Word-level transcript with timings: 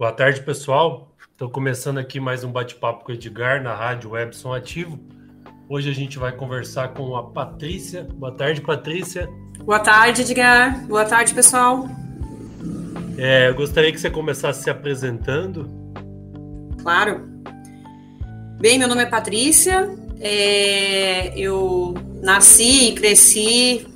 Boa 0.00 0.12
tarde, 0.12 0.40
pessoal. 0.40 1.14
Estou 1.30 1.50
começando 1.50 1.98
aqui 1.98 2.18
mais 2.18 2.42
um 2.42 2.50
bate-papo 2.50 3.04
com 3.04 3.12
o 3.12 3.14
Edgar 3.14 3.62
na 3.62 3.74
Rádio 3.74 4.12
Webson 4.12 4.54
Ativo. 4.54 4.98
Hoje 5.68 5.90
a 5.90 5.92
gente 5.92 6.18
vai 6.18 6.32
conversar 6.32 6.94
com 6.94 7.14
a 7.14 7.24
Patrícia. 7.24 8.04
Boa 8.04 8.32
tarde, 8.32 8.62
Patrícia. 8.62 9.28
Boa 9.62 9.78
tarde, 9.78 10.22
Edgar. 10.22 10.86
Boa 10.86 11.04
tarde, 11.04 11.34
pessoal. 11.34 11.86
É, 13.18 13.50
eu 13.50 13.54
gostaria 13.54 13.92
que 13.92 14.00
você 14.00 14.08
começasse 14.08 14.62
se 14.62 14.70
apresentando. 14.70 15.70
Claro. 16.80 17.28
Bem, 18.58 18.78
meu 18.78 18.88
nome 18.88 19.02
é 19.02 19.06
Patrícia. 19.06 19.86
É, 20.18 21.38
eu 21.38 21.92
nasci 22.22 22.88
e 22.88 22.94
cresci 22.94 23.86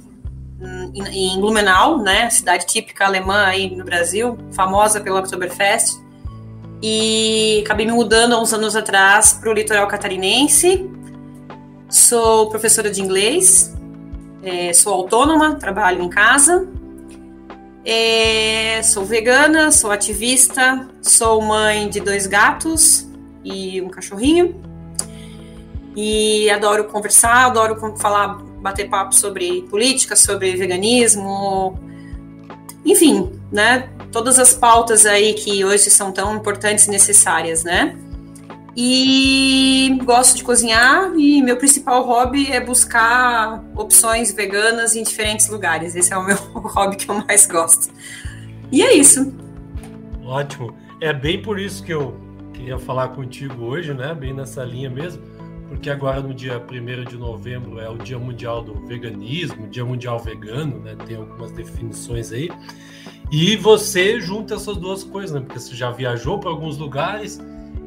em 0.95 1.41
Blumenau, 1.41 1.99
né, 1.99 2.31
cidade 2.31 2.67
típica 2.67 3.05
alemã 3.05 3.45
aí 3.47 3.75
no 3.75 3.85
Brasil, 3.85 4.39
famosa 4.53 5.01
pelo 5.01 5.19
Oktoberfest. 5.19 5.99
E 6.83 7.63
acabei 7.65 7.87
me 7.87 7.93
mudando 7.93 8.35
há 8.35 8.41
uns 8.41 8.53
anos 8.53 8.77
atrás 8.77 9.33
para 9.33 9.51
o 9.51 9.53
litoral 9.53 9.89
catarinense. 9.89 10.89
Sou 11.89 12.49
professora 12.49 12.91
de 12.91 13.01
inglês, 13.01 13.75
é, 14.43 14.73
sou 14.73 14.93
autônoma, 14.93 15.55
trabalho 15.55 16.03
em 16.03 16.09
casa. 16.09 16.69
É, 17.85 18.83
sou 18.83 19.05
vegana, 19.05 19.71
sou 19.71 19.91
ativista, 19.91 20.89
sou 21.03 21.43
mãe 21.43 21.89
de 21.89 22.01
dois 22.01 22.27
gatos 22.27 23.07
e 23.43 23.81
um 23.81 23.89
cachorrinho. 23.89 24.55
E 25.97 26.51
adoro 26.51 26.85
conversar, 26.85 27.47
adoro 27.47 27.97
falar 27.97 28.43
bater 28.65 28.89
papo 28.89 29.15
sobre 29.15 29.61
política, 29.69 30.17
sobre 30.17 30.57
veganismo, 30.57 31.79
enfim, 32.83 33.31
né? 33.53 33.91
Todas 34.11 34.39
as 34.39 34.55
pautas 34.55 35.05
aí 35.05 35.35
que 35.35 35.63
hoje 35.63 35.91
são 35.91 36.11
tão 36.11 36.35
importantes 36.35 36.87
e 36.87 36.91
necessárias, 36.91 37.63
né? 37.63 37.95
E 38.75 39.99
gosto 40.03 40.39
de 40.39 40.43
cozinhar 40.43 41.13
e 41.15 41.43
meu 41.43 41.59
principal 41.59 42.05
hobby 42.07 42.51
é 42.51 42.59
buscar 42.59 43.63
opções 43.77 44.33
veganas 44.33 44.97
em 44.97 45.03
diferentes 45.03 45.47
lugares. 45.49 45.95
Esse 45.95 46.15
é 46.15 46.17
o 46.17 46.25
meu 46.25 46.37
hobby 46.75 46.97
que 46.97 47.11
eu 47.11 47.23
mais 47.27 47.47
gosto. 47.47 47.93
E 48.73 48.83
é 48.83 48.95
isso. 48.95 49.31
Ótimo. 50.25 50.75
É 51.03 51.13
bem 51.13 51.41
por 51.41 51.61
isso 51.61 51.85
que 51.85 51.93
eu 51.93 52.19
queria 52.55 52.79
falar 52.79 53.09
contigo 53.09 53.63
hoje, 53.63 53.93
né? 53.93 54.15
Bem 54.15 54.33
nessa 54.33 54.65
linha 54.65 54.89
mesmo 54.89 55.34
porque 55.75 55.91
agora 55.91 56.21
no 56.21 56.33
dia 56.33 56.59
1 56.59 57.05
de 57.05 57.17
novembro 57.17 57.79
é 57.79 57.89
o 57.89 57.99
Dia 57.99 58.19
Mundial 58.19 58.63
do 58.63 58.75
Veganismo, 58.87 59.69
Dia 59.69 59.85
Mundial 59.85 60.19
Vegano, 60.19 60.79
né? 60.79 60.97
Tem 61.07 61.17
algumas 61.17 61.51
definições 61.53 62.33
aí. 62.33 62.49
E 63.31 63.57
você 63.57 64.21
junta 64.21 64.55
essas 64.55 64.77
duas 64.77 65.05
coisas, 65.05 65.35
né? 65.35 65.41
Porque 65.41 65.59
você 65.59 65.75
já 65.75 65.91
viajou 65.91 66.39
para 66.39 66.51
alguns 66.51 66.79
lugares 66.79 67.41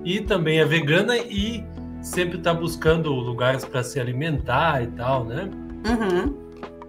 e 0.03 0.21
também 0.21 0.59
é 0.59 0.65
vegana 0.65 1.17
e 1.17 1.63
sempre 2.01 2.37
está 2.37 2.53
buscando 2.53 3.11
lugares 3.11 3.65
para 3.65 3.83
se 3.83 3.99
alimentar 3.99 4.83
e 4.83 4.87
tal, 4.87 5.25
né? 5.25 5.49
Uhum. 5.87 6.35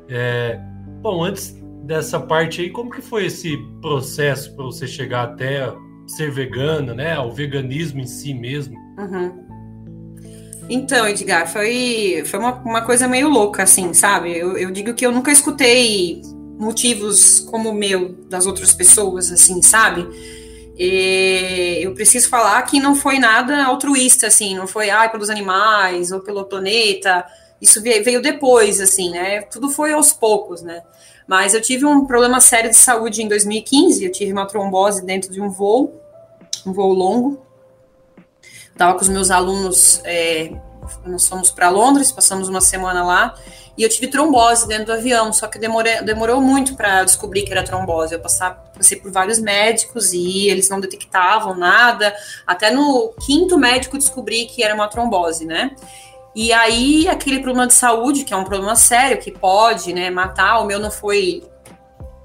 É, 0.08 0.60
bom, 1.00 1.24
antes 1.24 1.56
dessa 1.84 2.20
parte 2.20 2.60
aí, 2.60 2.70
como 2.70 2.90
que 2.90 3.00
foi 3.00 3.26
esse 3.26 3.56
processo 3.80 4.54
para 4.54 4.64
você 4.64 4.86
chegar 4.86 5.24
até 5.24 5.72
ser 6.06 6.30
vegana, 6.30 6.92
né? 6.94 7.18
O 7.18 7.30
veganismo 7.30 8.00
em 8.00 8.06
si 8.06 8.34
mesmo? 8.34 8.76
Uhum. 8.98 9.47
Então, 10.68 11.08
Edgar, 11.08 11.50
foi, 11.50 12.22
foi 12.26 12.38
uma, 12.38 12.52
uma 12.56 12.82
coisa 12.82 13.08
meio 13.08 13.28
louca, 13.28 13.62
assim, 13.62 13.94
sabe? 13.94 14.36
Eu, 14.36 14.56
eu 14.58 14.70
digo 14.70 14.92
que 14.92 15.06
eu 15.06 15.10
nunca 15.10 15.32
escutei 15.32 16.20
motivos 16.58 17.40
como 17.40 17.70
o 17.70 17.74
meu 17.74 18.10
das 18.28 18.44
outras 18.44 18.74
pessoas, 18.74 19.32
assim, 19.32 19.62
sabe? 19.62 20.06
E 20.78 21.80
eu 21.82 21.94
preciso 21.94 22.28
falar 22.28 22.60
que 22.62 22.78
não 22.78 22.94
foi 22.94 23.18
nada 23.18 23.64
altruísta, 23.64 24.26
assim, 24.26 24.54
não 24.54 24.66
foi 24.66 24.90
ai, 24.90 25.10
pelos 25.10 25.30
animais 25.30 26.12
ou 26.12 26.20
pelo 26.20 26.44
planeta. 26.44 27.26
Isso 27.60 27.82
veio 27.82 28.20
depois, 28.20 28.80
assim, 28.80 29.10
né? 29.10 29.42
Tudo 29.42 29.70
foi 29.70 29.92
aos 29.92 30.12
poucos, 30.12 30.62
né? 30.62 30.82
Mas 31.26 31.52
eu 31.52 31.60
tive 31.60 31.84
um 31.84 32.06
problema 32.06 32.40
sério 32.40 32.70
de 32.70 32.76
saúde 32.76 33.22
em 33.22 33.28
2015. 33.28 34.04
Eu 34.04 34.12
tive 34.12 34.32
uma 34.32 34.46
trombose 34.46 35.04
dentro 35.04 35.32
de 35.32 35.40
um 35.40 35.50
voo, 35.50 36.00
um 36.64 36.72
voo 36.72 36.92
longo. 36.92 37.47
Estava 38.78 38.94
com 38.94 39.00
os 39.00 39.08
meus 39.08 39.28
alunos, 39.32 40.00
é, 40.04 40.52
nós 41.04 41.26
fomos 41.26 41.50
para 41.50 41.68
Londres, 41.68 42.12
passamos 42.12 42.48
uma 42.48 42.60
semana 42.60 43.02
lá, 43.02 43.34
e 43.76 43.82
eu 43.82 43.88
tive 43.88 44.06
trombose 44.06 44.68
dentro 44.68 44.86
do 44.86 44.92
avião, 44.92 45.32
só 45.32 45.48
que 45.48 45.58
demorei, 45.58 46.00
demorou 46.02 46.40
muito 46.40 46.76
para 46.76 47.02
descobrir 47.02 47.42
que 47.42 47.50
era 47.50 47.64
trombose. 47.64 48.14
Eu 48.14 48.20
passar, 48.20 48.70
passei 48.72 48.96
por 49.00 49.10
vários 49.10 49.40
médicos 49.40 50.12
e 50.12 50.48
eles 50.48 50.68
não 50.68 50.78
detectavam 50.78 51.56
nada. 51.56 52.14
Até 52.46 52.70
no 52.70 53.12
quinto 53.26 53.58
médico 53.58 53.98
descobri 53.98 54.46
que 54.46 54.62
era 54.62 54.72
uma 54.76 54.86
trombose, 54.86 55.44
né? 55.44 55.72
E 56.32 56.52
aí, 56.52 57.08
aquele 57.08 57.40
problema 57.40 57.66
de 57.66 57.74
saúde, 57.74 58.22
que 58.22 58.32
é 58.32 58.36
um 58.36 58.44
problema 58.44 58.76
sério, 58.76 59.18
que 59.18 59.32
pode 59.32 59.92
né, 59.92 60.08
matar, 60.08 60.60
o 60.60 60.64
meu 60.64 60.78
não 60.78 60.92
foi. 60.92 61.42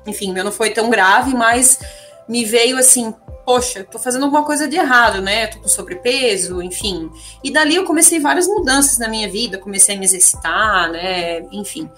Enfim, 0.06 0.30
o 0.30 0.34
meu 0.36 0.44
não 0.44 0.52
foi 0.52 0.70
tão 0.70 0.88
grave, 0.88 1.34
mas 1.34 1.80
me 2.28 2.46
veio 2.46 2.78
assim, 2.78 3.12
poxa, 3.46 3.84
tô 3.84 4.00
fazendo 4.00 4.24
alguma 4.24 4.44
coisa 4.44 4.68
de 4.68 4.76
errado, 4.76 5.22
né? 5.22 5.48
Tô 5.48 5.60
com 5.60 5.68
sobrepeso, 5.68 6.62
enfim. 6.62 7.10
E 7.44 7.52
dali 7.52 7.76
eu 7.76 7.84
comecei 7.84 8.20
várias 8.20 8.48
mudanças 8.48 8.98
na 8.98 9.08
minha 9.08 9.30
vida, 9.30 9.58
comecei 9.58 9.96
a 9.96 10.00
me 10.00 10.06
exercitar, 10.06 10.92
né? 10.92 11.42
Enfim. 11.52 11.90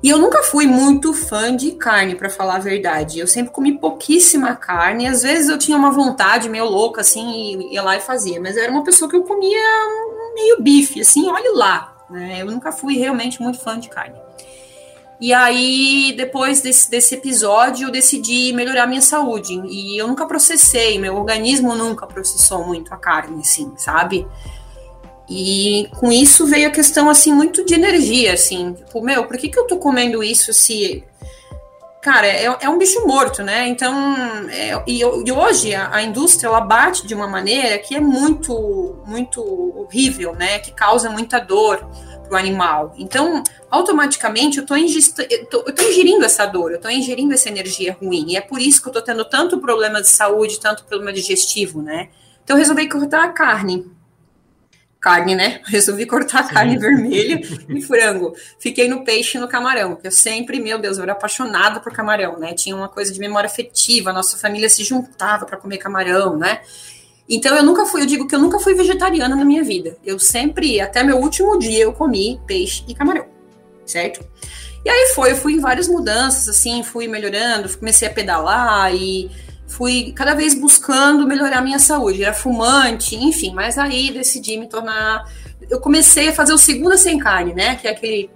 E 0.00 0.10
eu 0.10 0.18
nunca 0.18 0.44
fui 0.44 0.66
muito 0.66 1.12
fã 1.12 1.54
de 1.54 1.72
carne, 1.72 2.14
para 2.14 2.30
falar 2.30 2.56
a 2.56 2.60
verdade. 2.60 3.18
Eu 3.18 3.26
sempre 3.26 3.52
comi 3.52 3.78
pouquíssima 3.78 4.54
carne. 4.54 5.08
Às 5.08 5.22
vezes 5.22 5.48
eu 5.48 5.58
tinha 5.58 5.76
uma 5.76 5.90
vontade 5.90 6.48
meio 6.48 6.66
louca, 6.66 7.00
assim, 7.00 7.32
e 7.32 7.74
ia 7.74 7.82
lá 7.82 7.96
e 7.96 8.00
fazia. 8.00 8.40
Mas 8.40 8.56
eu 8.56 8.62
era 8.62 8.70
uma 8.70 8.84
pessoa 8.84 9.10
que 9.10 9.16
eu 9.16 9.24
comia 9.24 9.60
meio 10.34 10.62
bife, 10.62 11.00
assim, 11.00 11.28
olhe 11.28 11.48
lá. 11.54 11.96
Né? 12.08 12.42
Eu 12.42 12.46
nunca 12.46 12.70
fui 12.70 12.96
realmente 12.96 13.42
muito 13.42 13.58
fã 13.58 13.78
de 13.78 13.88
carne. 13.88 14.27
E 15.20 15.32
aí, 15.32 16.14
depois 16.16 16.60
desse, 16.60 16.88
desse 16.88 17.16
episódio, 17.16 17.88
eu 17.88 17.92
decidi 17.92 18.52
melhorar 18.52 18.86
minha 18.86 19.00
saúde. 19.00 19.60
E 19.68 20.00
eu 20.00 20.06
nunca 20.06 20.26
processei, 20.26 20.98
meu 20.98 21.16
organismo 21.16 21.74
nunca 21.74 22.06
processou 22.06 22.64
muito 22.64 22.94
a 22.94 22.96
carne, 22.96 23.40
assim, 23.40 23.72
sabe? 23.76 24.26
E 25.28 25.88
com 25.98 26.12
isso 26.12 26.46
veio 26.46 26.68
a 26.68 26.70
questão, 26.70 27.10
assim, 27.10 27.32
muito 27.32 27.64
de 27.64 27.74
energia, 27.74 28.32
assim. 28.32 28.72
Tipo, 28.72 29.02
meu, 29.02 29.26
por 29.26 29.36
que, 29.36 29.48
que 29.48 29.58
eu 29.58 29.66
tô 29.66 29.76
comendo 29.78 30.22
isso 30.22 30.52
se. 30.52 31.04
Cara, 32.00 32.28
é, 32.28 32.44
é 32.44 32.70
um 32.70 32.78
bicho 32.78 33.04
morto, 33.04 33.42
né? 33.42 33.66
Então, 33.66 34.16
é, 34.50 34.82
e, 34.86 35.00
e, 35.00 35.32
hoje 35.32 35.74
a, 35.74 35.96
a, 35.96 36.02
indústria, 36.02 36.46
ela 36.46 36.60
bate 36.60 37.04
de 37.06 37.12
uma 37.12 37.26
maneira 37.26 37.76
que 37.78 37.94
é 37.96 38.00
muito, 38.00 39.02
muito 39.04 39.42
horrível, 39.76 40.32
né? 40.32 40.60
Que 40.60 40.70
causa 40.70 41.10
muita 41.10 41.40
dor 41.40 41.86
para 42.28 42.36
o 42.36 42.38
animal. 42.38 42.94
Então, 42.98 43.42
automaticamente, 43.70 44.58
eu 44.58 44.62
estou 44.62 44.76
ingerindo 44.76 46.24
essa 46.24 46.46
dor, 46.46 46.70
eu 46.70 46.76
estou 46.76 46.90
ingerindo 46.90 47.32
essa 47.32 47.48
energia 47.48 47.96
ruim. 48.00 48.26
E 48.28 48.36
é 48.36 48.40
por 48.40 48.60
isso 48.60 48.80
que 48.80 48.88
eu 48.88 48.90
estou 48.90 49.02
tendo 49.02 49.24
tanto 49.24 49.58
problema 49.58 50.00
de 50.00 50.08
saúde, 50.08 50.60
tanto 50.60 50.84
problema 50.84 51.12
digestivo, 51.12 51.82
né? 51.82 52.10
Então, 52.44 52.56
eu 52.56 52.58
resolvi 52.60 52.88
cortar 52.88 53.24
a 53.24 53.28
carne. 53.28 53.90
Carne, 55.00 55.34
né? 55.34 55.60
Resolvi 55.66 56.06
cortar 56.06 56.40
a 56.40 56.48
carne 56.48 56.76
vermelha 56.76 57.40
e 57.68 57.82
frango. 57.82 58.34
Fiquei 58.58 58.88
no 58.88 59.04
peixe 59.04 59.38
e 59.38 59.40
no 59.40 59.48
camarão, 59.48 59.96
que 59.96 60.06
eu 60.06 60.12
sempre, 60.12 60.60
meu 60.60 60.78
Deus, 60.78 60.98
eu 60.98 61.04
era 61.04 61.12
apaixonada 61.12 61.80
por 61.80 61.92
camarão, 61.92 62.38
né? 62.38 62.52
Tinha 62.52 62.76
uma 62.76 62.88
coisa 62.88 63.12
de 63.12 63.18
memória 63.18 63.46
afetiva, 63.46 64.12
nossa 64.12 64.36
família 64.36 64.68
se 64.68 64.84
juntava 64.84 65.46
para 65.46 65.56
comer 65.56 65.78
camarão, 65.78 66.36
né? 66.36 66.60
Então 67.28 67.54
eu 67.54 67.62
nunca 67.62 67.84
fui, 67.84 68.02
eu 68.02 68.06
digo 68.06 68.26
que 68.26 68.34
eu 68.34 68.38
nunca 68.38 68.58
fui 68.58 68.74
vegetariana 68.74 69.36
na 69.36 69.44
minha 69.44 69.62
vida. 69.62 69.98
Eu 70.04 70.18
sempre, 70.18 70.80
até 70.80 71.02
meu 71.02 71.18
último 71.18 71.58
dia, 71.58 71.82
eu 71.82 71.92
comi 71.92 72.40
peixe 72.46 72.84
e 72.88 72.94
camarão, 72.94 73.26
certo? 73.84 74.24
E 74.84 74.88
aí 74.88 75.12
foi, 75.14 75.32
eu 75.32 75.36
fui 75.36 75.52
em 75.54 75.60
várias 75.60 75.88
mudanças, 75.88 76.48
assim, 76.48 76.82
fui 76.82 77.06
melhorando, 77.06 77.68
comecei 77.76 78.08
a 78.08 78.10
pedalar 78.10 78.94
e 78.94 79.30
fui 79.66 80.12
cada 80.16 80.34
vez 80.34 80.54
buscando 80.54 81.26
melhorar 81.26 81.60
minha 81.60 81.78
saúde. 81.78 82.22
Era 82.22 82.32
fumante, 82.32 83.14
enfim, 83.14 83.52
mas 83.52 83.76
aí 83.76 84.10
decidi 84.10 84.56
me 84.56 84.66
tornar. 84.66 85.30
Eu 85.68 85.80
comecei 85.80 86.28
a 86.28 86.32
fazer 86.32 86.54
o 86.54 86.58
Segunda 86.58 86.96
Sem 86.96 87.18
Carne, 87.18 87.52
né? 87.52 87.76
Que 87.76 87.88
é 87.88 87.90
aquele 87.90 88.30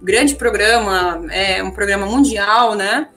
grande 0.00 0.34
programa, 0.34 1.26
é 1.30 1.62
um 1.62 1.70
programa 1.70 2.06
mundial, 2.06 2.74
né? 2.74 3.08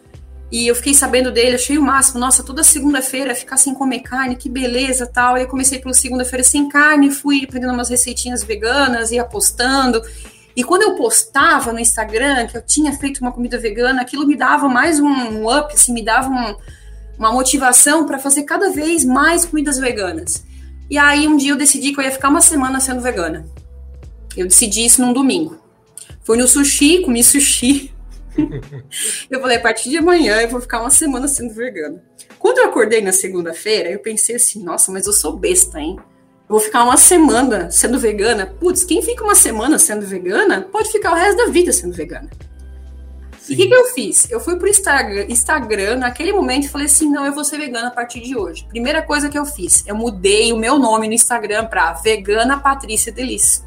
E 0.50 0.66
eu 0.66 0.76
fiquei 0.76 0.94
sabendo 0.94 1.32
dele, 1.32 1.56
achei 1.56 1.78
o 1.78 1.82
máximo. 1.82 2.20
Nossa, 2.20 2.42
toda 2.42 2.64
segunda-feira 2.64 3.36
ficar 3.36 3.58
sem 3.58 3.74
comer 3.74 4.00
carne, 4.00 4.36
que 4.36 4.50
beleza 4.50 5.06
tal. 5.06 5.38
E 5.38 5.42
eu 5.42 5.48
comecei 5.48 5.80
pela 5.80 5.94
segunda-feira 5.94 6.44
sem 6.44 6.70
carne, 6.70 7.12
fui 7.12 7.44
aprendendo 7.44 7.74
umas 7.74 7.90
receitinhas 7.90 8.44
veganas, 8.44 9.12
ia 9.12 9.26
postando. 9.26 10.02
E 10.56 10.64
quando 10.64 10.84
eu 10.84 10.96
postava 10.96 11.74
no 11.74 11.80
Instagram 11.80 12.48
que 12.48 12.58
eu 12.58 12.66
tinha 12.66 12.94
feito 12.94 13.20
uma 13.20 13.32
comida 13.32 13.60
vegana, 13.60 14.02
aquilo 14.02 14.26
me 14.26 14.38
dava 14.38 14.70
mais 14.70 15.00
um 15.00 15.48
up, 15.48 15.74
assim, 15.74 15.94
me 15.94 16.04
dava 16.04 16.30
um, 16.30 16.56
uma 17.20 17.32
motivação 17.32 18.06
para 18.06 18.18
fazer 18.18 18.44
cada 18.44 18.72
vez 18.72 19.04
mais 19.04 19.46
comidas 19.46 19.78
veganas. 19.78 20.44
E 20.90 20.98
aí 20.98 21.28
um 21.28 21.36
dia 21.36 21.52
eu 21.52 21.58
decidi 21.58 21.92
que 21.92 22.00
eu 22.00 22.04
ia 22.04 22.12
ficar 22.12 22.30
uma 22.30 22.42
semana 22.42 22.80
sendo 22.80 23.02
vegana. 23.02 23.46
Eu 24.36 24.48
decidi 24.48 24.86
isso 24.86 25.02
num 25.02 25.12
domingo. 25.12 25.60
Fui 26.24 26.38
no 26.38 26.48
sushi, 26.48 27.02
comi 27.02 27.22
sushi 27.24 27.94
eu 29.30 29.42
falei, 29.42 29.58
a 29.58 29.62
partir 29.62 29.90
de 29.90 29.98
amanhã 29.98 30.42
eu 30.42 30.50
vou 30.50 30.62
ficar 30.62 30.82
uma 30.82 30.90
semana 30.90 31.28
sendo 31.28 31.54
vegana. 31.54 32.04
Quando 32.40 32.60
eu 32.60 32.66
acordei 32.66 33.02
na 33.02 33.12
segunda-feira, 33.12 33.90
eu 33.90 34.00
pensei 34.00 34.36
assim, 34.36 34.64
nossa, 34.64 34.92
mas 34.92 35.08
eu 35.08 35.14
sou 35.14 35.36
besta, 35.36 35.80
hein? 35.80 35.98
Eu 36.00 36.56
vou 36.56 36.60
ficar 36.60 36.84
uma 36.84 36.96
semana 36.96 37.70
sendo 37.70 38.00
vegana. 38.00 38.46
Putz, 38.46 38.84
quem 38.84 39.02
fica 39.02 39.24
uma 39.24 39.36
semana 39.36 39.78
sendo 39.78 40.06
vegana 40.06 40.62
pode 40.72 40.92
ficar 40.92 41.12
o 41.12 41.16
resto 41.16 41.38
da 41.38 41.52
vida 41.52 41.74
sendo 41.74 41.94
vegana. 41.94 42.30
E 43.50 43.54
o 43.54 43.58
que, 43.58 43.68
que, 43.68 43.74
eu 43.74 43.86
fiz? 43.86 44.30
Eu 44.30 44.40
fui 44.40 44.58
pro 44.58 44.68
Instagram, 44.68 45.26
Instagram 45.30 45.98
naquele 45.98 46.34
momento 46.34 46.66
e 46.66 46.70
falei 46.70 46.88
assim: 46.88 47.10
não, 47.10 47.26
eu 47.26 47.34
vou 47.34 47.44
ser 47.44 47.58
vegana 47.58 47.88
a 47.88 47.92
partir 47.92 48.22
de 48.22 48.38
hoje. 48.38 48.66
Primeira 48.68 49.02
coisa 49.02 49.30
que 49.30 49.38
eu 49.38 49.46
fiz, 49.46 49.86
eu 49.88 49.96
mudei 49.96 50.52
o 50.52 50.58
meu 50.58 50.78
nome 50.78 51.08
no 51.08 51.14
Instagram 51.14 51.66
para 51.66 51.94
Vegana 51.94 52.60
Patrícia 52.60 53.12
Delice. 53.12 53.67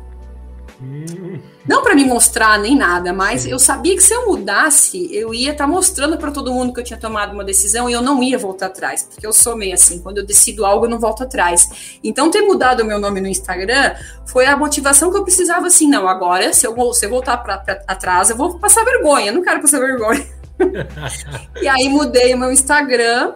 Não 1.68 1.82
para 1.82 1.94
me 1.94 2.04
mostrar 2.04 2.58
nem 2.58 2.74
nada, 2.74 3.12
mas 3.12 3.46
eu 3.46 3.58
sabia 3.58 3.94
que 3.94 4.02
se 4.02 4.14
eu 4.14 4.26
mudasse, 4.26 5.14
eu 5.14 5.34
ia 5.34 5.52
estar 5.52 5.64
tá 5.64 5.70
mostrando 5.70 6.16
para 6.16 6.30
todo 6.30 6.52
mundo 6.52 6.72
que 6.72 6.80
eu 6.80 6.84
tinha 6.84 6.98
tomado 6.98 7.34
uma 7.34 7.44
decisão 7.44 7.88
e 7.88 7.92
eu 7.92 8.00
não 8.00 8.22
ia 8.22 8.38
voltar 8.38 8.66
atrás, 8.66 9.02
porque 9.02 9.26
eu 9.26 9.32
sou 9.32 9.56
meio 9.56 9.74
assim, 9.74 10.00
quando 10.00 10.18
eu 10.18 10.26
decido 10.26 10.64
algo, 10.64 10.86
eu 10.86 10.90
não 10.90 10.98
volto 10.98 11.22
atrás. 11.22 11.98
Então, 12.02 12.30
ter 12.30 12.40
mudado 12.40 12.80
o 12.80 12.84
meu 12.84 12.98
nome 12.98 13.20
no 13.20 13.28
Instagram 13.28 13.94
foi 14.26 14.46
a 14.46 14.56
motivação 14.56 15.10
que 15.10 15.18
eu 15.18 15.22
precisava, 15.22 15.66
assim, 15.66 15.86
não, 15.86 16.08
agora, 16.08 16.52
se 16.54 16.66
eu, 16.66 16.94
se 16.94 17.04
eu 17.04 17.10
voltar 17.10 17.36
para 17.36 17.62
atrás, 17.86 18.30
eu 18.30 18.36
vou 18.36 18.58
passar 18.58 18.82
vergonha, 18.82 19.26
eu 19.26 19.34
não 19.34 19.42
quero 19.42 19.60
passar 19.60 19.80
vergonha. 19.80 20.26
e 21.60 21.68
aí, 21.68 21.88
mudei 21.90 22.34
o 22.34 22.38
meu 22.38 22.50
Instagram. 22.50 23.34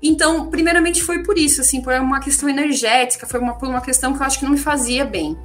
Então, 0.00 0.48
primeiramente 0.48 1.02
foi 1.02 1.24
por 1.24 1.36
isso, 1.36 1.60
assim, 1.60 1.82
por 1.82 1.92
uma 1.94 2.20
questão 2.20 2.48
energética, 2.48 3.26
foi 3.26 3.40
uma, 3.40 3.58
por 3.58 3.68
uma 3.68 3.80
questão 3.80 4.14
que 4.14 4.22
eu 4.22 4.26
acho 4.26 4.38
que 4.38 4.44
não 4.44 4.52
me 4.52 4.58
fazia 4.58 5.04
bem. 5.04 5.36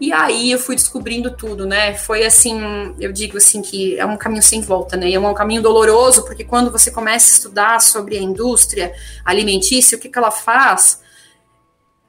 E 0.00 0.12
aí 0.12 0.50
eu 0.50 0.58
fui 0.58 0.74
descobrindo 0.74 1.30
tudo, 1.30 1.66
né? 1.66 1.94
Foi 1.94 2.24
assim, 2.24 2.94
eu 2.98 3.12
digo 3.12 3.36
assim 3.36 3.62
que 3.62 3.96
é 3.98 4.04
um 4.04 4.16
caminho 4.16 4.42
sem 4.42 4.60
volta, 4.60 4.96
né? 4.96 5.10
É 5.12 5.18
um 5.18 5.34
caminho 5.34 5.62
doloroso, 5.62 6.24
porque 6.24 6.44
quando 6.44 6.70
você 6.70 6.90
começa 6.90 7.30
a 7.30 7.34
estudar 7.34 7.80
sobre 7.80 8.18
a 8.18 8.20
indústria 8.20 8.92
alimentícia, 9.24 9.96
o 9.96 10.00
que, 10.00 10.08
que 10.08 10.18
ela 10.18 10.32
faz, 10.32 11.00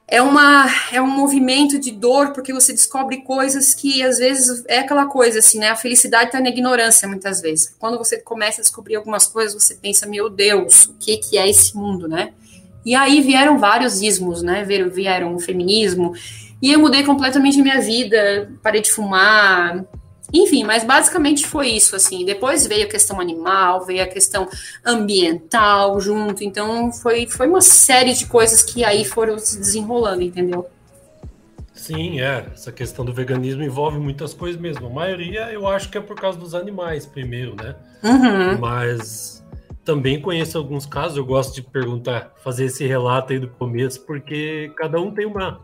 é, 0.08 0.20
uma, 0.20 0.66
é 0.92 1.00
um 1.00 1.06
movimento 1.06 1.78
de 1.78 1.92
dor, 1.92 2.32
porque 2.32 2.52
você 2.52 2.72
descobre 2.72 3.18
coisas 3.22 3.74
que 3.74 4.02
às 4.02 4.18
vezes 4.18 4.64
é 4.66 4.80
aquela 4.80 5.06
coisa 5.06 5.38
assim, 5.38 5.58
né? 5.58 5.70
A 5.70 5.76
felicidade 5.76 6.26
está 6.26 6.40
na 6.40 6.48
ignorância 6.48 7.08
muitas 7.08 7.40
vezes. 7.40 7.74
Quando 7.78 7.98
você 7.98 8.18
começa 8.18 8.60
a 8.60 8.62
descobrir 8.62 8.96
algumas 8.96 9.26
coisas, 9.26 9.54
você 9.54 9.74
pensa, 9.74 10.06
meu 10.06 10.28
Deus, 10.28 10.86
o 10.86 10.94
que, 10.94 11.16
que 11.18 11.38
é 11.38 11.48
esse 11.48 11.76
mundo, 11.76 12.08
né? 12.08 12.32
E 12.84 12.94
aí 12.94 13.20
vieram 13.20 13.58
vários 13.58 14.00
ismos, 14.00 14.42
né? 14.42 14.64
Vieram 14.64 15.34
o 15.34 15.40
feminismo 15.40 16.14
e 16.60 16.72
eu 16.72 16.80
mudei 16.80 17.02
completamente 17.04 17.60
a 17.60 17.62
minha 17.62 17.80
vida, 17.80 18.52
parei 18.62 18.80
de 18.80 18.90
fumar, 18.90 19.84
enfim, 20.32 20.64
mas 20.64 20.84
basicamente 20.84 21.46
foi 21.46 21.68
isso, 21.68 21.94
assim. 21.94 22.24
Depois 22.24 22.66
veio 22.66 22.84
a 22.84 22.88
questão 22.88 23.20
animal, 23.20 23.84
veio 23.84 24.02
a 24.02 24.06
questão 24.06 24.48
ambiental 24.84 26.00
junto, 26.00 26.42
então 26.42 26.92
foi, 26.92 27.26
foi 27.26 27.48
uma 27.48 27.60
série 27.60 28.12
de 28.12 28.26
coisas 28.26 28.62
que 28.62 28.84
aí 28.84 29.04
foram 29.04 29.38
se 29.38 29.58
desenrolando, 29.58 30.22
entendeu? 30.22 30.66
Sim, 31.72 32.20
é. 32.20 32.46
Essa 32.52 32.72
questão 32.72 33.04
do 33.04 33.12
veganismo 33.12 33.62
envolve 33.62 33.98
muitas 33.98 34.32
coisas 34.32 34.60
mesmo. 34.60 34.86
A 34.86 34.90
maioria 34.90 35.52
eu 35.52 35.68
acho 35.68 35.90
que 35.90 35.98
é 35.98 36.00
por 36.00 36.16
causa 36.16 36.38
dos 36.38 36.54
animais, 36.54 37.06
primeiro, 37.06 37.54
né? 37.54 37.76
Uhum. 38.02 38.58
Mas 38.58 39.44
também 39.84 40.20
conheço 40.20 40.58
alguns 40.58 40.84
casos, 40.86 41.16
eu 41.16 41.24
gosto 41.24 41.54
de 41.54 41.62
perguntar, 41.62 42.32
fazer 42.42 42.64
esse 42.64 42.84
relato 42.84 43.32
aí 43.32 43.38
do 43.38 43.48
começo, 43.48 44.00
porque 44.04 44.72
cada 44.74 45.00
um 45.00 45.12
tem 45.12 45.26
uma 45.26 45.60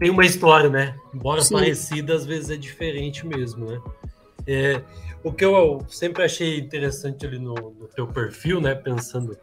tem 0.00 0.08
uma 0.08 0.24
história, 0.24 0.70
né? 0.70 0.96
Embora 1.14 1.42
Sim. 1.42 1.54
parecida, 1.54 2.14
às 2.14 2.24
vezes 2.24 2.48
é 2.48 2.56
diferente 2.56 3.26
mesmo, 3.26 3.66
né? 3.66 3.80
É, 4.46 4.82
o 5.22 5.30
que 5.30 5.44
eu 5.44 5.84
sempre 5.90 6.24
achei 6.24 6.58
interessante 6.58 7.26
ali 7.26 7.38
no, 7.38 7.54
no 7.54 7.86
teu 7.86 8.06
perfil, 8.06 8.62
né? 8.62 8.74
Pensando 8.74 9.36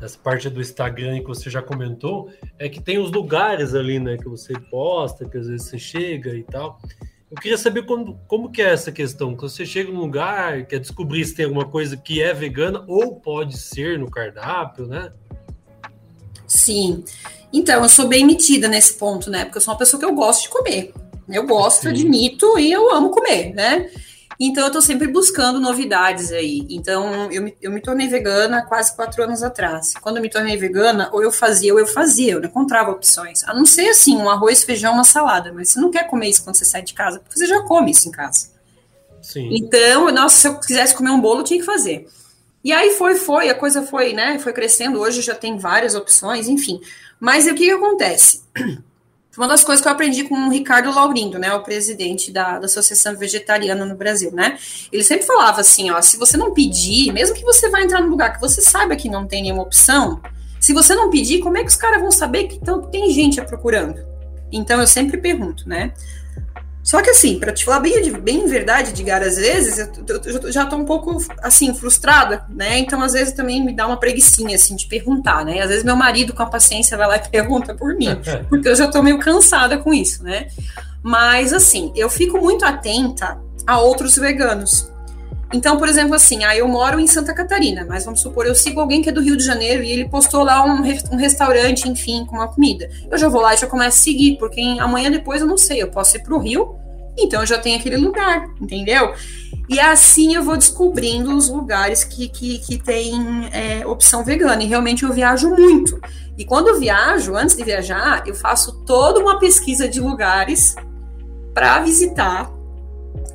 nessa 0.00 0.18
parte 0.18 0.48
do 0.48 0.62
Instagram 0.62 1.20
que 1.20 1.26
você 1.26 1.50
já 1.50 1.60
comentou, 1.60 2.32
é 2.58 2.70
que 2.70 2.80
tem 2.80 2.98
os 2.98 3.12
lugares 3.12 3.74
ali, 3.74 3.98
né? 4.00 4.16
Que 4.16 4.28
você 4.28 4.54
posta, 4.70 5.28
que 5.28 5.36
às 5.36 5.46
vezes 5.46 5.68
você 5.68 5.78
chega 5.78 6.34
e 6.34 6.42
tal. 6.42 6.80
Eu 7.30 7.36
queria 7.36 7.58
saber 7.58 7.84
como, 7.84 8.18
como 8.26 8.50
que 8.50 8.62
é 8.62 8.70
essa 8.70 8.90
questão. 8.90 9.36
Quando 9.36 9.50
você 9.50 9.66
chega 9.66 9.92
num 9.92 10.00
lugar, 10.00 10.64
quer 10.66 10.80
descobrir 10.80 11.22
se 11.26 11.34
tem 11.34 11.44
alguma 11.44 11.66
coisa 11.66 11.98
que 11.98 12.22
é 12.22 12.32
vegana 12.32 12.82
ou 12.88 13.16
pode 13.16 13.58
ser 13.58 13.98
no 13.98 14.10
cardápio, 14.10 14.86
né? 14.86 15.12
Sim. 16.46 17.04
Então, 17.52 17.82
eu 17.82 17.88
sou 17.88 18.08
bem 18.08 18.24
metida 18.24 18.68
nesse 18.68 18.94
ponto, 18.94 19.30
né? 19.30 19.44
Porque 19.44 19.58
eu 19.58 19.62
sou 19.62 19.72
uma 19.72 19.78
pessoa 19.78 20.00
que 20.00 20.06
eu 20.06 20.14
gosto 20.14 20.42
de 20.42 20.48
comer. 20.48 20.92
Eu 21.28 21.46
gosto, 21.46 21.82
Sim. 21.82 21.88
admito, 21.88 22.58
e 22.58 22.72
eu 22.72 22.92
amo 22.92 23.10
comer, 23.10 23.54
né? 23.54 23.90
Então, 24.40 24.64
eu 24.64 24.72
tô 24.72 24.80
sempre 24.80 25.06
buscando 25.06 25.60
novidades 25.60 26.32
aí. 26.32 26.66
Então, 26.70 27.30
eu 27.30 27.42
me, 27.42 27.56
eu 27.60 27.70
me 27.70 27.80
tornei 27.80 28.08
vegana 28.08 28.62
quase 28.62 28.94
quatro 28.96 29.22
anos 29.22 29.42
atrás. 29.42 29.94
Quando 30.00 30.16
eu 30.16 30.22
me 30.22 30.30
tornei 30.30 30.56
vegana, 30.56 31.10
ou 31.12 31.22
eu 31.22 31.30
fazia 31.30 31.72
ou 31.72 31.78
eu 31.78 31.86
fazia, 31.86 32.32
eu 32.32 32.40
não 32.40 32.48
encontrava 32.48 32.90
opções. 32.90 33.44
A 33.44 33.54
não 33.54 33.64
ser, 33.64 33.90
assim, 33.90 34.16
um 34.16 34.28
arroz, 34.28 34.64
feijão, 34.64 34.94
uma 34.94 35.04
salada. 35.04 35.52
Mas 35.52 35.68
você 35.68 35.80
não 35.80 35.90
quer 35.90 36.08
comer 36.08 36.28
isso 36.28 36.42
quando 36.42 36.56
você 36.56 36.64
sai 36.64 36.82
de 36.82 36.94
casa, 36.94 37.20
porque 37.20 37.38
você 37.38 37.46
já 37.46 37.62
come 37.62 37.92
isso 37.92 38.08
em 38.08 38.12
casa. 38.12 38.50
Sim. 39.20 39.48
Então, 39.52 40.10
nossa, 40.10 40.36
se 40.36 40.48
eu 40.48 40.58
quisesse 40.58 40.94
comer 40.94 41.10
um 41.10 41.20
bolo, 41.20 41.40
eu 41.40 41.44
tinha 41.44 41.60
que 41.60 41.66
fazer. 41.66 42.08
E 42.64 42.72
aí 42.72 42.90
foi, 42.90 43.16
foi, 43.16 43.48
a 43.48 43.54
coisa 43.54 43.82
foi, 43.82 44.12
né, 44.12 44.38
foi 44.38 44.52
crescendo. 44.52 45.00
Hoje 45.00 45.20
já 45.20 45.34
tem 45.34 45.56
várias 45.56 45.94
opções, 45.94 46.48
enfim. 46.48 46.80
Mas 47.22 47.46
o 47.46 47.54
que, 47.54 47.66
que 47.66 47.70
acontece? 47.70 48.42
Uma 49.38 49.46
das 49.46 49.62
coisas 49.62 49.80
que 49.80 49.86
eu 49.88 49.92
aprendi 49.92 50.24
com 50.24 50.34
o 50.34 50.50
Ricardo 50.50 50.92
Laurindo, 50.92 51.38
né, 51.38 51.54
o 51.54 51.62
presidente 51.62 52.32
da, 52.32 52.58
da 52.58 52.66
Associação 52.66 53.16
Vegetariana 53.16 53.84
no 53.84 53.94
Brasil, 53.94 54.32
né? 54.32 54.58
Ele 54.90 55.04
sempre 55.04 55.24
falava 55.24 55.60
assim, 55.60 55.88
ó, 55.92 56.02
se 56.02 56.16
você 56.16 56.36
não 56.36 56.52
pedir, 56.52 57.12
mesmo 57.12 57.36
que 57.36 57.44
você 57.44 57.70
vá 57.70 57.80
entrar 57.80 58.00
num 58.00 58.08
lugar 58.08 58.34
que 58.34 58.40
você 58.40 58.60
saiba 58.60 58.96
que 58.96 59.08
não 59.08 59.24
tem 59.24 59.40
nenhuma 59.40 59.62
opção, 59.62 60.20
se 60.60 60.74
você 60.74 60.96
não 60.96 61.10
pedir, 61.10 61.38
como 61.38 61.56
é 61.56 61.62
que 61.62 61.68
os 61.68 61.76
caras 61.76 62.00
vão 62.00 62.10
saber 62.10 62.48
que 62.48 62.56
então, 62.56 62.82
tem 62.82 63.08
gente 63.10 63.40
procurando? 63.40 64.04
Então 64.50 64.80
eu 64.80 64.86
sempre 64.86 65.16
pergunto, 65.16 65.66
né? 65.68 65.94
Só 66.82 67.00
que 67.00 67.10
assim, 67.10 67.38
para 67.38 67.52
te 67.52 67.64
falar 67.64 67.80
bem, 67.80 68.12
bem 68.20 68.46
verdade, 68.46 68.90
Edgar, 68.90 69.22
às 69.22 69.36
vezes 69.36 69.78
eu, 69.78 69.88
eu, 70.08 70.40
eu, 70.42 70.52
já 70.52 70.66
tô 70.66 70.76
um 70.76 70.84
pouco 70.84 71.16
assim, 71.40 71.72
frustrada, 71.74 72.44
né? 72.48 72.78
Então, 72.78 73.00
às 73.00 73.12
vezes 73.12 73.32
também 73.32 73.64
me 73.64 73.74
dá 73.74 73.86
uma 73.86 73.96
preguiçinha 73.96 74.56
assim 74.56 74.74
de 74.74 74.86
perguntar, 74.86 75.44
né? 75.44 75.60
Às 75.60 75.68
vezes 75.68 75.84
meu 75.84 75.94
marido, 75.94 76.32
com 76.32 76.42
a 76.42 76.46
paciência, 76.46 76.96
vai 76.96 77.06
lá 77.06 77.16
e 77.16 77.28
pergunta 77.30 77.74
por 77.74 77.94
mim, 77.94 78.08
porque 78.48 78.68
eu 78.68 78.74
já 78.74 78.88
tô 78.88 79.02
meio 79.02 79.18
cansada 79.20 79.78
com 79.78 79.94
isso, 79.94 80.24
né? 80.24 80.48
Mas 81.02 81.52
assim, 81.52 81.92
eu 81.94 82.10
fico 82.10 82.38
muito 82.38 82.64
atenta 82.64 83.38
a 83.66 83.78
outros 83.78 84.16
veganos. 84.16 84.91
Então, 85.52 85.76
por 85.76 85.88
exemplo, 85.88 86.14
assim, 86.14 86.44
ah, 86.44 86.56
eu 86.56 86.66
moro 86.66 86.98
em 86.98 87.06
Santa 87.06 87.34
Catarina, 87.34 87.84
mas 87.86 88.04
vamos 88.04 88.20
supor, 88.20 88.46
eu 88.46 88.54
sigo 88.54 88.80
alguém 88.80 89.02
que 89.02 89.10
é 89.10 89.12
do 89.12 89.20
Rio 89.20 89.36
de 89.36 89.44
Janeiro 89.44 89.82
e 89.82 89.90
ele 89.90 90.08
postou 90.08 90.42
lá 90.42 90.64
um, 90.64 90.82
um 91.12 91.16
restaurante, 91.16 91.88
enfim, 91.88 92.24
com 92.26 92.36
uma 92.36 92.48
comida. 92.48 92.88
Eu 93.10 93.18
já 93.18 93.28
vou 93.28 93.40
lá 93.40 93.54
e 93.54 93.58
já 93.58 93.66
começo 93.66 93.98
a 93.98 94.02
seguir, 94.02 94.38
porque 94.38 94.60
amanhã 94.80 95.10
depois 95.10 95.40
eu 95.40 95.46
não 95.46 95.58
sei, 95.58 95.82
eu 95.82 95.88
posso 95.88 96.16
ir 96.16 96.22
para 96.22 96.34
o 96.34 96.38
Rio, 96.38 96.76
então 97.18 97.40
eu 97.40 97.46
já 97.46 97.58
tenho 97.58 97.78
aquele 97.78 97.96
lugar, 97.96 98.48
entendeu? 98.60 99.12
E 99.68 99.78
assim 99.78 100.34
eu 100.34 100.42
vou 100.42 100.56
descobrindo 100.56 101.36
os 101.36 101.48
lugares 101.48 102.04
que, 102.04 102.28
que, 102.28 102.58
que 102.58 102.78
tem 102.78 103.48
é, 103.52 103.86
opção 103.86 104.24
vegana. 104.24 104.62
E 104.62 104.66
realmente 104.66 105.02
eu 105.02 105.12
viajo 105.12 105.50
muito. 105.50 106.00
E 106.36 106.44
quando 106.44 106.68
eu 106.68 106.80
viajo, 106.80 107.34
antes 107.36 107.56
de 107.56 107.62
viajar, 107.62 108.22
eu 108.26 108.34
faço 108.34 108.84
toda 108.84 109.20
uma 109.20 109.38
pesquisa 109.38 109.88
de 109.88 110.00
lugares 110.00 110.74
para 111.54 111.80
visitar 111.80 112.50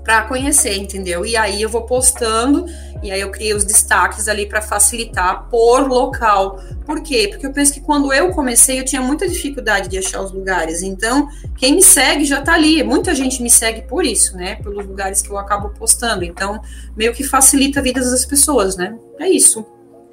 para 0.08 0.22
conhecer, 0.22 0.78
entendeu? 0.78 1.26
E 1.26 1.36
aí 1.36 1.62
eu 1.62 1.68
vou 1.68 1.82
postando 1.82 2.66
e 3.04 3.12
aí 3.12 3.20
eu 3.20 3.30
criei 3.30 3.54
os 3.54 3.66
destaques 3.66 4.30
ali 4.30 4.46
para 4.46 4.62
facilitar 4.62 5.50
por 5.50 5.86
local. 5.86 6.62
Por 6.86 7.04
quê? 7.04 7.28
Porque 7.30 7.46
eu 7.46 7.52
penso 7.52 7.74
que 7.74 7.82
quando 7.82 8.14
eu 8.14 8.32
comecei 8.32 8.80
eu 8.80 8.86
tinha 8.86 9.02
muita 9.02 9.28
dificuldade 9.28 9.90
de 9.90 9.98
achar 9.98 10.22
os 10.22 10.32
lugares. 10.32 10.82
Então, 10.82 11.28
quem 11.58 11.76
me 11.76 11.84
segue 11.84 12.24
já 12.24 12.42
tá 12.42 12.54
ali. 12.54 12.82
Muita 12.86 13.14
gente 13.14 13.44
me 13.44 13.50
segue 13.50 13.82
por 13.82 14.06
isso, 14.06 14.38
né? 14.38 14.56
Pelos 14.56 14.88
lugares 14.88 15.22
que 15.22 15.30
eu 15.30 15.38
acabo 15.38 15.72
postando. 15.72 16.24
Então, 16.24 16.62
meio 16.96 17.14
que 17.14 17.26
facilita 17.26 17.82
a 17.82 17.84
vida 17.84 18.00
das 18.00 18.26
pessoas, 18.26 18.78
né? 18.78 18.98
É 19.20 19.28
isso. 19.28 19.66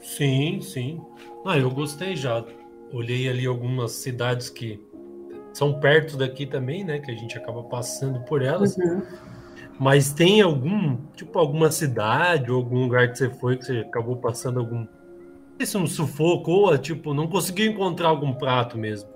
Sim, 0.03 0.61
sim. 0.61 1.01
Ah, 1.47 1.57
eu 1.57 1.71
gostei 1.71 2.17
já. 2.17 2.45
Olhei 2.93 3.29
ali 3.29 3.47
algumas 3.47 3.93
cidades 3.93 4.51
que 4.51 4.81
são 5.53 5.79
perto 5.79 6.17
daqui 6.17 6.47
também, 6.47 6.83
né? 6.83 6.99
Que 6.99 7.13
a 7.13 7.15
gente 7.15 7.39
acaba 7.39 7.63
passando 7.63 8.19
por 8.25 8.43
elas. 8.43 8.77
Uhum. 8.77 9.01
Mas 9.79 10.13
tem 10.13 10.41
algum, 10.41 10.97
tipo, 11.17 11.39
alguma 11.39 11.71
cidade 11.71 12.51
ou 12.51 12.59
algum 12.59 12.85
lugar 12.85 13.11
que 13.11 13.19
você 13.19 13.29
foi 13.29 13.57
que 13.57 13.65
você 13.65 13.79
acabou 13.79 14.17
passando 14.17 14.61
algum. 14.61 14.87
Esse 15.59 15.77
um 15.77 15.87
sufoco 15.87 16.51
ou, 16.51 16.79
tipo, 16.79 17.13
não 17.13 17.27
conseguiu 17.27 17.73
encontrar 17.73 18.09
algum 18.09 18.33
prato 18.33 18.79
mesmo? 18.79 19.09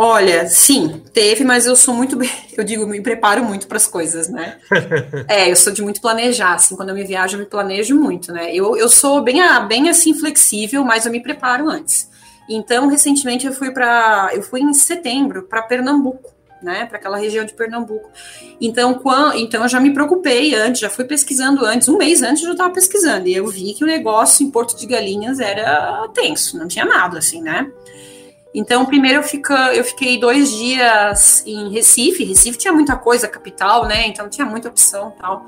Olha, 0.00 0.46
sim, 0.46 1.02
teve, 1.12 1.42
mas 1.44 1.66
eu 1.66 1.74
sou 1.74 1.92
muito, 1.92 2.16
eu 2.56 2.62
digo, 2.62 2.86
me 2.86 3.02
preparo 3.02 3.44
muito 3.44 3.66
para 3.66 3.76
as 3.76 3.86
coisas, 3.86 4.28
né? 4.28 4.58
é, 5.26 5.50
eu 5.50 5.56
sou 5.56 5.72
de 5.72 5.82
muito 5.82 6.00
planejar, 6.00 6.54
assim, 6.54 6.76
quando 6.76 6.90
eu 6.90 6.94
me 6.94 7.04
viajo, 7.04 7.36
eu 7.36 7.40
me 7.40 7.46
planejo 7.46 7.98
muito, 7.98 8.32
né? 8.32 8.54
Eu, 8.54 8.76
eu 8.76 8.88
sou 8.88 9.20
bem, 9.22 9.40
bem 9.66 9.88
assim 9.88 10.14
flexível, 10.14 10.84
mas 10.84 11.04
eu 11.04 11.10
me 11.12 11.20
preparo 11.20 11.68
antes. 11.68 12.08
Então, 12.48 12.88
recentemente 12.88 13.46
eu 13.46 13.52
fui 13.52 13.72
para, 13.72 14.30
eu 14.32 14.42
fui 14.42 14.60
em 14.60 14.72
setembro 14.72 15.42
para 15.42 15.62
Pernambuco 15.62 16.37
né, 16.62 16.86
para 16.86 16.98
aquela 16.98 17.16
região 17.16 17.44
de 17.44 17.52
Pernambuco. 17.54 18.10
Então, 18.60 18.94
quando, 18.94 19.36
então 19.36 19.62
eu 19.62 19.68
já 19.68 19.80
me 19.80 19.92
preocupei 19.92 20.54
antes, 20.54 20.80
já 20.80 20.90
fui 20.90 21.04
pesquisando 21.04 21.64
antes, 21.64 21.88
um 21.88 21.96
mês 21.96 22.22
antes 22.22 22.42
eu 22.42 22.48
já 22.48 22.52
estava 22.52 22.72
pesquisando, 22.72 23.28
e 23.28 23.34
eu 23.34 23.46
vi 23.46 23.74
que 23.74 23.84
o 23.84 23.86
negócio 23.86 24.46
em 24.46 24.50
Porto 24.50 24.76
de 24.76 24.86
Galinhas 24.86 25.40
era 25.40 26.08
tenso, 26.14 26.58
não 26.58 26.68
tinha 26.68 26.84
nada 26.84 27.18
assim, 27.18 27.40
né? 27.40 27.70
Então, 28.54 28.84
primeiro 28.86 29.18
eu, 29.18 29.22
fica, 29.22 29.74
eu 29.74 29.84
fiquei 29.84 30.18
dois 30.18 30.50
dias 30.50 31.44
em 31.46 31.70
Recife. 31.70 32.24
Recife 32.24 32.58
tinha 32.58 32.72
muita 32.72 32.96
coisa, 32.96 33.28
capital, 33.28 33.86
né? 33.86 34.06
Então 34.08 34.28
tinha 34.28 34.46
muita 34.46 34.68
opção 34.68 35.12
tal. 35.20 35.46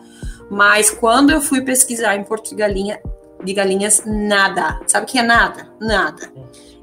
Mas 0.51 0.91
quando 0.91 1.31
eu 1.31 1.41
fui 1.41 1.63
pesquisar 1.63 2.17
em 2.17 2.25
Porto 2.25 2.51
de, 2.51 2.57
Galinha, 2.57 3.01
de 3.43 3.55
Galinhas, 3.55 4.03
nada. 4.05 4.81
Sabe 4.87 5.07
o 5.07 5.09
que 5.09 5.19
é 5.19 5.23
nada? 5.23 5.73
Nada. 5.81 6.31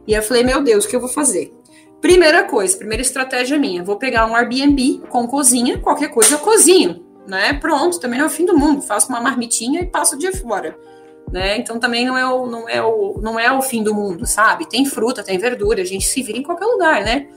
E 0.08 0.14
eu 0.14 0.24
falei, 0.24 0.44
meu 0.44 0.64
Deus, 0.64 0.86
o 0.86 0.90
que 0.90 0.96
eu 0.96 1.02
vou 1.02 1.10
fazer? 1.10 1.54
Primeira 2.02 2.44
coisa, 2.44 2.78
primeira 2.78 3.02
estratégia 3.02 3.58
minha, 3.58 3.84
vou 3.84 3.98
pegar 3.98 4.26
um 4.28 4.36
Airbnb 4.36 5.04
com 5.10 5.28
cozinha, 5.28 5.80
qualquer 5.80 6.10
coisa 6.10 6.36
eu 6.36 6.40
cozinho, 6.40 7.04
né? 7.28 7.54
Pronto, 7.54 8.00
também 8.00 8.20
não 8.20 8.26
é 8.26 8.30
o 8.30 8.32
fim 8.32 8.46
do 8.46 8.58
mundo, 8.58 8.82
faço 8.82 9.10
uma 9.10 9.20
marmitinha 9.20 9.82
e 9.82 9.86
passo 9.86 10.16
o 10.16 10.18
dia 10.18 10.32
fora. 10.32 10.78
Né? 11.32 11.58
Então 11.58 11.78
também 11.78 12.06
não 12.06 12.18
é, 12.18 12.26
o, 12.26 12.46
não, 12.46 12.70
é 12.70 12.82
o, 12.82 13.20
não 13.22 13.38
é 13.38 13.52
o 13.52 13.62
fim 13.62 13.84
do 13.84 13.94
mundo, 13.94 14.26
sabe? 14.26 14.70
Tem 14.70 14.86
fruta, 14.86 15.22
tem 15.22 15.38
verdura, 15.38 15.82
a 15.82 15.86
gente 15.86 16.06
se 16.06 16.24
vira 16.24 16.38
em 16.38 16.44
qualquer 16.44 16.66
lugar, 16.66 17.04
né? 17.04 17.28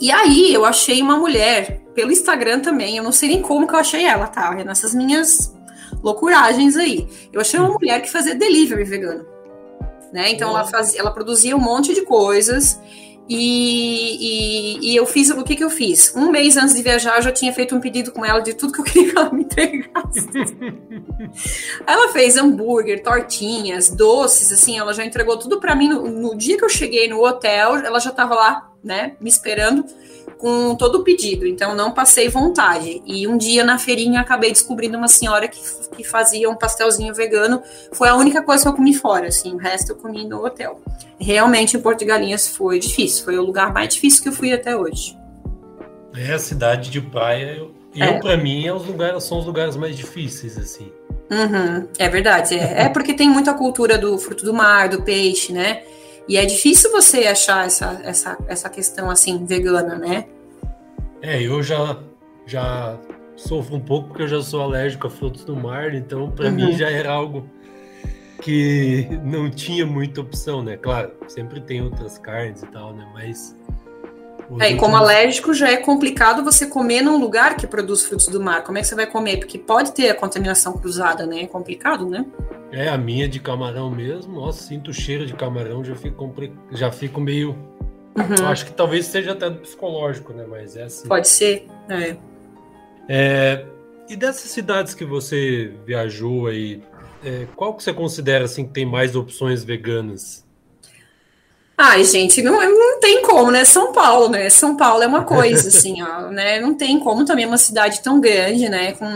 E 0.00 0.10
aí 0.10 0.52
eu 0.52 0.64
achei 0.64 1.00
uma 1.00 1.16
mulher 1.16 1.80
pelo 1.94 2.10
Instagram 2.10 2.60
também, 2.60 2.96
eu 2.96 3.04
não 3.04 3.12
sei 3.12 3.28
nem 3.28 3.42
como 3.42 3.66
que 3.66 3.74
eu 3.74 3.78
achei 3.78 4.04
ela, 4.04 4.26
tá? 4.26 4.52
Nessas 4.64 4.92
minhas 4.92 5.54
loucuragens 6.02 6.76
aí. 6.76 7.08
Eu 7.32 7.40
achei 7.40 7.60
uma 7.60 7.70
mulher 7.70 8.02
que 8.02 8.10
fazia 8.10 8.34
delivery 8.34 8.84
vegano. 8.84 9.24
Né? 10.12 10.30
Então 10.30 10.50
ela, 10.50 10.64
fazia, 10.64 11.00
ela 11.00 11.10
produzia 11.12 11.56
um 11.56 11.60
monte 11.60 11.94
de 11.94 12.02
coisas 12.02 12.80
e, 13.28 14.16
e, 14.20 14.90
e, 14.90 14.96
eu 14.96 15.06
fiz 15.06 15.30
o 15.30 15.42
que, 15.42 15.56
que 15.56 15.64
eu 15.64 15.70
fiz? 15.70 16.14
Um 16.14 16.30
mês 16.30 16.56
antes 16.58 16.74
de 16.74 16.82
viajar, 16.82 17.16
eu 17.16 17.22
já 17.22 17.32
tinha 17.32 17.52
feito 17.52 17.74
um 17.74 17.80
pedido 17.80 18.12
com 18.12 18.24
ela 18.24 18.40
de 18.40 18.52
tudo 18.52 18.72
que 18.72 18.80
eu 18.80 18.84
queria 18.84 19.12
que 19.12 19.18
ela 19.18 19.32
me 19.32 19.42
entregasse. 19.42 20.28
ela 21.86 22.12
fez 22.12 22.36
hambúrguer, 22.36 23.02
tortinhas, 23.02 23.88
doces, 23.88 24.52
assim, 24.52 24.78
ela 24.78 24.92
já 24.92 25.04
entregou 25.04 25.38
tudo 25.38 25.58
para 25.58 25.74
mim. 25.74 25.88
No, 25.88 26.06
no, 26.08 26.36
dia 26.36 26.58
que 26.58 26.64
eu 26.64 26.68
cheguei 26.68 27.08
no 27.08 27.24
hotel, 27.24 27.76
ela 27.76 27.98
já 27.98 28.10
estava 28.10 28.34
lá, 28.34 28.70
né, 28.82 29.16
me 29.18 29.30
esperando 29.30 29.86
com 30.44 30.74
todo 30.74 30.96
o 30.96 31.02
pedido, 31.02 31.46
então 31.46 31.74
não 31.74 31.90
passei 31.90 32.28
vontade. 32.28 33.00
E 33.06 33.26
um 33.26 33.34
dia 33.34 33.64
na 33.64 33.78
feirinha 33.78 34.20
acabei 34.20 34.52
descobrindo 34.52 34.98
uma 34.98 35.08
senhora 35.08 35.48
que, 35.48 35.58
que 35.96 36.04
fazia 36.04 36.50
um 36.50 36.54
pastelzinho 36.54 37.14
vegano. 37.14 37.62
Foi 37.92 38.10
a 38.10 38.14
única 38.14 38.42
coisa 38.42 38.64
que 38.64 38.68
eu 38.68 38.74
comi 38.74 38.92
fora, 38.92 39.28
assim, 39.28 39.54
o 39.54 39.56
resto 39.56 39.92
eu 39.92 39.96
comi 39.96 40.28
no 40.28 40.44
hotel. 40.44 40.78
Realmente 41.18 41.78
em 41.78 41.80
Porto 41.80 42.00
de 42.00 42.04
Galinhas 42.04 42.46
foi 42.46 42.78
difícil, 42.78 43.24
foi 43.24 43.38
o 43.38 43.42
lugar 43.42 43.72
mais 43.72 43.94
difícil 43.94 44.22
que 44.22 44.28
eu 44.28 44.34
fui 44.34 44.52
até 44.52 44.76
hoje. 44.76 45.16
É 46.14 46.34
a 46.34 46.38
cidade 46.38 46.90
de 46.90 47.00
praia, 47.00 47.54
eu, 47.56 47.74
é. 47.96 48.14
eu 48.14 48.20
para 48.20 48.36
mim, 48.36 48.66
é 48.66 48.74
os 48.74 48.84
lugares, 48.84 49.24
são 49.24 49.38
os 49.38 49.46
lugares 49.46 49.76
mais 49.76 49.96
difíceis, 49.96 50.58
assim. 50.58 50.92
Uhum, 51.30 51.88
é 51.98 52.08
verdade. 52.10 52.54
É, 52.54 52.82
é 52.82 52.88
porque 52.90 53.14
tem 53.14 53.30
muita 53.30 53.54
cultura 53.54 53.96
do 53.96 54.18
fruto 54.18 54.44
do 54.44 54.52
mar, 54.52 54.90
do 54.90 55.00
peixe, 55.00 55.54
né? 55.54 55.84
E 56.28 56.36
é 56.36 56.44
difícil 56.46 56.90
você 56.90 57.26
achar 57.26 57.66
essa, 57.66 58.00
essa, 58.02 58.38
essa 58.48 58.68
questão 58.70 59.10
assim, 59.10 59.44
vegana, 59.44 59.96
né? 59.96 60.26
É, 61.20 61.42
eu 61.42 61.62
já, 61.62 61.98
já 62.46 62.98
sofro 63.36 63.76
um 63.76 63.80
pouco 63.80 64.08
porque 64.08 64.22
eu 64.22 64.28
já 64.28 64.42
sou 64.42 64.62
alérgico 64.62 65.06
a 65.06 65.10
frutos 65.10 65.44
do 65.44 65.56
mar, 65.56 65.94
então 65.94 66.30
para 66.30 66.46
uhum. 66.46 66.54
mim 66.54 66.72
já 66.72 66.90
era 66.90 67.12
algo 67.12 67.48
que 68.40 69.08
não 69.22 69.50
tinha 69.50 69.86
muita 69.86 70.20
opção, 70.20 70.62
né? 70.62 70.76
Claro, 70.76 71.12
sempre 71.28 71.60
tem 71.60 71.82
outras 71.82 72.18
carnes 72.18 72.62
e 72.62 72.66
tal, 72.66 72.94
né? 72.94 73.08
Mas. 73.14 73.56
É, 74.60 74.70
e 74.70 74.76
como 74.76 74.96
alérgico 74.96 75.54
já 75.54 75.70
é 75.70 75.76
complicado 75.76 76.44
você 76.44 76.66
comer 76.66 77.02
num 77.02 77.18
lugar 77.18 77.56
que 77.56 77.66
produz 77.66 78.04
frutos 78.04 78.28
do 78.28 78.40
mar. 78.40 78.62
Como 78.62 78.78
é 78.78 78.80
que 78.80 78.86
você 78.86 78.94
vai 78.94 79.06
comer? 79.06 79.38
Porque 79.38 79.58
pode 79.58 79.92
ter 79.92 80.10
a 80.10 80.14
contaminação 80.14 80.74
cruzada, 80.74 81.26
né? 81.26 81.42
É 81.42 81.46
complicado, 81.46 82.08
né? 82.08 82.24
É, 82.70 82.88
a 82.88 82.98
minha 82.98 83.28
de 83.28 83.40
camarão 83.40 83.90
mesmo, 83.90 84.40
nossa, 84.40 84.64
sinto 84.64 84.90
o 84.90 84.94
cheiro 84.94 85.26
de 85.26 85.34
camarão, 85.34 85.84
já 85.84 85.94
fico, 85.94 86.34
já 86.72 86.90
fico 86.90 87.20
meio. 87.20 87.56
Uhum. 88.16 88.46
acho 88.46 88.66
que 88.66 88.72
talvez 88.72 89.06
seja 89.06 89.32
até 89.32 89.50
psicológico, 89.50 90.32
né? 90.32 90.44
Mas 90.48 90.76
é 90.76 90.84
assim. 90.84 91.08
Pode 91.08 91.28
ser, 91.28 91.66
é. 91.88 92.16
é 93.08 93.66
e 94.08 94.16
dessas 94.16 94.50
cidades 94.50 94.94
que 94.94 95.04
você 95.04 95.72
viajou 95.86 96.46
aí, 96.46 96.82
é, 97.24 97.46
qual 97.56 97.74
que 97.74 97.82
você 97.82 97.92
considera 97.92 98.44
assim 98.44 98.66
que 98.66 98.72
tem 98.72 98.84
mais 98.84 99.16
opções 99.16 99.64
veganas? 99.64 100.43
Ai, 101.76 102.04
gente, 102.04 102.40
não, 102.40 102.52
não 102.52 103.00
tem 103.00 103.22
como, 103.22 103.50
né? 103.50 103.64
São 103.64 103.92
Paulo, 103.92 104.28
né? 104.28 104.48
São 104.48 104.76
Paulo 104.76 105.02
é 105.02 105.06
uma 105.06 105.22
coisa, 105.26 105.68
assim, 105.68 106.00
ó, 106.02 106.30
né? 106.30 106.60
Não 106.60 106.74
tem 106.74 106.98
como 107.00 107.24
também 107.24 107.46
uma 107.46 107.58
cidade 107.58 108.00
tão 108.00 108.20
grande, 108.20 108.68
né? 108.68 108.92
Com, 108.92 109.06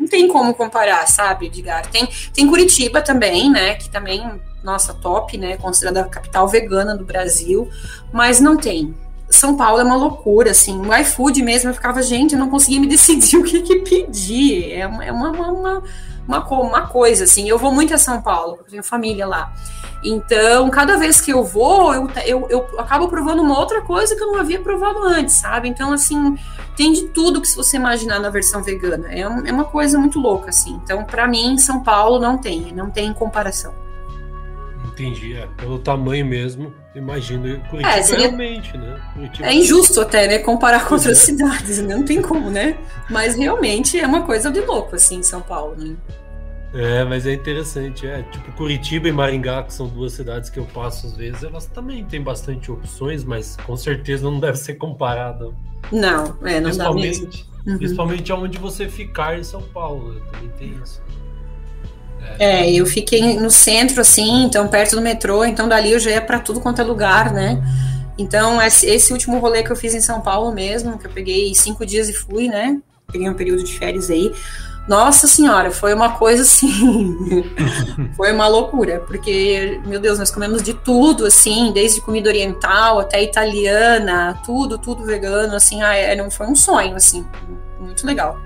não 0.00 0.08
tem 0.08 0.26
como 0.26 0.52
comparar, 0.54 1.06
sabe, 1.06 1.46
Edgar? 1.46 1.86
Tem, 1.90 2.08
tem 2.34 2.46
Curitiba 2.48 3.00
também, 3.00 3.50
né? 3.50 3.74
Que 3.74 3.88
também, 3.88 4.28
nossa, 4.64 4.94
top, 4.94 5.38
né? 5.38 5.56
Considerada 5.56 6.00
a 6.00 6.04
capital 6.04 6.48
vegana 6.48 6.96
do 6.96 7.04
Brasil, 7.04 7.68
mas 8.12 8.40
não 8.40 8.56
tem. 8.56 8.92
São 9.28 9.56
Paulo 9.56 9.80
é 9.80 9.84
uma 9.84 9.96
loucura, 9.96 10.50
assim. 10.50 10.80
O 10.80 10.94
iFood 10.94 11.40
mesmo, 11.42 11.70
eu 11.70 11.74
ficava, 11.74 12.02
gente, 12.02 12.34
eu 12.34 12.38
não 12.38 12.50
conseguia 12.50 12.80
me 12.80 12.86
decidir 12.86 13.36
o 13.38 13.44
que, 13.44 13.62
que 13.62 13.76
pedir. 13.76 14.72
É, 14.72 14.80
é 14.80 14.86
uma, 15.12 15.30
uma, 15.30 15.82
uma, 16.26 16.46
uma, 16.48 16.86
coisa, 16.86 17.24
assim. 17.24 17.48
Eu 17.48 17.58
vou 17.58 17.72
muito 17.72 17.94
a 17.94 17.98
São 17.98 18.20
Paulo, 18.20 18.56
eu 18.58 18.64
tenho 18.64 18.82
família 18.82 19.26
lá. 19.26 19.52
Então, 20.02 20.68
cada 20.70 20.96
vez 20.96 21.20
que 21.20 21.32
eu 21.32 21.42
vou, 21.42 21.94
eu, 21.94 22.10
eu, 22.24 22.46
eu 22.48 22.80
acabo 22.80 23.08
provando 23.08 23.42
uma 23.42 23.58
outra 23.58 23.80
coisa 23.82 24.14
que 24.14 24.22
eu 24.22 24.28
não 24.28 24.38
havia 24.38 24.60
provado 24.60 25.02
antes, 25.02 25.36
sabe? 25.36 25.68
Então, 25.68 25.92
assim, 25.92 26.36
tem 26.76 26.92
de 26.92 27.08
tudo 27.08 27.40
que 27.40 27.48
se 27.48 27.56
você 27.56 27.76
imaginar 27.76 28.20
na 28.20 28.28
versão 28.28 28.62
vegana. 28.62 29.08
É, 29.10 29.20
é 29.20 29.52
uma 29.52 29.64
coisa 29.64 29.98
muito 29.98 30.20
louca, 30.20 30.50
assim. 30.50 30.80
Então, 30.84 31.04
para 31.04 31.26
mim, 31.26 31.56
São 31.58 31.82
Paulo 31.82 32.20
não 32.20 32.38
tem, 32.38 32.72
não 32.72 32.90
tem 32.90 33.12
comparação. 33.12 33.85
Entendi, 34.96 35.36
é, 35.36 35.46
pelo 35.58 35.78
tamanho 35.78 36.24
mesmo, 36.24 36.72
imagino 36.94 37.60
Curitiba 37.68 37.96
é, 37.96 38.02
seria... 38.02 38.28
realmente, 38.28 38.74
né? 38.78 38.98
Curitiba... 39.12 39.46
É 39.46 39.54
injusto 39.54 40.00
até, 40.00 40.26
né, 40.26 40.38
comparar 40.38 40.86
com 40.86 40.94
outras 40.94 41.18
é. 41.18 41.20
cidades, 41.20 41.82
né? 41.82 41.94
não 41.94 42.02
tem 42.02 42.22
como, 42.22 42.50
né? 42.50 42.78
Mas 43.10 43.36
realmente 43.36 44.00
é 44.00 44.06
uma 44.06 44.22
coisa 44.22 44.50
de 44.50 44.60
louco, 44.60 44.96
assim, 44.96 45.16
em 45.16 45.22
São 45.22 45.42
Paulo, 45.42 45.76
né? 45.76 45.94
É, 46.72 47.04
mas 47.04 47.26
é 47.26 47.34
interessante. 47.34 48.06
É, 48.06 48.22
tipo, 48.22 48.50
Curitiba 48.52 49.06
e 49.06 49.12
Maringá, 49.12 49.62
que 49.64 49.74
são 49.74 49.86
duas 49.86 50.12
cidades 50.12 50.48
que 50.48 50.58
eu 50.58 50.64
passo 50.64 51.08
às 51.08 51.14
vezes, 51.14 51.42
elas 51.42 51.66
também 51.66 52.02
têm 52.04 52.22
bastante 52.22 52.72
opções, 52.72 53.22
mas 53.22 53.56
com 53.66 53.76
certeza 53.76 54.24
não 54.24 54.40
deve 54.40 54.56
ser 54.56 54.74
comparada. 54.74 55.50
Não, 55.92 56.38
é, 56.42 56.58
não 56.58 56.74
dá 56.74 56.90
mesmo. 56.92 57.28
Uhum. 57.66 57.76
Principalmente 57.76 58.32
aonde 58.32 58.58
você 58.58 58.88
ficar 58.88 59.38
em 59.38 59.44
São 59.44 59.60
Paulo, 59.60 60.14
né? 60.14 60.20
também 60.32 60.50
tem 60.58 60.82
isso. 60.82 61.02
É. 62.38 62.68
é, 62.68 62.72
eu 62.72 62.86
fiquei 62.86 63.38
no 63.38 63.50
centro, 63.50 64.00
assim, 64.00 64.44
então 64.44 64.68
perto 64.68 64.96
do 64.96 65.02
metrô, 65.02 65.44
então 65.44 65.68
dali 65.68 65.92
eu 65.92 65.98
já 65.98 66.10
ia 66.10 66.20
para 66.20 66.38
tudo 66.38 66.60
quanto 66.60 66.80
é 66.80 66.84
lugar, 66.84 67.32
né? 67.32 67.62
Então, 68.18 68.60
esse, 68.62 68.86
esse 68.86 69.12
último 69.12 69.38
rolê 69.38 69.62
que 69.62 69.70
eu 69.70 69.76
fiz 69.76 69.94
em 69.94 70.00
São 70.00 70.20
Paulo 70.20 70.52
mesmo, 70.52 70.98
que 70.98 71.06
eu 71.06 71.10
peguei 71.10 71.54
cinco 71.54 71.84
dias 71.84 72.08
e 72.08 72.14
fui, 72.14 72.48
né? 72.48 72.80
Peguei 73.12 73.28
um 73.28 73.34
período 73.34 73.62
de 73.62 73.78
férias 73.78 74.10
aí 74.10 74.32
nossa 74.88 75.26
senhora, 75.26 75.72
foi 75.72 75.92
uma 75.92 76.12
coisa 76.12 76.42
assim, 76.42 76.70
foi 78.16 78.32
uma 78.32 78.46
loucura, 78.46 79.00
porque, 79.00 79.80
meu 79.84 79.98
Deus, 79.98 80.18
nós 80.18 80.30
comemos 80.30 80.62
de 80.62 80.74
tudo, 80.74 81.26
assim, 81.26 81.72
desde 81.72 82.00
comida 82.00 82.28
oriental 82.28 83.00
até 83.00 83.20
italiana, 83.22 84.40
tudo, 84.44 84.78
tudo 84.78 85.04
vegano, 85.04 85.56
assim, 85.56 85.82
ah, 85.82 85.94
é, 85.96 86.14
não 86.14 86.30
foi 86.30 86.46
um 86.46 86.54
sonho, 86.54 86.94
assim, 86.94 87.26
muito 87.80 88.06
legal. 88.06 88.38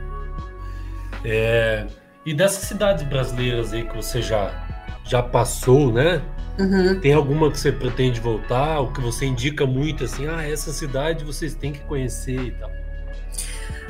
É, 1.22 1.87
e 2.24 2.34
dessas 2.34 2.64
cidades 2.64 3.02
brasileiras 3.04 3.72
aí 3.72 3.84
que 3.84 3.96
você 3.96 4.20
já, 4.20 4.52
já 5.04 5.22
passou, 5.22 5.92
né? 5.92 6.22
Uhum. 6.58 7.00
Tem 7.00 7.14
alguma 7.14 7.50
que 7.50 7.58
você 7.58 7.72
pretende 7.72 8.20
voltar, 8.20 8.80
ou 8.80 8.92
que 8.92 9.00
você 9.00 9.24
indica 9.24 9.66
muito, 9.66 10.04
assim, 10.04 10.26
ah, 10.26 10.46
essa 10.46 10.72
cidade 10.72 11.24
vocês 11.24 11.54
têm 11.54 11.72
que 11.72 11.80
conhecer 11.80 12.38
e 12.38 12.50
tal? 12.52 12.70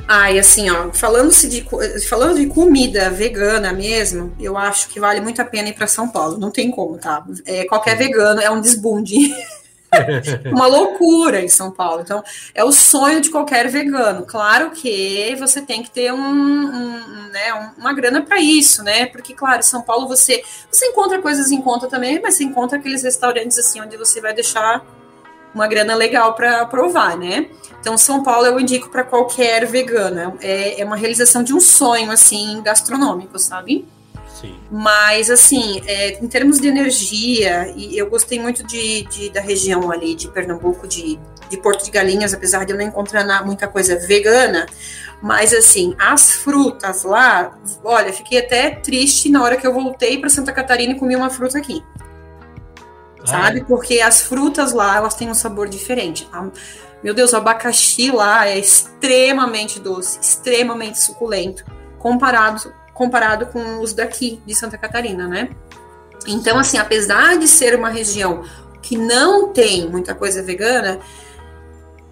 Ai, 0.07 0.39
assim, 0.39 0.69
ó, 0.69 0.91
falando-se 0.91 1.47
de, 1.47 1.65
falando 2.07 2.37
de 2.37 2.47
comida 2.47 3.09
vegana 3.09 3.71
mesmo, 3.71 4.33
eu 4.39 4.57
acho 4.57 4.89
que 4.89 4.99
vale 4.99 5.21
muito 5.21 5.41
a 5.41 5.45
pena 5.45 5.69
ir 5.69 5.73
para 5.73 5.87
São 5.87 6.09
Paulo. 6.09 6.37
Não 6.37 6.51
tem 6.51 6.71
como, 6.71 6.97
tá? 6.97 7.23
É, 7.45 7.65
qualquer 7.65 7.97
vegano 7.97 8.41
é 8.41 8.49
um 8.49 8.59
desbunde. 8.59 9.15
uma 10.45 10.67
loucura 10.67 11.41
em 11.41 11.49
São 11.49 11.71
Paulo. 11.71 12.01
Então, 12.01 12.23
é 12.53 12.63
o 12.63 12.71
sonho 12.71 13.19
de 13.19 13.29
qualquer 13.29 13.67
vegano. 13.67 14.25
Claro 14.25 14.71
que 14.71 15.35
você 15.37 15.61
tem 15.61 15.83
que 15.83 15.91
ter 15.91 16.13
um, 16.13 16.17
um 16.17 17.29
né, 17.31 17.73
uma 17.77 17.93
grana 17.93 18.21
para 18.21 18.39
isso, 18.39 18.83
né? 18.83 19.05
Porque, 19.05 19.33
claro, 19.33 19.59
em 19.59 19.63
São 19.63 19.81
Paulo 19.81 20.07
você, 20.07 20.43
você 20.69 20.87
encontra 20.87 21.21
coisas 21.21 21.51
em 21.51 21.61
conta 21.61 21.87
também, 21.87 22.21
mas 22.21 22.35
você 22.35 22.43
encontra 22.43 22.77
aqueles 22.77 23.03
restaurantes 23.03 23.57
assim 23.57 23.81
onde 23.81 23.97
você 23.97 24.21
vai 24.21 24.33
deixar 24.33 24.85
uma 25.53 25.67
grana 25.67 25.93
legal 25.95 26.33
para 26.33 26.65
provar, 26.65 27.17
né? 27.17 27.49
Então, 27.79 27.97
São 27.97 28.23
Paulo 28.23 28.45
eu 28.45 28.59
indico 28.59 28.89
para 28.89 29.03
qualquer 29.03 29.65
vegana. 29.65 30.33
É, 30.39 30.79
é 30.79 30.85
uma 30.85 30.95
realização 30.95 31.43
de 31.43 31.53
um 31.53 31.59
sonho, 31.59 32.11
assim, 32.11 32.61
gastronômico, 32.63 33.37
sabe? 33.37 33.85
Sim. 34.41 34.59
Mas, 34.71 35.29
assim, 35.29 35.83
é, 35.85 36.17
em 36.21 36.27
termos 36.27 36.59
de 36.59 36.67
energia, 36.67 37.71
e 37.75 37.95
eu 37.95 38.09
gostei 38.09 38.39
muito 38.39 38.63
de, 38.63 39.03
de, 39.03 39.29
da 39.29 39.39
região 39.39 39.91
ali 39.91 40.15
de 40.15 40.27
Pernambuco, 40.27 40.87
de, 40.87 41.19
de 41.47 41.57
Porto 41.57 41.85
de 41.85 41.91
Galinhas, 41.91 42.33
apesar 42.33 42.65
de 42.65 42.73
eu 42.73 42.77
não 42.77 42.83
encontrar 42.83 43.45
muita 43.45 43.67
coisa 43.67 43.99
vegana, 43.99 44.65
mas, 45.21 45.53
assim, 45.53 45.95
as 45.99 46.33
frutas 46.33 47.03
lá, 47.03 47.55
olha, 47.83 48.11
fiquei 48.11 48.39
até 48.39 48.71
triste 48.71 49.29
na 49.29 49.43
hora 49.43 49.55
que 49.55 49.67
eu 49.67 49.71
voltei 49.71 50.17
para 50.17 50.29
Santa 50.29 50.51
Catarina 50.51 50.93
e 50.93 50.99
comi 50.99 51.15
uma 51.15 51.29
fruta 51.29 51.59
aqui. 51.59 51.83
Ah, 53.21 53.27
sabe? 53.27 53.59
É? 53.59 53.63
Porque 53.63 54.01
as 54.01 54.23
frutas 54.23 54.73
lá, 54.73 54.97
elas 54.97 55.13
têm 55.13 55.29
um 55.29 55.35
sabor 55.35 55.69
diferente. 55.69 56.27
A, 56.33 56.49
meu 57.03 57.13
Deus, 57.13 57.33
o 57.33 57.37
abacaxi 57.37 58.09
lá 58.09 58.47
é 58.47 58.57
extremamente 58.57 59.79
doce, 59.79 60.19
extremamente 60.19 60.99
suculento, 60.99 61.63
comparado, 61.99 62.73
comparado 63.01 63.47
com 63.47 63.79
os 63.79 63.93
daqui 63.93 64.39
de 64.45 64.53
Santa 64.53 64.77
Catarina, 64.77 65.27
né? 65.27 65.49
Então, 66.27 66.59
assim, 66.59 66.77
apesar 66.77 67.35
de 67.35 67.47
ser 67.47 67.73
uma 67.73 67.89
região 67.89 68.43
que 68.79 68.95
não 68.95 69.47
tem 69.51 69.89
muita 69.89 70.13
coisa 70.13 70.43
vegana, 70.43 70.99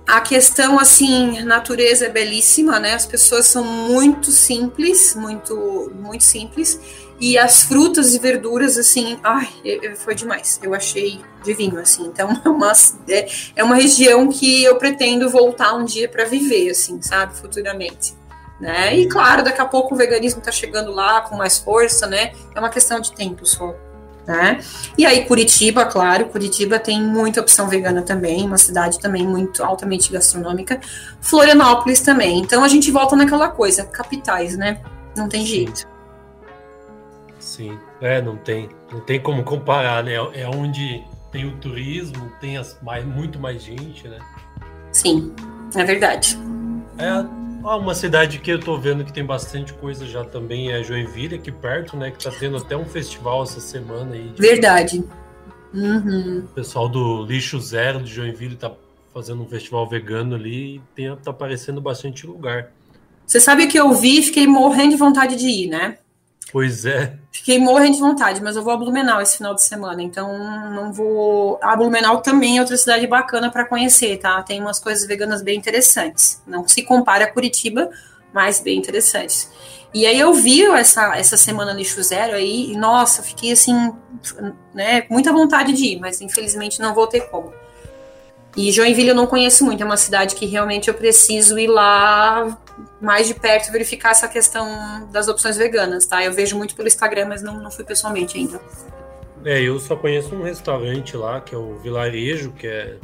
a 0.08 0.20
questão, 0.20 0.80
assim, 0.80 1.44
natureza 1.44 2.08
é 2.08 2.10
belíssima, 2.10 2.80
né? 2.80 2.96
As 2.96 3.06
pessoas 3.06 3.46
são 3.46 3.64
muito 3.64 4.32
simples, 4.32 5.14
muito, 5.14 5.92
muito 5.94 6.24
simples. 6.24 6.80
E 7.20 7.38
as 7.38 7.62
frutas 7.62 8.16
e 8.16 8.18
verduras, 8.18 8.76
assim, 8.76 9.20
ai, 9.24 9.48
foi 9.98 10.16
demais. 10.16 10.60
Eu 10.64 10.74
achei 10.74 11.22
divino, 11.44 11.80
assim. 11.80 12.08
Então, 12.08 12.30
é 12.44 12.50
uma, 12.50 12.72
é, 13.08 13.30
é 13.58 13.64
uma 13.64 13.76
região 13.76 14.28
que 14.28 14.64
eu 14.64 14.76
pretendo 14.78 15.30
voltar 15.30 15.76
um 15.76 15.86
dia 15.86 16.10
para 16.10 16.26
viver, 16.26 16.72
assim, 16.72 17.00
sabe, 17.00 17.38
futuramente. 17.38 18.18
Né? 18.60 18.98
E 18.98 19.08
claro, 19.08 19.44
daqui 19.44 19.62
a 19.62 19.66
pouco 19.66 19.96
o 19.96 19.98
veganismo 19.98 20.40
está 20.40 20.52
chegando 20.52 20.92
lá 20.92 21.22
com 21.22 21.38
mais 21.38 21.58
força, 21.58 22.06
né? 22.06 22.34
É 22.54 22.60
uma 22.60 22.70
questão 22.70 23.00
de 23.00 23.14
tempo 23.14 23.46
só. 23.46 23.74
Né? 24.28 24.60
E 24.98 25.06
aí 25.06 25.26
Curitiba, 25.26 25.86
claro, 25.86 26.26
Curitiba 26.26 26.78
tem 26.78 27.02
muita 27.02 27.42
opção 27.42 27.68
vegana 27.68 28.04
também, 28.04 28.46
uma 28.46 28.60
cidade 28.60 29.00
também 29.00 29.26
muito 29.26 29.64
altamente 29.64 30.12
gastronômica. 30.12 30.80
Florianópolis 31.22 32.02
também. 32.02 32.40
Então 32.40 32.64
a 32.64 32.68
gente 32.68 32.92
volta 32.92 33.16
naquela 33.16 33.48
coisa, 33.48 33.86
capitais, 33.86 34.58
né? 34.58 34.82
Não 35.16 35.28
tem 35.30 35.46
jeito. 35.46 35.88
Sim, 37.40 37.80
é, 38.02 38.22
não 38.22 38.36
tem, 38.36 38.70
não 38.92 39.00
tem 39.00 39.20
como 39.20 39.44
comparar, 39.44 40.04
né? 40.04 40.16
É 40.34 40.48
onde 40.48 41.04
tem 41.32 41.46
o 41.46 41.56
turismo, 41.58 42.32
tem 42.42 42.58
as, 42.58 42.78
mais, 42.84 43.06
muito 43.06 43.40
mais 43.40 43.64
gente, 43.64 44.08
né? 44.08 44.20
Sim, 44.92 45.34
é 45.76 45.84
verdade. 45.84 46.38
É 46.98 47.39
uma 47.64 47.94
cidade 47.94 48.40
que 48.40 48.52
eu 48.52 48.60
tô 48.60 48.78
vendo 48.78 49.04
que 49.04 49.12
tem 49.12 49.26
bastante 49.26 49.74
coisa 49.74 50.06
já 50.06 50.24
também 50.24 50.72
é 50.72 50.84
Joinville, 50.84 51.36
aqui 51.36 51.52
perto, 51.52 51.98
né? 51.98 52.12
Que 52.12 52.24
tá 52.24 52.32
tendo 52.32 52.58
até 52.58 52.76
um 52.76 52.86
festival 52.86 53.44
essa 53.44 53.60
semana 53.60 54.16
aí. 54.16 54.30
De... 54.30 54.42
Verdade. 54.42 55.04
Uhum. 55.74 56.40
O 56.40 56.54
pessoal 56.54 56.90
do 56.90 57.26
Lixo 57.26 57.60
Zero 57.60 58.02
de 58.02 58.14
Joinville 58.14 58.56
tá 58.56 58.72
fazendo 59.14 59.44
um 59.44 59.48
festival 59.48 59.88
vegano 59.88 60.36
ali 60.36 60.76
e 60.76 60.82
tem, 60.96 61.16
tá 61.18 61.32
aparecendo 61.32 61.82
bastante 61.82 62.26
lugar. 62.26 62.72
Você 63.26 63.40
sabe 63.40 63.68
que 63.68 63.80
eu 63.80 63.94
vi 63.94 64.20
e 64.20 64.24
fiquei 64.24 64.48
morrendo 64.48 64.92
de 64.92 64.98
vontade 64.98 65.36
de 65.36 65.48
ir, 65.48 65.68
né? 65.68 65.98
Pois 66.52 66.84
é. 66.86 67.16
Fiquei 67.32 67.60
morrendo 67.60 67.94
de 67.94 68.00
vontade, 68.00 68.42
mas 68.42 68.56
eu 68.56 68.64
vou 68.64 68.74
a 68.74 68.78
Blumenau 68.78 69.22
esse 69.22 69.38
final 69.38 69.54
de 69.54 69.62
semana, 69.62 70.02
então 70.02 70.36
não 70.72 70.92
vou. 70.92 71.60
A 71.62 71.76
Blumenau 71.76 72.22
também 72.22 72.58
é 72.58 72.62
outra 72.62 72.76
cidade 72.76 73.06
bacana 73.06 73.52
para 73.52 73.66
conhecer, 73.66 74.18
tá? 74.18 74.42
Tem 74.42 74.60
umas 74.60 74.80
coisas 74.80 75.08
veganas 75.08 75.42
bem 75.44 75.58
interessantes. 75.58 76.42
Não 76.48 76.68
se 76.68 76.82
compara 76.84 77.26
a 77.26 77.32
Curitiba, 77.32 77.90
mas 78.34 78.60
bem 78.60 78.78
interessantes. 78.78 79.52
E 79.94 80.06
aí 80.06 80.20
eu 80.20 80.34
vi 80.34 80.64
essa, 80.66 81.16
essa 81.18 81.38
semana 81.38 81.74
lixo 81.74 82.02
zero 82.04 82.34
aí, 82.36 82.72
e 82.72 82.78
nossa, 82.78 83.24
fiquei 83.24 83.52
assim, 83.52 83.92
né, 84.74 85.06
muita 85.10 85.34
vontade 85.34 85.74
de 85.74 85.94
ir, 85.94 86.00
mas 86.00 86.22
infelizmente 86.22 86.80
não 86.80 86.94
vou 86.94 87.08
ter 87.08 87.22
como. 87.30 87.54
E 88.56 88.72
Joinville 88.72 89.10
eu 89.10 89.16
não 89.16 89.26
conheço 89.26 89.66
muito, 89.66 89.82
é 89.82 89.86
uma 89.86 89.98
cidade 89.98 90.36
que 90.36 90.46
realmente 90.46 90.90
eu 90.90 90.94
preciso 90.94 91.58
ir 91.58 91.68
lá 91.68 92.58
mais 93.02 93.28
de 93.28 93.34
perto 93.34 93.72
verificar 93.72 94.12
essa 94.12 94.28
questão 94.28 95.08
das 95.12 95.28
opções 95.28 95.58
veganas, 95.58 96.06
tá? 96.06 96.24
Eu 96.24 96.34
vejo 96.34 96.58
muito 96.58 96.76
pelo 96.76 96.88
Instagram, 96.88 97.28
mas 97.28 97.42
não, 97.42 97.62
não 97.62 97.72
fui 97.72 97.84
pessoalmente 97.84 98.38
ainda. 98.38 98.60
É, 99.46 99.62
eu 99.62 99.80
só 99.80 99.96
conheço 99.96 100.36
um 100.36 100.44
restaurante 100.44 101.16
lá, 101.16 101.40
que 101.40 101.56
é 101.56 101.58
o 101.58 101.78
Vilarejo, 101.78 102.52
que 102.52 102.68
é, 102.68 102.98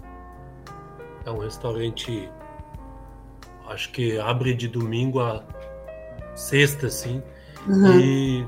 é 1.26 1.32
um 1.32 1.38
restaurante, 1.38 2.30
acho 3.70 3.92
que 3.92 4.20
abre 4.20 4.54
de 4.54 4.68
domingo 4.68 5.22
a 5.22 5.44
sexta, 6.36 6.88
assim, 6.88 7.24
uhum. 7.68 8.00
e, 8.00 8.48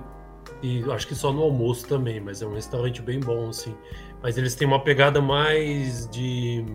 e 0.62 0.92
acho 0.92 1.08
que 1.08 1.16
só 1.16 1.32
no 1.32 1.42
almoço 1.44 1.88
também, 1.88 2.20
mas 2.20 2.42
é 2.42 2.46
um 2.46 2.54
restaurante 2.54 3.02
bem 3.02 3.20
bom, 3.20 3.50
assim. 3.50 3.76
Mas 4.22 4.38
eles 4.38 4.54
têm 4.56 4.68
uma 4.68 4.84
pegada 4.84 5.22
mais 5.22 6.10
de 6.10 6.66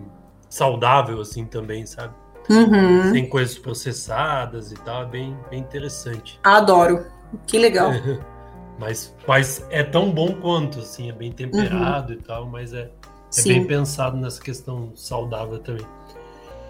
saudável, 0.49 1.21
assim, 1.21 1.45
também, 1.45 1.85
sabe? 1.85 2.15
Uhum. 2.49 3.11
Sem 3.11 3.29
coisas 3.29 3.57
processadas 3.57 4.71
e 4.71 4.75
tal, 4.75 5.03
é 5.03 5.05
bem, 5.05 5.37
bem 5.49 5.59
interessante. 5.59 6.39
Adoro. 6.43 7.05
Que 7.47 7.57
legal. 7.57 7.91
mas, 8.79 9.15
mas 9.27 9.65
é 9.69 9.83
tão 9.83 10.11
bom 10.11 10.33
quanto, 10.35 10.79
assim, 10.79 11.09
é 11.09 11.13
bem 11.13 11.31
temperado 11.31 12.13
uhum. 12.13 12.19
e 12.19 12.21
tal, 12.21 12.45
mas 12.47 12.73
é, 12.73 12.91
é 13.37 13.43
bem 13.43 13.65
pensado 13.65 14.17
nessa 14.17 14.41
questão 14.41 14.91
saudável 14.95 15.59
também. 15.59 15.85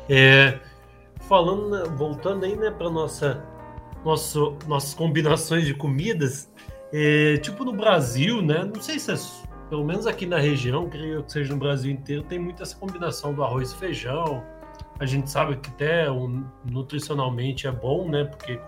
É, 0.10 0.60
falando, 1.28 1.70
né, 1.70 1.84
voltando 1.96 2.46
aí, 2.46 2.56
né, 2.56 2.70
para 2.70 2.90
nossa, 2.90 3.44
nosso, 4.04 4.58
nossas 4.68 4.94
combinações 4.94 5.66
de 5.66 5.74
comidas, 5.74 6.50
é, 6.92 7.38
tipo 7.38 7.64
no 7.64 7.74
Brasil, 7.74 8.42
né, 8.42 8.64
não 8.64 8.82
sei 8.82 9.00
se 9.00 9.12
é, 9.12 9.16
pelo 9.70 9.84
menos 9.84 10.06
aqui 10.06 10.26
na 10.26 10.38
região, 10.38 10.90
creio 10.90 11.24
que 11.24 11.32
seja 11.32 11.54
no 11.54 11.60
Brasil 11.60 11.92
inteiro, 11.92 12.24
tem 12.24 12.38
muito 12.38 12.62
essa 12.62 12.76
combinação 12.76 13.34
do 13.34 13.44
arroz 13.44 13.72
e 13.72 13.76
feijão, 13.76 14.44
a 15.00 15.06
gente 15.06 15.30
sabe 15.30 15.58
que 15.58 15.70
até 15.70 16.08
nutricionalmente 16.64 17.68
é 17.68 17.72
bom, 17.72 18.08
né? 18.08 18.26
Porque 18.26 18.60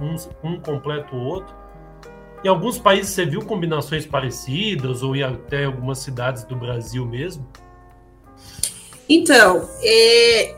um, 0.00 0.48
um 0.48 0.60
completa 0.60 1.14
o 1.14 1.18
outro. 1.18 1.54
Em 2.44 2.48
alguns 2.48 2.78
países 2.78 3.12
você 3.12 3.24
viu 3.24 3.42
combinações 3.44 4.06
parecidas, 4.06 5.02
ou 5.02 5.14
até 5.22 5.64
algumas 5.64 5.98
cidades 5.98 6.44
do 6.44 6.56
Brasil 6.56 7.04
mesmo? 7.06 7.46
Então, 9.08 9.68
é, 9.82 10.54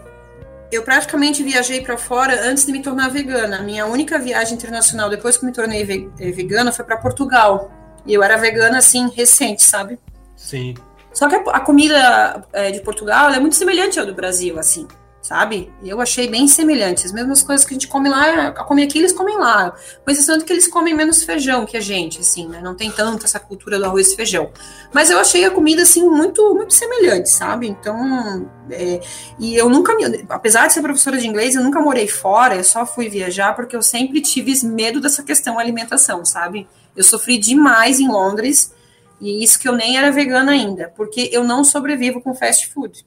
eu 0.70 0.82
praticamente 0.82 1.42
viajei 1.42 1.80
para 1.80 1.96
fora 1.96 2.48
antes 2.48 2.66
de 2.66 2.72
me 2.72 2.82
tornar 2.82 3.08
vegana. 3.08 3.58
A 3.58 3.62
minha 3.62 3.86
única 3.86 4.18
viagem 4.18 4.54
internacional 4.54 5.08
depois 5.08 5.36
que 5.36 5.46
me 5.46 5.52
tornei 5.52 5.82
é, 6.20 6.30
vegana 6.30 6.70
foi 6.70 6.84
para 6.84 6.96
Portugal. 6.96 7.70
E 8.04 8.12
eu 8.12 8.22
era 8.22 8.36
vegana 8.36 8.78
assim, 8.78 9.08
recente, 9.10 9.62
sabe? 9.62 9.98
Sim. 10.36 10.74
Só 11.12 11.28
que 11.28 11.36
a, 11.36 11.40
a 11.52 11.60
comida 11.60 12.44
é, 12.52 12.70
de 12.70 12.80
Portugal 12.80 13.30
é 13.30 13.40
muito 13.40 13.56
semelhante 13.56 13.98
ao 13.98 14.06
do 14.06 14.14
Brasil, 14.14 14.58
assim 14.58 14.86
sabe? 15.22 15.72
Eu 15.84 16.00
achei 16.00 16.28
bem 16.28 16.48
semelhante. 16.48 17.06
As 17.06 17.12
mesmas 17.12 17.42
coisas 17.42 17.64
que 17.64 17.72
a 17.72 17.76
gente 17.76 17.86
come 17.86 18.08
lá, 18.08 18.50
come 18.50 18.82
aqui, 18.82 18.98
eles 18.98 19.12
comem 19.12 19.38
lá. 19.38 19.72
Com 20.04 20.10
exceção 20.10 20.36
de 20.36 20.44
que 20.44 20.52
eles 20.52 20.66
comem 20.66 20.94
menos 20.94 21.22
feijão 21.22 21.64
que 21.64 21.76
a 21.76 21.80
gente, 21.80 22.18
assim, 22.18 22.48
né? 22.48 22.60
Não 22.60 22.74
tem 22.74 22.90
tanto 22.90 23.24
essa 23.24 23.38
cultura 23.38 23.78
do 23.78 23.84
arroz 23.84 24.12
e 24.12 24.16
feijão. 24.16 24.50
Mas 24.92 25.10
eu 25.10 25.18
achei 25.18 25.44
a 25.44 25.50
comida, 25.50 25.82
assim, 25.82 26.04
muito, 26.04 26.54
muito 26.54 26.74
semelhante, 26.74 27.30
sabe? 27.30 27.68
Então, 27.68 28.50
é, 28.68 29.00
e 29.38 29.54
eu 29.54 29.68
nunca, 29.68 29.94
apesar 30.28 30.66
de 30.66 30.72
ser 30.72 30.82
professora 30.82 31.16
de 31.16 31.26
inglês, 31.28 31.54
eu 31.54 31.62
nunca 31.62 31.80
morei 31.80 32.08
fora, 32.08 32.56
eu 32.56 32.64
só 32.64 32.84
fui 32.84 33.08
viajar 33.08 33.54
porque 33.54 33.76
eu 33.76 33.82
sempre 33.82 34.20
tive 34.20 34.52
medo 34.66 35.00
dessa 35.00 35.22
questão 35.22 35.56
alimentação, 35.56 36.24
sabe? 36.24 36.66
Eu 36.96 37.04
sofri 37.04 37.38
demais 37.38 38.00
em 38.00 38.08
Londres, 38.08 38.74
e 39.20 39.44
isso 39.44 39.56
que 39.56 39.68
eu 39.68 39.76
nem 39.76 39.96
era 39.96 40.10
vegana 40.10 40.50
ainda, 40.50 40.92
porque 40.96 41.30
eu 41.32 41.44
não 41.44 41.62
sobrevivo 41.62 42.20
com 42.20 42.34
fast 42.34 42.68
food. 42.68 43.06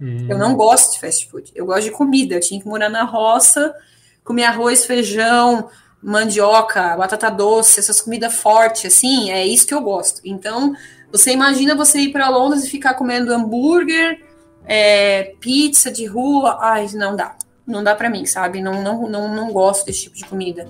Hum. 0.00 0.26
Eu 0.28 0.38
não 0.38 0.54
gosto 0.54 0.94
de 0.94 1.00
fast 1.00 1.28
food. 1.28 1.52
Eu 1.54 1.66
gosto 1.66 1.84
de 1.84 1.90
comida. 1.90 2.34
Eu 2.34 2.40
tinha 2.40 2.60
que 2.60 2.66
morar 2.66 2.88
na 2.88 3.04
roça, 3.04 3.74
comer 4.22 4.44
arroz, 4.44 4.84
feijão, 4.84 5.68
mandioca, 6.04 6.96
batata 6.96 7.30
doce, 7.30 7.80
essas 7.80 8.00
comidas 8.00 8.34
fortes, 8.34 8.92
assim, 8.92 9.30
é 9.30 9.46
isso 9.46 9.66
que 9.66 9.72
eu 9.72 9.80
gosto. 9.80 10.20
Então, 10.22 10.74
você 11.10 11.32
imagina 11.32 11.74
você 11.74 12.00
ir 12.00 12.12
para 12.12 12.28
Londres 12.28 12.64
e 12.64 12.70
ficar 12.70 12.94
comendo 12.94 13.32
hambúrguer, 13.32 14.22
é, 14.66 15.34
pizza 15.40 15.90
de 15.90 16.04
rua. 16.04 16.58
Ai, 16.60 16.88
não 16.92 17.16
dá. 17.16 17.36
Não 17.66 17.82
dá 17.82 17.94
para 17.94 18.10
mim, 18.10 18.26
sabe? 18.26 18.60
Não, 18.60 18.82
não, 18.82 19.08
não, 19.08 19.34
não 19.34 19.50
gosto 19.50 19.86
desse 19.86 20.02
tipo 20.02 20.16
de 20.16 20.26
comida. 20.26 20.68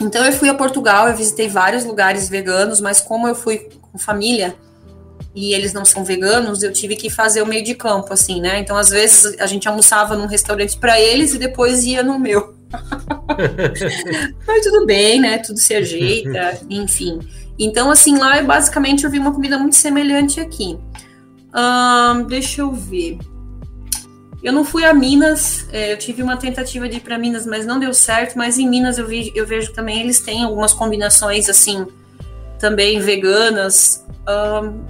Então, 0.00 0.24
eu 0.24 0.32
fui 0.32 0.48
a 0.48 0.54
Portugal, 0.54 1.08
eu 1.08 1.16
visitei 1.16 1.48
vários 1.48 1.84
lugares 1.84 2.28
veganos, 2.28 2.80
mas 2.80 3.00
como 3.00 3.28
eu 3.28 3.34
fui 3.34 3.70
com 3.80 3.96
família, 3.96 4.56
e 5.36 5.52
eles 5.52 5.74
não 5.74 5.84
são 5.84 6.02
veganos, 6.02 6.62
eu 6.62 6.72
tive 6.72 6.96
que 6.96 7.10
fazer 7.10 7.42
o 7.42 7.46
meio 7.46 7.62
de 7.62 7.74
campo, 7.74 8.10
assim, 8.10 8.40
né? 8.40 8.58
Então, 8.58 8.74
às 8.74 8.88
vezes, 8.88 9.38
a 9.38 9.44
gente 9.44 9.68
almoçava 9.68 10.16
num 10.16 10.24
restaurante 10.24 10.78
para 10.78 10.98
eles 10.98 11.34
e 11.34 11.38
depois 11.38 11.84
ia 11.84 12.02
no 12.02 12.18
meu. 12.18 12.56
Mas 14.48 14.64
tudo 14.64 14.86
bem, 14.86 15.20
né? 15.20 15.36
Tudo 15.36 15.58
se 15.58 15.74
ajeita, 15.74 16.58
enfim. 16.70 17.18
Então, 17.58 17.90
assim, 17.90 18.16
lá 18.16 18.42
basicamente 18.42 19.04
eu 19.04 19.10
vi 19.10 19.18
uma 19.18 19.32
comida 19.32 19.58
muito 19.58 19.76
semelhante 19.76 20.40
aqui. 20.40 20.78
deixa 22.28 22.62
eu 22.62 22.72
ver. 22.72 23.18
Eu 24.42 24.54
não 24.54 24.64
fui 24.64 24.86
a 24.86 24.94
Minas, 24.94 25.66
é, 25.70 25.92
eu 25.92 25.98
tive 25.98 26.22
uma 26.22 26.38
tentativa 26.38 26.88
de 26.88 26.96
ir 26.96 27.00
para 27.00 27.18
Minas, 27.18 27.44
mas 27.44 27.66
não 27.66 27.78
deu 27.78 27.92
certo. 27.92 28.38
Mas 28.38 28.58
em 28.58 28.66
Minas 28.66 28.96
eu, 28.96 29.06
vi, 29.06 29.32
eu 29.34 29.46
vejo 29.46 29.74
também 29.74 30.00
eles 30.00 30.18
têm 30.18 30.44
algumas 30.44 30.72
combinações 30.72 31.50
assim 31.50 31.86
também 32.58 33.00
veganas. 33.00 34.04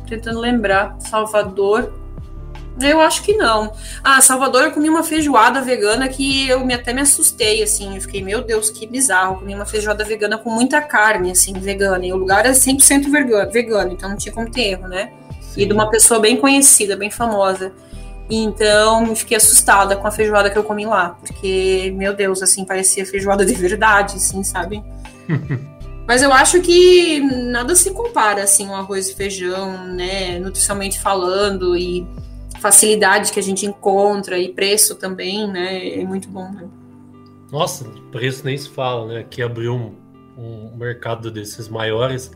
Tentando 0.08 0.40
lembrar, 0.40 0.96
Salvador. 1.00 1.92
Eu 2.80 3.00
acho 3.00 3.22
que 3.22 3.34
não. 3.34 3.72
Ah, 4.04 4.20
Salvador 4.20 4.64
eu 4.64 4.70
comi 4.70 4.90
uma 4.90 5.02
feijoada 5.02 5.62
vegana 5.62 6.08
que 6.08 6.46
eu 6.46 6.64
me, 6.64 6.74
até 6.74 6.92
me 6.92 7.00
assustei, 7.00 7.62
assim. 7.62 7.94
Eu 7.94 8.02
fiquei, 8.02 8.22
meu 8.22 8.42
Deus, 8.42 8.68
que 8.68 8.86
bizarro. 8.86 9.34
Eu 9.34 9.38
comi 9.38 9.54
uma 9.54 9.64
feijoada 9.64 10.04
vegana 10.04 10.36
com 10.36 10.50
muita 10.50 10.82
carne, 10.82 11.30
assim, 11.30 11.54
vegana. 11.54 12.04
E 12.04 12.12
o 12.12 12.16
lugar 12.16 12.44
é 12.44 12.52
100% 12.52 13.10
vegano, 13.10 13.50
vegano, 13.50 13.92
então 13.92 14.10
não 14.10 14.16
tinha 14.16 14.34
como 14.34 14.50
ter 14.50 14.72
erro, 14.72 14.88
né? 14.88 15.10
Sim. 15.40 15.62
E 15.62 15.66
de 15.66 15.72
uma 15.72 15.88
pessoa 15.88 16.20
bem 16.20 16.36
conhecida, 16.36 16.96
bem 16.96 17.10
famosa. 17.10 17.72
Então, 18.28 19.14
fiquei 19.14 19.36
assustada 19.36 19.96
com 19.96 20.06
a 20.06 20.10
feijoada 20.10 20.50
que 20.50 20.58
eu 20.58 20.64
comi 20.64 20.84
lá. 20.84 21.16
Porque, 21.20 21.94
meu 21.96 22.14
Deus, 22.14 22.42
assim, 22.42 22.64
parecia 22.64 23.06
feijoada 23.06 23.46
de 23.46 23.54
verdade, 23.54 24.16
assim, 24.16 24.42
sabe? 24.44 24.84
Mas 26.06 26.22
eu 26.22 26.32
acho 26.32 26.60
que 26.60 27.20
nada 27.20 27.74
se 27.74 27.90
compara, 27.90 28.44
assim, 28.44 28.68
um 28.68 28.74
arroz 28.74 29.08
e 29.08 29.14
feijão, 29.14 29.88
né? 29.88 30.38
Nutricionalmente 30.38 31.00
falando 31.00 31.76
e 31.76 32.06
facilidade 32.60 33.32
que 33.32 33.40
a 33.40 33.42
gente 33.42 33.66
encontra 33.66 34.38
e 34.38 34.52
preço 34.52 34.94
também, 34.94 35.50
né? 35.50 36.00
É 36.00 36.04
muito 36.04 36.28
bom. 36.28 36.48
Né? 36.50 36.68
Nossa, 37.50 37.84
preço 38.12 38.44
nem 38.44 38.56
se 38.56 38.68
fala, 38.68 39.06
né? 39.06 39.20
Aqui 39.20 39.42
abriu 39.42 39.74
um, 39.74 39.94
um 40.38 40.76
mercado 40.76 41.30
desses 41.30 41.68
maiores 41.68 42.30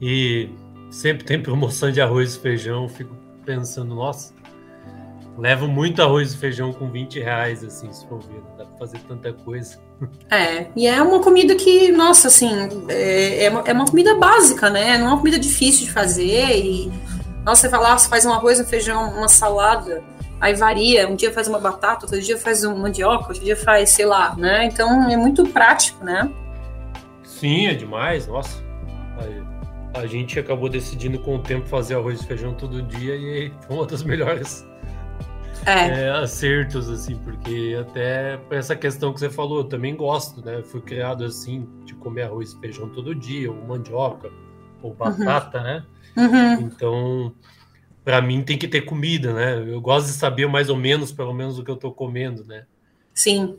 e 0.00 0.48
sempre 0.90 1.24
tem 1.24 1.40
promoção 1.40 1.90
de 1.90 2.00
arroz 2.00 2.34
e 2.34 2.38
feijão. 2.38 2.88
Fico 2.88 3.14
pensando, 3.44 3.94
nossa, 3.94 4.34
levo 5.36 5.68
muito 5.68 6.02
arroz 6.02 6.32
e 6.32 6.36
feijão 6.36 6.72
com 6.72 6.90
20 6.90 7.20
reais, 7.20 7.62
assim, 7.62 7.92
se 7.92 8.06
for 8.06 8.20
ver. 8.20 8.42
Não 8.48 8.56
dá 8.56 8.64
pra 8.64 8.78
fazer 8.78 8.98
tanta 9.00 9.32
coisa. 9.32 9.78
É, 10.30 10.66
e 10.76 10.86
é 10.86 11.00
uma 11.00 11.20
comida 11.20 11.54
que, 11.54 11.90
nossa, 11.90 12.28
assim, 12.28 12.68
é, 12.88 13.44
é, 13.44 13.50
uma, 13.50 13.60
é 13.62 13.72
uma 13.72 13.86
comida 13.86 14.14
básica, 14.14 14.68
né? 14.68 14.98
Não 14.98 15.06
é 15.06 15.08
uma 15.08 15.18
comida 15.18 15.38
difícil 15.38 15.86
de 15.86 15.92
fazer 15.92 16.58
e 16.58 16.92
nossa, 17.46 17.62
você 17.62 17.68
vai 17.68 17.80
lá, 17.80 17.96
você 17.96 18.08
faz 18.08 18.26
um 18.26 18.32
arroz, 18.32 18.58
um 18.58 18.64
feijão, 18.64 19.08
uma 19.16 19.28
salada, 19.28 20.02
aí 20.40 20.52
varia. 20.52 21.08
Um 21.08 21.14
dia 21.14 21.32
faz 21.32 21.46
uma 21.46 21.60
batata, 21.60 22.04
outro 22.04 22.20
dia 22.20 22.36
faz 22.36 22.64
um 22.64 22.76
mandioca, 22.76 23.28
outro 23.28 23.44
dia 23.44 23.56
faz, 23.56 23.90
sei 23.90 24.04
lá, 24.04 24.34
né? 24.36 24.64
Então 24.64 25.08
é 25.08 25.16
muito 25.16 25.46
prático, 25.46 26.04
né? 26.04 26.28
Sim, 27.22 27.68
é 27.68 27.74
demais, 27.74 28.26
nossa. 28.26 28.60
A, 29.94 30.00
a 30.00 30.06
gente 30.08 30.40
acabou 30.40 30.68
decidindo 30.68 31.20
com 31.20 31.36
o 31.36 31.38
tempo 31.38 31.68
fazer 31.68 31.94
arroz 31.94 32.20
e 32.20 32.26
feijão 32.26 32.52
todo 32.52 32.82
dia 32.82 33.14
e 33.14 33.52
foi 33.64 33.76
uma 33.76 33.86
das 33.86 34.02
melhores 34.02 34.66
é. 35.66 36.02
É, 36.02 36.10
acertos, 36.10 36.88
assim, 36.88 37.16
porque 37.16 37.76
até 37.80 38.38
essa 38.50 38.76
questão 38.76 39.12
que 39.12 39.18
você 39.18 39.28
falou, 39.28 39.58
eu 39.58 39.64
também 39.64 39.96
gosto, 39.96 40.44
né? 40.44 40.62
fui 40.62 40.80
criado 40.80 41.24
assim, 41.24 41.68
de 41.84 41.94
comer 41.94 42.22
arroz 42.22 42.52
e 42.52 42.60
feijão 42.60 42.88
todo 42.88 43.14
dia, 43.14 43.50
ou 43.50 43.66
mandioca, 43.66 44.30
ou 44.80 44.90
uhum. 44.90 44.96
batata, 44.96 45.58
uhum. 45.58 45.64
né? 45.64 45.84
Uhum. 46.16 46.60
Então, 46.62 47.34
para 48.04 48.22
mim 48.22 48.42
tem 48.42 48.56
que 48.56 48.68
ter 48.68 48.82
comida, 48.82 49.32
né? 49.32 49.64
Eu 49.68 49.80
gosto 49.80 50.06
de 50.06 50.12
saber 50.12 50.46
mais 50.46 50.70
ou 50.70 50.76
menos, 50.76 51.10
pelo 51.10 51.34
menos, 51.34 51.58
o 51.58 51.64
que 51.64 51.70
eu 51.70 51.76
tô 51.76 51.90
comendo, 51.90 52.44
né? 52.44 52.64
Sim. 53.12 53.58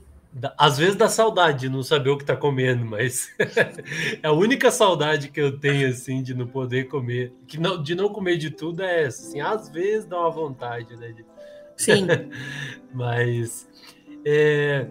Às 0.58 0.78
vezes 0.78 0.96
dá 0.96 1.10
saudade 1.10 1.62
de 1.62 1.70
não 1.70 1.84
saber 1.84 2.10
o 2.12 2.18
que 2.18 2.24
tá 2.24 2.36
comendo, 2.36 2.86
mas 2.86 3.30
é 4.24 4.28
a 4.28 4.32
única 4.32 4.72
saudade 4.72 5.30
que 5.30 5.42
eu 5.42 5.60
tenho, 5.60 5.90
assim, 5.90 6.24
de 6.24 6.34
não 6.34 6.48
poder 6.48 6.88
comer. 6.88 7.34
Que 7.48 7.58
não, 7.60 7.82
de 7.82 7.96
não 7.96 8.08
comer 8.08 8.38
de 8.38 8.50
tudo 8.50 8.82
é 8.82 9.04
essa, 9.04 9.28
assim, 9.28 9.42
às 9.42 9.70
vezes 9.70 10.06
dá 10.06 10.20
uma 10.20 10.32
vontade, 10.32 10.96
né? 10.96 11.12
De... 11.12 11.26
Sim. 11.78 12.08
mas. 12.94 13.68
É... 14.26 14.88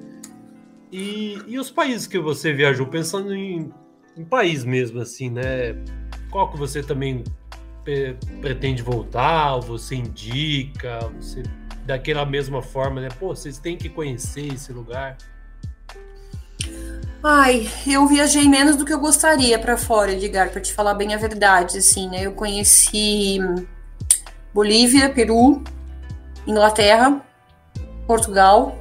E, 0.90 1.38
e 1.46 1.58
os 1.58 1.70
países 1.70 2.06
que 2.06 2.18
você 2.18 2.52
viajou, 2.52 2.86
pensando 2.86 3.34
em, 3.34 3.70
em 4.16 4.24
país 4.24 4.64
mesmo, 4.64 5.00
assim, 5.00 5.28
né? 5.28 5.76
Qual 6.30 6.50
que 6.50 6.56
você 6.58 6.82
também 6.82 7.24
pretende 8.40 8.82
voltar, 8.82 9.58
você 9.58 9.94
indica, 9.94 11.00
você 11.20 11.42
daquela 11.84 12.26
mesma 12.26 12.60
forma, 12.60 13.00
né? 13.00 13.08
Pô, 13.18 13.28
vocês 13.28 13.58
têm 13.58 13.76
que 13.76 13.88
conhecer 13.88 14.52
esse 14.52 14.72
lugar. 14.72 15.16
Ai, 17.22 17.68
eu 17.86 18.06
viajei 18.06 18.48
menos 18.48 18.76
do 18.76 18.84
que 18.84 18.92
eu 18.92 18.98
gostaria 18.98 19.58
para 19.58 19.76
fora, 19.76 20.12
Edgar, 20.12 20.50
para 20.50 20.60
te 20.60 20.72
falar 20.72 20.94
bem 20.94 21.14
a 21.14 21.16
verdade, 21.16 21.78
assim, 21.78 22.08
né? 22.08 22.26
Eu 22.26 22.32
conheci 22.32 23.38
Bolívia, 24.52 25.10
Peru, 25.10 25.62
Inglaterra, 26.46 27.20
Portugal 28.06 28.76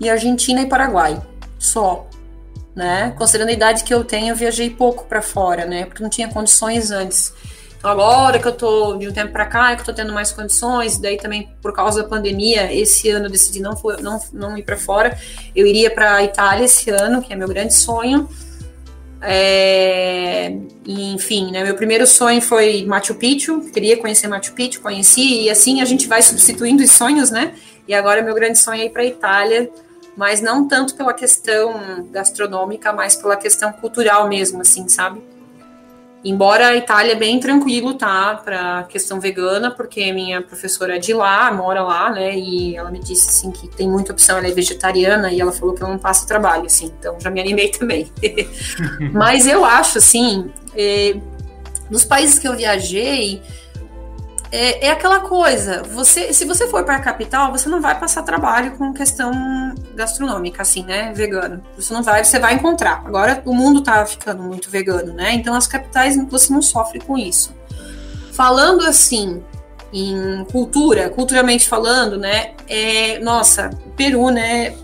e 0.00 0.08
Argentina 0.08 0.62
e 0.62 0.66
Paraguai, 0.66 1.20
só, 1.58 2.06
né? 2.74 3.14
Considerando 3.16 3.50
a 3.50 3.52
idade 3.52 3.84
que 3.84 3.92
eu 3.92 4.04
tenho, 4.04 4.30
eu 4.32 4.36
viajei 4.36 4.70
pouco 4.70 5.04
para 5.04 5.22
fora, 5.22 5.66
né? 5.66 5.84
Porque 5.84 6.02
não 6.02 6.10
tinha 6.10 6.28
condições 6.28 6.90
antes 6.90 7.32
agora 7.84 8.38
que 8.38 8.48
eu 8.48 8.52
tô 8.52 8.96
de 8.96 9.06
um 9.06 9.12
tempo 9.12 9.30
para 9.30 9.44
cá, 9.44 9.72
é 9.72 9.74
que 9.76 9.82
eu 9.82 9.86
tô 9.86 9.92
tendo 9.92 10.12
mais 10.12 10.32
condições, 10.32 10.98
daí 10.98 11.18
também 11.18 11.50
por 11.60 11.72
causa 11.72 12.02
da 12.02 12.08
pandemia, 12.08 12.72
esse 12.72 13.10
ano 13.10 13.26
eu 13.26 13.30
decidi 13.30 13.60
não, 13.60 13.74
não, 14.00 14.20
não 14.32 14.58
ir 14.58 14.62
para 14.62 14.76
fora. 14.76 15.16
Eu 15.54 15.66
iria 15.66 15.90
para 15.90 16.22
Itália 16.24 16.64
esse 16.64 16.88
ano, 16.90 17.20
que 17.20 17.32
é 17.32 17.36
meu 17.36 17.46
grande 17.46 17.74
sonho. 17.74 18.28
É, 19.26 20.54
enfim, 20.86 21.50
né, 21.50 21.64
meu 21.64 21.74
primeiro 21.74 22.06
sonho 22.06 22.42
foi 22.42 22.84
Machu 22.84 23.14
Picchu, 23.14 23.60
queria 23.72 23.96
conhecer 23.96 24.28
Machu 24.28 24.52
Picchu, 24.52 24.80
conheci, 24.80 25.42
e 25.42 25.50
assim 25.50 25.80
a 25.80 25.84
gente 25.84 26.06
vai 26.06 26.20
substituindo 26.22 26.82
os 26.82 26.92
sonhos, 26.92 27.30
né? 27.30 27.54
E 27.88 27.94
agora 27.94 28.22
meu 28.22 28.34
grande 28.34 28.58
sonho 28.58 28.82
é 28.82 28.86
ir 28.86 28.90
para 28.90 29.04
Itália, 29.04 29.70
mas 30.16 30.40
não 30.40 30.68
tanto 30.68 30.94
pela 30.94 31.14
questão 31.14 32.06
gastronômica, 32.10 32.92
mas 32.92 33.16
pela 33.16 33.36
questão 33.36 33.72
cultural 33.72 34.28
mesmo, 34.28 34.60
assim, 34.60 34.88
sabe? 34.88 35.22
Embora 36.24 36.68
a 36.68 36.76
Itália 36.76 37.12
é 37.12 37.14
bem 37.14 37.38
tranquilo, 37.38 37.94
tá, 37.94 38.40
para 38.42 38.84
questão 38.84 39.20
vegana, 39.20 39.70
porque 39.70 40.10
minha 40.10 40.40
professora 40.40 40.96
é 40.96 40.98
de 40.98 41.12
lá, 41.12 41.52
mora 41.52 41.82
lá, 41.82 42.10
né, 42.10 42.34
e 42.34 42.74
ela 42.74 42.90
me 42.90 42.98
disse, 42.98 43.28
assim, 43.28 43.50
que 43.50 43.68
tem 43.68 43.86
muita 43.86 44.12
opção, 44.12 44.38
ela 44.38 44.48
é 44.48 44.50
vegetariana, 44.50 45.30
e 45.30 45.38
ela 45.38 45.52
falou 45.52 45.74
que 45.74 45.82
ela 45.82 45.92
não 45.92 45.98
passa 45.98 46.26
trabalho, 46.26 46.64
assim, 46.64 46.90
então 46.98 47.20
já 47.20 47.30
me 47.30 47.42
animei 47.42 47.68
também. 47.68 48.10
Mas 49.12 49.46
eu 49.46 49.66
acho, 49.66 49.98
assim, 49.98 50.50
é, 50.74 51.14
nos 51.90 52.06
países 52.06 52.38
que 52.38 52.48
eu 52.48 52.56
viajei, 52.56 53.42
é, 54.56 54.86
é, 54.86 54.90
aquela 54.92 55.18
coisa, 55.18 55.82
você, 55.82 56.32
se 56.32 56.44
você 56.44 56.68
for 56.68 56.84
para 56.84 56.94
a 56.94 57.00
capital, 57.00 57.50
você 57.50 57.68
não 57.68 57.80
vai 57.80 57.98
passar 57.98 58.22
trabalho 58.22 58.76
com 58.78 58.94
questão 58.94 59.32
gastronômica, 59.96 60.62
assim, 60.62 60.84
né, 60.84 61.12
vegano. 61.12 61.60
Você 61.74 61.92
não 61.92 62.04
vai, 62.04 62.22
você 62.22 62.38
vai 62.38 62.54
encontrar. 62.54 63.02
Agora 63.04 63.42
o 63.44 63.52
mundo 63.52 63.82
tá 63.82 64.06
ficando 64.06 64.44
muito 64.44 64.70
vegano, 64.70 65.12
né? 65.12 65.34
Então 65.34 65.56
as 65.56 65.66
capitais 65.66 66.16
você 66.30 66.52
não 66.52 66.62
sofre 66.62 67.00
com 67.00 67.18
isso. 67.18 67.52
Falando 68.30 68.86
assim 68.86 69.42
em 69.92 70.44
cultura, 70.52 71.10
culturalmente 71.10 71.68
falando, 71.68 72.16
né? 72.16 72.52
É, 72.68 73.18
nossa, 73.18 73.70
Peru, 73.96 74.30
né? 74.30 74.76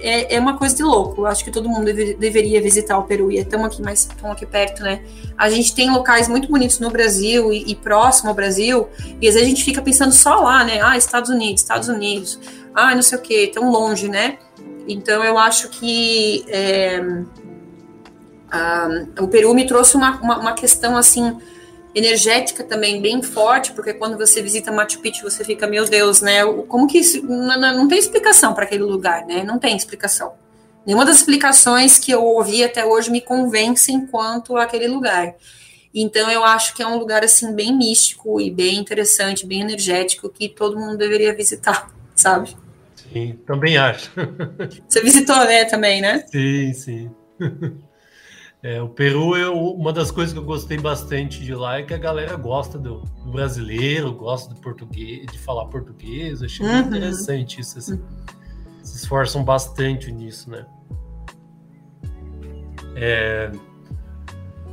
É, 0.00 0.36
é 0.36 0.40
uma 0.40 0.56
coisa 0.56 0.74
de 0.74 0.82
louco. 0.82 1.22
Eu 1.22 1.26
acho 1.26 1.44
que 1.44 1.50
todo 1.50 1.68
mundo 1.68 1.84
deve, 1.84 2.14
deveria 2.14 2.60
visitar 2.60 2.98
o 2.98 3.04
Peru 3.04 3.30
e 3.30 3.38
estamos 3.38 3.66
aqui 3.66 3.82
mais 3.82 4.00
estamos 4.00 4.32
aqui 4.32 4.46
perto, 4.46 4.82
né? 4.82 5.02
A 5.36 5.50
gente 5.50 5.74
tem 5.74 5.90
locais 5.90 6.28
muito 6.28 6.48
bonitos 6.48 6.78
no 6.78 6.90
Brasil 6.90 7.52
e, 7.52 7.70
e, 7.70 7.74
próximo 7.74 8.28
ao 8.28 8.34
Brasil, 8.34 8.88
e 9.20 9.28
às 9.28 9.34
vezes 9.34 9.42
a 9.42 9.48
gente 9.48 9.64
fica 9.64 9.82
pensando 9.82 10.12
só 10.12 10.36
lá, 10.36 10.64
né? 10.64 10.80
Ah, 10.82 10.96
Estados 10.96 11.30
Unidos, 11.30 11.62
Estados 11.62 11.88
Unidos, 11.88 12.38
ah, 12.74 12.94
não 12.94 13.02
sei 13.02 13.18
o 13.18 13.20
que, 13.20 13.46
tão 13.48 13.70
longe, 13.70 14.08
né? 14.08 14.38
Então 14.86 15.22
eu 15.22 15.36
acho 15.36 15.68
que 15.68 16.44
é, 16.48 17.00
a, 18.50 18.88
o 19.20 19.28
Peru 19.28 19.54
me 19.54 19.66
trouxe 19.66 19.96
uma, 19.96 20.20
uma, 20.20 20.38
uma 20.38 20.52
questão 20.54 20.96
assim 20.96 21.36
energética 21.94 22.62
também 22.62 23.00
bem 23.00 23.22
forte, 23.22 23.72
porque 23.72 23.94
quando 23.94 24.16
você 24.16 24.42
visita 24.42 24.70
Machu 24.70 25.00
Picchu, 25.00 25.22
você 25.22 25.44
fica, 25.44 25.66
meu 25.66 25.84
Deus, 25.84 26.20
né? 26.20 26.44
Como 26.68 26.86
que 26.86 26.98
isso, 26.98 27.24
não, 27.24 27.58
não 27.58 27.88
tem 27.88 27.98
explicação 27.98 28.54
para 28.54 28.64
aquele 28.64 28.84
lugar, 28.84 29.26
né? 29.26 29.42
Não 29.42 29.58
tem 29.58 29.76
explicação. 29.76 30.34
Nenhuma 30.86 31.04
das 31.04 31.16
explicações 31.16 31.98
que 31.98 32.10
eu 32.10 32.22
ouvi 32.24 32.64
até 32.64 32.84
hoje 32.84 33.10
me 33.10 33.20
convencem 33.20 34.06
quanto 34.06 34.56
àquele 34.56 34.88
lugar. 34.88 35.34
Então 35.94 36.30
eu 36.30 36.44
acho 36.44 36.74
que 36.74 36.82
é 36.82 36.86
um 36.86 36.96
lugar 36.96 37.24
assim 37.24 37.54
bem 37.54 37.76
místico 37.76 38.40
e 38.40 38.50
bem 38.50 38.76
interessante, 38.78 39.46
bem 39.46 39.60
energético 39.60 40.28
que 40.28 40.48
todo 40.48 40.78
mundo 40.78 40.96
deveria 40.96 41.34
visitar, 41.34 41.90
sabe? 42.14 42.56
Sim, 43.12 43.38
também 43.46 43.76
acho. 43.76 44.10
Você 44.86 45.00
visitou, 45.00 45.36
né, 45.44 45.64
também, 45.64 46.00
né? 46.00 46.24
Sim, 46.30 46.72
sim. 46.74 47.10
É, 48.60 48.82
o 48.82 48.88
Peru, 48.88 49.36
eu, 49.36 49.56
uma 49.56 49.92
das 49.92 50.10
coisas 50.10 50.32
que 50.32 50.38
eu 50.38 50.44
gostei 50.44 50.78
bastante 50.78 51.44
de 51.44 51.54
lá 51.54 51.78
é 51.78 51.82
que 51.84 51.94
a 51.94 51.98
galera 51.98 52.36
gosta 52.36 52.76
do, 52.76 53.02
do 53.24 53.30
brasileiro, 53.30 54.12
gosta 54.12 54.52
do 54.52 54.60
português, 54.60 55.26
de 55.30 55.38
falar 55.38 55.66
português. 55.66 56.42
Achei 56.42 56.66
uhum. 56.66 56.72
muito 56.72 56.88
interessante 56.88 57.60
isso. 57.60 57.78
Assim. 57.78 58.02
Se 58.82 58.96
esforçam 58.96 59.44
bastante 59.44 60.10
nisso, 60.10 60.50
né? 60.50 60.66
É, 62.96 63.52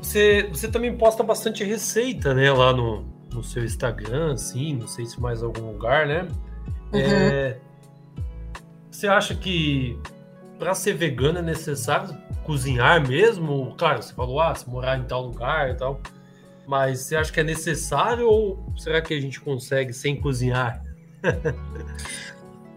você, 0.02 0.50
você 0.52 0.68
também 0.68 0.98
posta 0.98 1.22
bastante 1.22 1.64
receita, 1.64 2.34
né? 2.34 2.52
Lá 2.52 2.74
no, 2.74 3.06
no 3.32 3.44
seu 3.44 3.64
Instagram, 3.64 4.34
assim, 4.34 4.76
não 4.76 4.88
sei 4.88 5.06
se 5.06 5.22
mais 5.22 5.44
algum 5.44 5.72
lugar, 5.74 6.08
né? 6.08 6.28
Uhum. 6.92 7.00
É, 7.00 7.60
você 8.90 9.08
acha 9.08 9.36
que 9.36 10.00
para 10.58 10.74
ser 10.74 10.94
vegano 10.94 11.38
é 11.38 11.42
necessário 11.44 12.25
cozinhar 12.46 13.06
mesmo? 13.06 13.76
Claro, 13.78 14.02
você 14.02 14.14
falou, 14.14 14.40
ah, 14.40 14.54
se 14.54 14.70
morar 14.70 14.98
em 14.98 15.04
tal 15.04 15.24
lugar 15.24 15.72
e 15.72 15.76
tal. 15.76 16.00
Mas 16.68 17.02
você 17.02 17.16
acha 17.16 17.32
que 17.32 17.40
é 17.40 17.44
necessário 17.44 18.28
ou 18.28 18.74
será 18.78 19.02
que 19.02 19.14
a 19.14 19.20
gente 19.20 19.40
consegue 19.40 19.94
sem 19.94 20.20
cozinhar? 20.20 20.84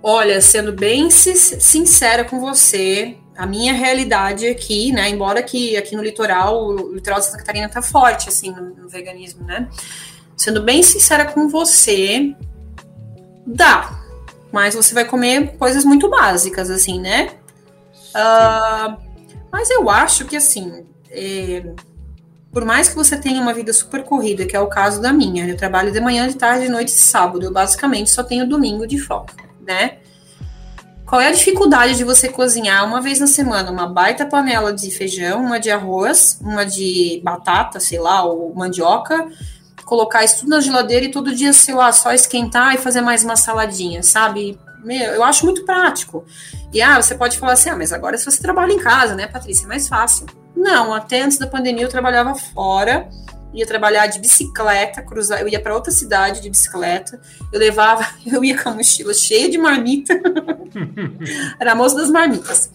Olha, 0.03 0.41
sendo 0.41 0.73
bem 0.73 1.11
sincera 1.11 2.25
com 2.25 2.41
você, 2.41 3.17
a 3.37 3.47
minha 3.47 3.73
realidade 3.73 4.47
aqui, 4.47 4.93
né? 4.93 5.09
Embora 5.09 5.43
que 5.43 5.77
aqui 5.77 5.97
no 5.97 6.03
litoral, 6.03 6.67
o 6.67 6.95
litoral 6.95 7.19
de 7.19 7.27
Santa 7.27 7.39
Catarina 7.39 7.69
tá 7.69 7.83
forte, 7.83 8.29
assim, 8.29 8.51
no, 8.51 8.89
veganismo, 8.89 9.45
né? 9.45 9.69
Sendo 10.37 10.63
bem 10.63 10.83
sincera 10.83 11.25
com 11.25 11.49
você, 11.49 12.35
dá. 13.47 14.01
Mas 14.53 14.75
você 14.75 14.95
vai 14.95 15.05
comer 15.05 15.57
coisas 15.57 15.85
muito 15.85 16.09
básicas, 16.09 16.71
assim, 16.71 17.01
né? 17.01 17.31
Uh, 18.15 19.08
mas 19.53 19.71
eu 19.71 19.89
acho 19.89 20.25
que, 20.25 20.37
assim, 20.37 20.87
é, 21.11 21.75
por 22.53 22.65
mais 22.65 22.89
que 22.89 22.97
você 22.97 23.17
tenha 23.17 23.41
uma 23.41 23.53
vida 23.53 23.73
super 23.73 24.05
corrida, 24.05 24.47
que 24.47 24.57
é 24.57 24.61
o 24.61 24.67
caso 24.67 25.01
da 25.01 25.13
minha, 25.13 25.47
eu 25.47 25.57
trabalho 25.57 25.93
de 25.93 26.01
manhã, 26.01 26.27
de 26.29 26.35
tarde, 26.35 26.67
de 26.67 26.71
noite 26.71 26.89
e 26.89 26.99
sábado, 26.99 27.45
eu 27.45 27.53
basicamente 27.53 28.11
só 28.11 28.23
tenho 28.23 28.49
domingo 28.49 28.87
de 28.87 28.99
folga, 28.99 29.35
né? 29.67 29.99
Qual 31.07 31.21
é 31.21 31.29
a 31.29 31.33
dificuldade 31.33 31.97
de 31.97 32.05
você 32.05 32.29
cozinhar 32.29 32.85
uma 32.85 33.01
vez 33.01 33.19
na 33.19 33.27
semana 33.27 33.71
uma 33.71 33.87
baita 33.87 34.27
panela 34.27 34.75
de 34.75 34.91
feijão, 34.91 35.43
uma 35.43 35.59
de 35.59 35.71
arroz, 35.71 36.39
uma 36.43 36.65
de 36.65 37.21
batata, 37.25 37.81
sei 37.81 37.99
lá, 37.99 38.23
ou 38.25 38.55
mandioca, 38.55 39.27
colocar 39.87 40.23
isso 40.23 40.41
tudo 40.41 40.51
na 40.51 40.61
geladeira 40.61 41.07
e 41.07 41.11
todo 41.11 41.35
dia, 41.35 41.51
sei 41.55 41.75
lá, 41.75 41.91
só 41.93 42.13
esquentar 42.13 42.75
e 42.75 42.79
fazer 42.79 43.01
mais 43.01 43.25
uma 43.25 43.37
saladinha, 43.37 44.03
sabe? 44.03 44.59
Meu, 44.85 45.15
eu 45.15 45.25
acho 45.25 45.47
muito 45.47 45.65
prático. 45.65 46.27
E 46.73 46.83
ah, 46.83 47.01
você 47.01 47.15
pode 47.15 47.39
falar 47.39 47.53
assim: 47.53 47.71
ah, 47.71 47.77
mas 47.77 47.93
agora 47.93 48.19
se 48.19 48.25
você 48.25 48.41
trabalha 48.41 48.73
em 48.73 48.79
casa, 48.79 49.15
né, 49.15 49.27
Patrícia, 49.27 49.65
é 49.65 49.69
mais 49.69 49.89
fácil. 49.89 50.27
Não, 50.55 50.93
até 50.93 51.23
antes 51.23 51.39
da 51.39 51.47
pandemia 51.47 51.85
eu 51.85 51.89
trabalhava 51.89 52.35
fora, 52.35 53.09
ia 53.53 53.67
trabalhar 53.67 54.07
de 54.07 54.19
bicicleta, 54.19 55.03
cruzar, 55.03 55.41
eu 55.41 55.49
ia 55.49 55.61
para 55.61 55.75
outra 55.75 55.91
cidade 55.93 56.43
de 56.43 56.51
bicicleta, 56.51 57.21
eu 57.53 57.59
levava, 57.59 58.07
eu 58.27 58.45
ia 58.45 58.61
com 58.61 58.69
a 58.69 58.75
mochila 58.75 59.15
cheia 59.15 59.49
de 59.49 59.57
marmita, 59.57 60.21
era 61.59 61.73
a 61.73 61.75
moça 61.75 61.97
das 61.97 62.11
marmitas. 62.11 62.71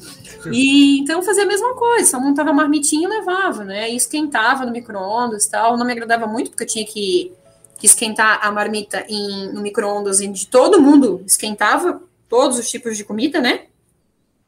E 0.52 1.00
então 1.00 1.20
eu 1.20 1.24
fazia 1.24 1.44
a 1.44 1.48
mesma 1.48 1.74
coisa, 1.74 2.12
só 2.12 2.20
montava 2.20 2.50
a 2.50 2.54
marmitinha 2.54 3.08
e 3.08 3.10
levava, 3.10 3.64
né? 3.64 3.90
E 3.90 3.96
esquentava 3.96 4.66
no 4.66 4.74
micro-ondas 4.74 5.48
tal. 5.48 5.78
Não 5.78 5.86
me 5.86 5.94
agradava 5.94 6.28
muito, 6.28 6.50
porque 6.50 6.64
eu 6.64 6.68
tinha 6.68 6.86
que, 6.86 7.32
que 7.78 7.86
esquentar 7.86 8.40
a 8.42 8.52
marmita 8.52 9.06
em, 9.08 9.54
no 9.54 9.62
micro-ondas, 9.62 10.18
de 10.18 10.48
todo 10.48 10.82
mundo 10.82 11.24
esquentava 11.26 12.02
todos 12.28 12.60
os 12.60 12.70
tipos 12.70 12.98
de 12.98 13.06
comida, 13.06 13.40
né? 13.40 13.68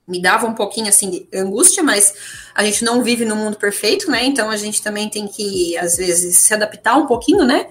Me 0.08 0.22
dava 0.22 0.46
um 0.46 0.54
pouquinho 0.54 0.88
assim 0.88 1.10
de 1.10 1.28
angústia, 1.34 1.82
mas 1.82 2.14
a 2.54 2.64
gente 2.64 2.84
não 2.84 3.04
vive 3.04 3.26
no 3.26 3.36
mundo 3.36 3.58
perfeito, 3.58 4.10
né? 4.10 4.24
Então 4.26 4.50
a 4.50 4.58
gente 4.58 4.82
também 4.82 5.10
tem 5.10 5.28
que 5.28 5.78
às 5.78 5.98
vezes 5.98 6.38
se 6.38 6.54
adaptar 6.54 6.98
um 6.98 7.06
pouquinho, 7.06 7.44
né? 7.44 7.68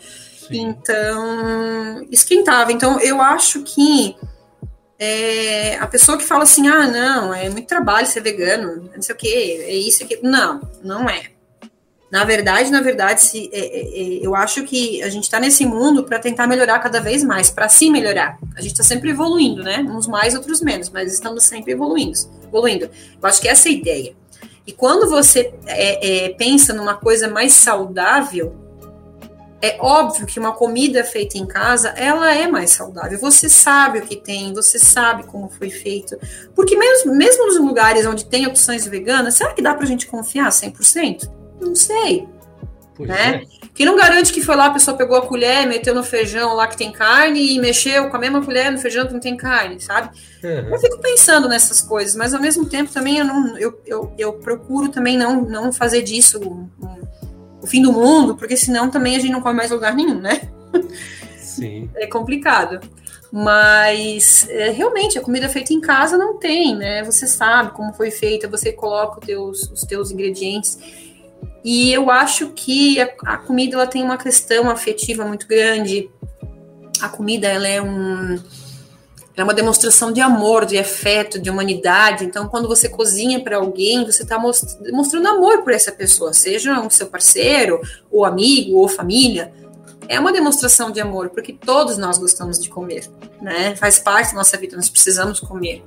Sim. 0.48 0.68
Então 0.68 2.06
esquentava. 2.10 2.72
Então 2.72 2.98
eu 3.00 3.20
acho 3.20 3.62
que 3.62 4.16
é, 4.98 5.76
a 5.78 5.86
pessoa 5.86 6.18
que 6.18 6.24
fala 6.24 6.44
assim, 6.44 6.68
ah, 6.68 6.86
não, 6.86 7.34
é 7.34 7.48
muito 7.48 7.66
trabalho 7.66 8.06
ser 8.06 8.20
vegano, 8.20 8.90
não 8.94 9.02
sei 9.02 9.14
o 9.14 9.18
que, 9.18 9.28
é 9.28 9.74
isso 9.74 10.02
aqui. 10.02 10.18
Não, 10.22 10.60
não 10.82 11.08
é. 11.08 11.33
Na 12.14 12.22
verdade, 12.22 12.70
na 12.70 12.80
verdade, 12.80 13.22
se, 13.22 13.50
é, 13.52 13.58
é, 13.58 13.80
é 13.80 14.24
eu 14.24 14.36
acho 14.36 14.62
que 14.62 15.02
a 15.02 15.08
gente 15.08 15.24
está 15.24 15.40
nesse 15.40 15.66
mundo 15.66 16.04
para 16.04 16.16
tentar 16.20 16.46
melhorar 16.46 16.78
cada 16.78 17.00
vez 17.00 17.24
mais, 17.24 17.50
para 17.50 17.68
se 17.68 17.90
melhorar. 17.90 18.38
A 18.54 18.60
gente 18.60 18.70
está 18.70 18.84
sempre 18.84 19.10
evoluindo, 19.10 19.64
né? 19.64 19.78
Uns 19.80 20.06
mais, 20.06 20.32
outros 20.32 20.60
menos, 20.60 20.88
mas 20.90 21.12
estamos 21.12 21.42
sempre 21.42 21.72
evoluindo. 21.72 22.16
evoluindo. 22.46 22.84
Eu 23.20 23.28
acho 23.28 23.40
que 23.40 23.48
essa 23.48 23.68
é 23.68 23.72
a 23.72 23.74
ideia. 23.74 24.16
E 24.64 24.70
quando 24.70 25.10
você 25.10 25.52
é, 25.66 26.26
é, 26.26 26.28
pensa 26.34 26.72
numa 26.72 26.94
coisa 26.94 27.26
mais 27.26 27.52
saudável, 27.54 28.54
é 29.60 29.76
óbvio 29.80 30.24
que 30.24 30.38
uma 30.38 30.52
comida 30.52 31.02
feita 31.02 31.36
em 31.36 31.44
casa, 31.44 31.88
ela 31.96 32.32
é 32.32 32.46
mais 32.46 32.70
saudável. 32.70 33.18
Você 33.18 33.48
sabe 33.48 33.98
o 33.98 34.02
que 34.02 34.14
tem, 34.14 34.52
você 34.52 34.78
sabe 34.78 35.24
como 35.24 35.48
foi 35.48 35.68
feito. 35.68 36.16
Porque 36.54 36.76
mesmo, 36.76 37.12
mesmo 37.12 37.44
nos 37.48 37.58
lugares 37.58 38.06
onde 38.06 38.24
tem 38.24 38.46
opções 38.46 38.86
veganas, 38.86 39.34
será 39.34 39.52
que 39.52 39.60
dá 39.60 39.74
para 39.74 39.82
a 39.82 39.88
gente 39.88 40.06
confiar 40.06 40.50
100%? 40.50 41.42
Não 41.60 41.74
sei. 41.74 42.28
Pois 42.96 43.08
né? 43.08 43.42
É. 43.42 43.64
Que 43.74 43.84
não 43.84 43.96
garante 43.96 44.32
que 44.32 44.40
foi 44.40 44.54
lá, 44.54 44.66
a 44.66 44.70
pessoa 44.70 44.96
pegou 44.96 45.16
a 45.16 45.26
colher, 45.26 45.66
meteu 45.66 45.94
no 45.94 46.04
feijão 46.04 46.54
lá 46.54 46.68
que 46.68 46.76
tem 46.76 46.92
carne 46.92 47.54
e 47.54 47.58
mexeu 47.58 48.08
com 48.08 48.16
a 48.16 48.20
mesma 48.20 48.40
colher 48.40 48.70
no 48.70 48.78
feijão 48.78 49.04
que 49.06 49.12
não 49.12 49.20
tem 49.20 49.36
carne, 49.36 49.80
sabe? 49.80 50.16
Uhum. 50.44 50.72
Eu 50.72 50.78
fico 50.78 51.00
pensando 51.00 51.48
nessas 51.48 51.82
coisas, 51.82 52.14
mas 52.14 52.32
ao 52.32 52.40
mesmo 52.40 52.66
tempo 52.66 52.92
também 52.92 53.18
eu, 53.18 53.24
não, 53.24 53.58
eu, 53.58 53.80
eu, 53.84 54.12
eu 54.16 54.32
procuro 54.34 54.88
também 54.88 55.16
não, 55.16 55.42
não 55.42 55.72
fazer 55.72 56.02
disso 56.02 56.38
um, 56.38 56.70
um, 56.86 57.02
o 57.60 57.66
fim 57.66 57.82
do 57.82 57.92
mundo, 57.92 58.36
porque 58.36 58.56
senão 58.56 58.88
também 58.88 59.16
a 59.16 59.18
gente 59.18 59.32
não 59.32 59.40
come 59.40 59.56
mais 59.56 59.72
lugar 59.72 59.94
nenhum, 59.94 60.20
né? 60.20 60.42
Sim. 61.38 61.90
É 61.96 62.06
complicado. 62.06 62.80
Mas 63.32 64.48
é, 64.48 64.70
realmente 64.70 65.18
a 65.18 65.20
comida 65.20 65.48
feita 65.48 65.72
em 65.72 65.80
casa 65.80 66.16
não 66.16 66.38
tem, 66.38 66.76
né? 66.76 67.02
Você 67.02 67.26
sabe 67.26 67.72
como 67.72 67.92
foi 67.92 68.12
feita, 68.12 68.46
você 68.46 68.72
coloca 68.72 69.18
os 69.18 69.26
teus, 69.26 69.62
os 69.72 69.80
teus 69.80 70.12
ingredientes. 70.12 70.78
E 71.64 71.90
eu 71.90 72.10
acho 72.10 72.50
que 72.50 73.00
a, 73.00 73.08
a, 73.24 73.36
comida 73.38 73.76
ela 73.76 73.86
tem 73.86 74.04
uma 74.04 74.18
questão 74.18 74.68
afetiva 74.68 75.24
muito 75.24 75.48
grande. 75.48 76.10
A 77.00 77.08
comida 77.08 77.48
ela 77.48 77.66
é 77.66 77.80
um 77.80 78.38
é 79.36 79.42
uma 79.42 79.54
demonstração 79.54 80.12
de 80.12 80.20
amor, 80.20 80.64
de 80.64 80.78
afeto, 80.78 81.40
de 81.40 81.50
humanidade. 81.50 82.24
Então, 82.24 82.46
quando 82.46 82.68
você 82.68 82.88
cozinha 82.88 83.42
para 83.42 83.56
alguém, 83.56 84.04
você 84.04 84.22
está 84.22 84.38
mostrando 84.38 85.26
amor 85.26 85.62
por 85.62 85.72
essa 85.72 85.90
pessoa, 85.90 86.32
seja 86.32 86.78
o 86.80 86.88
seu 86.88 87.08
parceiro, 87.08 87.80
ou 88.12 88.24
amigo, 88.24 88.78
ou 88.78 88.86
família. 88.86 89.52
É 90.08 90.20
uma 90.20 90.32
demonstração 90.32 90.90
de 90.92 91.00
amor, 91.00 91.30
porque 91.30 91.52
todos 91.52 91.98
nós 91.98 92.16
gostamos 92.16 92.60
de 92.60 92.68
comer, 92.68 93.10
né? 93.40 93.74
Faz 93.74 93.98
parte 93.98 94.28
da 94.28 94.34
nossa 94.34 94.56
vida, 94.56 94.76
nós 94.76 94.88
precisamos 94.88 95.40
comer. 95.40 95.82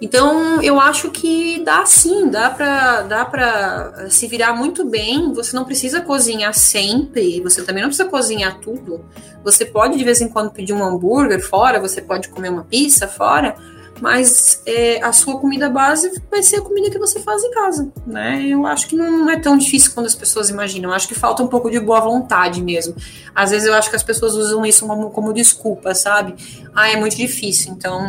Então, 0.00 0.62
eu 0.62 0.78
acho 0.80 1.10
que 1.10 1.62
dá 1.64 1.84
sim, 1.84 2.28
dá 2.28 2.50
para 2.50 3.02
dá 3.02 3.24
para 3.24 4.06
se 4.08 4.28
virar 4.28 4.52
muito 4.52 4.84
bem. 4.84 5.32
Você 5.32 5.56
não 5.56 5.64
precisa 5.64 6.00
cozinhar 6.00 6.54
sempre, 6.54 7.40
você 7.40 7.62
também 7.64 7.82
não 7.82 7.88
precisa 7.88 8.08
cozinhar 8.08 8.58
tudo. 8.60 9.04
Você 9.42 9.64
pode 9.64 9.98
de 9.98 10.04
vez 10.04 10.20
em 10.20 10.28
quando 10.28 10.52
pedir 10.52 10.72
um 10.72 10.84
hambúrguer 10.84 11.40
fora, 11.40 11.80
você 11.80 12.00
pode 12.00 12.28
comer 12.28 12.50
uma 12.50 12.64
pizza 12.64 13.08
fora, 13.08 13.56
mas 14.00 14.62
é, 14.66 15.02
a 15.02 15.12
sua 15.12 15.38
comida 15.40 15.68
base 15.68 16.22
vai 16.30 16.42
ser 16.42 16.56
a 16.56 16.60
comida 16.60 16.90
que 16.90 16.98
você 16.98 17.20
faz 17.20 17.42
em 17.42 17.50
casa, 17.50 17.92
né? 18.06 18.42
Eu 18.46 18.66
acho 18.66 18.88
que 18.88 18.96
não 18.96 19.28
é 19.30 19.38
tão 19.38 19.56
difícil 19.56 19.92
quando 19.92 20.06
as 20.06 20.14
pessoas 20.14 20.48
imaginam. 20.48 20.90
Eu 20.90 20.94
acho 20.96 21.08
que 21.08 21.14
falta 21.14 21.42
um 21.42 21.48
pouco 21.48 21.70
de 21.70 21.80
boa 21.80 22.00
vontade 22.00 22.62
mesmo. 22.62 22.94
Às 23.34 23.50
vezes 23.50 23.66
eu 23.66 23.74
acho 23.74 23.90
que 23.90 23.96
as 23.96 24.02
pessoas 24.02 24.34
usam 24.34 24.64
isso 24.64 24.86
como, 24.86 25.10
como 25.10 25.32
desculpa, 25.32 25.94
sabe? 25.94 26.34
Ah, 26.74 26.90
é 26.90 26.96
muito 26.96 27.16
difícil, 27.16 27.72
então 27.72 28.00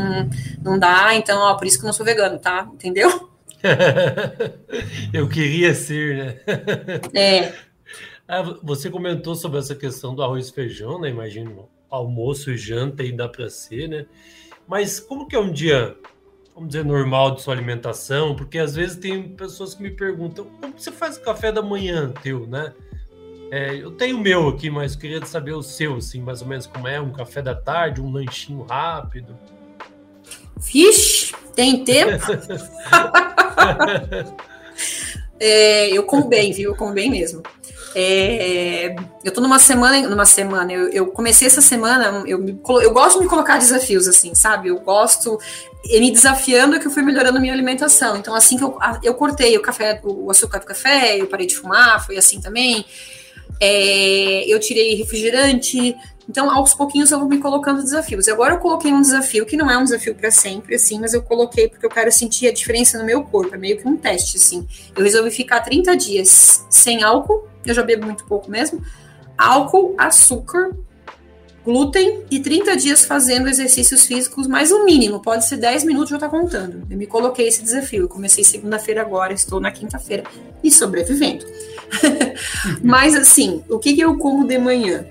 não 0.63 0.77
dá, 0.77 1.13
então, 1.15 1.39
ó, 1.39 1.55
por 1.55 1.65
isso 1.67 1.77
que 1.77 1.83
eu 1.83 1.87
não 1.87 1.93
sou 1.93 2.05
vegano, 2.05 2.37
tá? 2.37 2.69
Entendeu? 2.73 3.29
eu 5.13 5.27
queria 5.27 5.73
ser, 5.73 6.17
né? 6.17 7.01
É. 7.13 7.53
Ah, 8.31 8.43
você 8.61 8.91
comentou 8.91 9.33
sobre 9.33 9.57
essa 9.57 9.73
questão 9.73 10.13
do 10.13 10.21
arroz 10.21 10.49
e 10.49 10.53
feijão, 10.53 11.01
né? 11.01 11.09
Imagino 11.09 11.67
almoço 11.89 12.51
e 12.51 12.57
janta 12.57 13.03
e 13.03 13.11
dá 13.11 13.27
para 13.27 13.49
ser, 13.49 13.89
né? 13.89 14.05
Mas 14.69 14.99
como 14.99 15.27
que 15.27 15.35
é 15.35 15.39
um 15.39 15.51
dia, 15.51 15.97
vamos 16.53 16.69
dizer, 16.69 16.85
normal 16.85 17.33
de 17.33 17.41
sua 17.41 17.55
alimentação? 17.55 18.35
Porque 18.35 18.59
às 18.59 18.75
vezes 18.75 18.97
tem 18.97 19.29
pessoas 19.29 19.73
que 19.73 19.81
me 19.81 19.89
perguntam 19.89 20.45
como 20.61 20.75
você 20.77 20.91
faz 20.91 21.17
o 21.17 21.21
café 21.21 21.51
da 21.51 21.63
manhã 21.63 22.13
teu, 22.21 22.45
né? 22.45 22.71
É, 23.51 23.75
eu 23.75 23.89
tenho 23.89 24.15
o 24.15 24.19
meu 24.19 24.47
aqui, 24.47 24.69
mas 24.69 24.95
queria 24.95 25.25
saber 25.25 25.53
o 25.53 25.63
seu, 25.63 25.95
assim, 25.95 26.21
mais 26.21 26.43
ou 26.43 26.47
menos 26.47 26.67
como 26.67 26.87
é, 26.87 27.01
um 27.01 27.11
café 27.11 27.41
da 27.41 27.55
tarde, 27.55 27.99
um 27.99 28.11
lanchinho 28.11 28.61
rápido. 28.61 29.35
Vixe, 30.55 31.33
tem 31.55 31.83
tempo? 31.83 32.21
é, 35.39 35.89
eu 35.89 36.03
como 36.03 36.27
bem, 36.27 36.53
viu? 36.53 36.71
Eu 36.71 36.75
como 36.75 36.93
bem 36.93 37.09
mesmo. 37.09 37.41
É, 37.95 38.95
eu 39.23 39.31
tô 39.31 39.41
numa 39.41 39.57
semana, 39.57 40.07
numa 40.07 40.25
semana, 40.25 40.71
eu, 40.71 40.89
eu 40.89 41.07
comecei 41.07 41.47
essa 41.47 41.61
semana, 41.61 42.23
eu, 42.27 42.45
eu 42.81 42.93
gosto 42.93 43.17
de 43.17 43.23
me 43.23 43.29
colocar 43.29 43.57
desafios, 43.57 44.07
assim, 44.07 44.35
sabe? 44.35 44.69
Eu 44.69 44.79
gosto, 44.79 45.39
me 45.85 46.11
desafiando 46.11 46.79
que 46.79 46.87
eu 46.87 46.91
fui 46.91 47.01
melhorando 47.01 47.39
minha 47.39 47.53
alimentação. 47.53 48.15
Então, 48.17 48.35
assim 48.35 48.57
que 48.57 48.63
eu, 48.63 48.77
eu 49.03 49.13
cortei 49.15 49.57
o 49.57 49.61
café, 49.61 49.99
o 50.03 50.29
açúcar 50.29 50.59
do 50.59 50.65
café, 50.65 51.17
eu 51.17 51.27
parei 51.27 51.47
de 51.47 51.55
fumar, 51.55 52.05
foi 52.05 52.17
assim 52.17 52.39
também. 52.39 52.85
É, 53.59 54.45
eu 54.47 54.59
tirei 54.59 54.95
refrigerante, 54.95 55.95
então, 56.29 56.47
aos 56.51 56.75
pouquinhos 56.75 57.09
eu 57.09 57.17
vou 57.17 57.27
me 57.27 57.39
colocando 57.39 57.81
desafios. 57.81 58.27
Agora 58.27 58.53
eu 58.53 58.59
coloquei 58.59 58.93
um 58.93 59.01
desafio 59.01 59.47
que 59.47 59.57
não 59.57 59.67
é 59.69 59.75
um 59.75 59.83
desafio 59.83 60.13
para 60.13 60.29
sempre, 60.29 60.75
assim, 60.75 60.99
mas 60.99 61.15
eu 61.15 61.23
coloquei 61.23 61.67
porque 61.67 61.83
eu 61.83 61.89
quero 61.89 62.11
sentir 62.11 62.47
a 62.47 62.53
diferença 62.53 62.99
no 62.99 63.03
meu 63.03 63.23
corpo, 63.23 63.55
é 63.55 63.57
meio 63.57 63.79
que 63.79 63.87
um 63.87 63.97
teste, 63.97 64.37
assim. 64.37 64.67
Eu 64.95 65.03
resolvi 65.03 65.31
ficar 65.31 65.61
30 65.61 65.97
dias 65.97 66.63
sem 66.69 67.01
álcool, 67.01 67.47
eu 67.65 67.73
já 67.73 67.81
bebo 67.81 68.05
muito 68.05 68.25
pouco 68.25 68.51
mesmo. 68.51 68.79
Álcool, 69.35 69.95
açúcar, 69.97 70.69
glúten 71.65 72.23
e 72.29 72.39
30 72.39 72.77
dias 72.77 73.05
fazendo 73.05 73.49
exercícios 73.49 74.05
físicos, 74.05 74.45
mais 74.45 74.71
o 74.71 74.85
mínimo, 74.85 75.19
pode 75.19 75.47
ser 75.47 75.57
10 75.57 75.83
minutos, 75.83 76.11
eu 76.11 76.17
estou 76.17 76.29
contando. 76.29 76.85
Eu 76.91 76.95
me 76.97 77.07
coloquei 77.07 77.47
esse 77.47 77.63
desafio, 77.63 78.03
eu 78.03 78.07
comecei 78.07 78.43
segunda-feira 78.43 79.01
agora, 79.01 79.33
estou 79.33 79.59
na 79.59 79.71
quinta-feira 79.71 80.23
e 80.63 80.69
sobrevivendo. 80.69 81.43
Mas 82.83 83.15
assim, 83.15 83.63
o 83.67 83.79
que, 83.79 83.95
que 83.95 84.01
eu 84.01 84.15
como 84.15 84.45
de 84.45 84.59
manhã? 84.59 85.03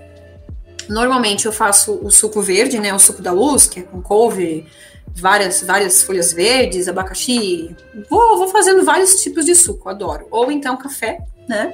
Normalmente 0.88 1.46
eu 1.46 1.52
faço 1.52 1.98
o 2.02 2.10
suco 2.10 2.40
verde, 2.40 2.78
né, 2.78 2.94
o 2.94 2.98
suco 2.98 3.20
da 3.20 3.32
luz, 3.32 3.66
que 3.66 3.80
é 3.80 3.82
com 3.82 4.00
couve, 4.00 4.66
várias, 5.14 5.62
várias 5.62 6.02
folhas 6.02 6.32
verdes, 6.32 6.88
abacaxi. 6.88 7.74
Vou, 8.08 8.38
vou 8.38 8.48
fazendo 8.48 8.84
vários 8.84 9.22
tipos 9.22 9.44
de 9.44 9.54
suco, 9.54 9.88
adoro. 9.88 10.26
Ou 10.30 10.50
então 10.50 10.76
café, 10.76 11.18
né? 11.48 11.72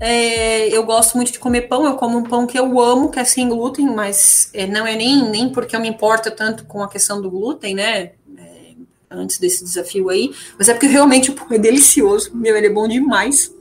É, 0.00 0.68
eu 0.68 0.84
gosto 0.84 1.16
muito 1.16 1.30
de 1.30 1.38
comer 1.38 1.62
pão, 1.62 1.84
eu 1.86 1.94
como 1.94 2.18
um 2.18 2.24
pão 2.24 2.44
que 2.44 2.58
eu 2.58 2.80
amo, 2.80 3.08
que 3.08 3.20
é 3.20 3.24
sem 3.24 3.48
glúten, 3.48 3.86
mas 3.86 4.50
é, 4.52 4.66
não 4.66 4.84
é 4.84 4.96
nem, 4.96 5.30
nem 5.30 5.48
porque 5.48 5.76
eu 5.76 5.80
me 5.80 5.88
importo 5.88 6.30
tanto 6.30 6.64
com 6.64 6.82
a 6.82 6.88
questão 6.88 7.22
do 7.22 7.30
glúten, 7.30 7.76
né? 7.76 8.10
É, 8.36 8.72
antes 9.08 9.38
desse 9.38 9.62
desafio 9.62 10.08
aí, 10.08 10.34
mas 10.58 10.68
é 10.68 10.74
porque 10.74 10.88
realmente 10.88 11.30
o 11.30 11.34
pão 11.34 11.46
é 11.52 11.58
delicioso, 11.58 12.34
meu, 12.34 12.56
ele 12.56 12.66
é 12.66 12.70
bom 12.70 12.88
demais. 12.88 13.54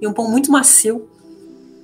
E 0.00 0.06
um 0.06 0.12
pão 0.12 0.30
muito 0.30 0.52
macio, 0.52 1.08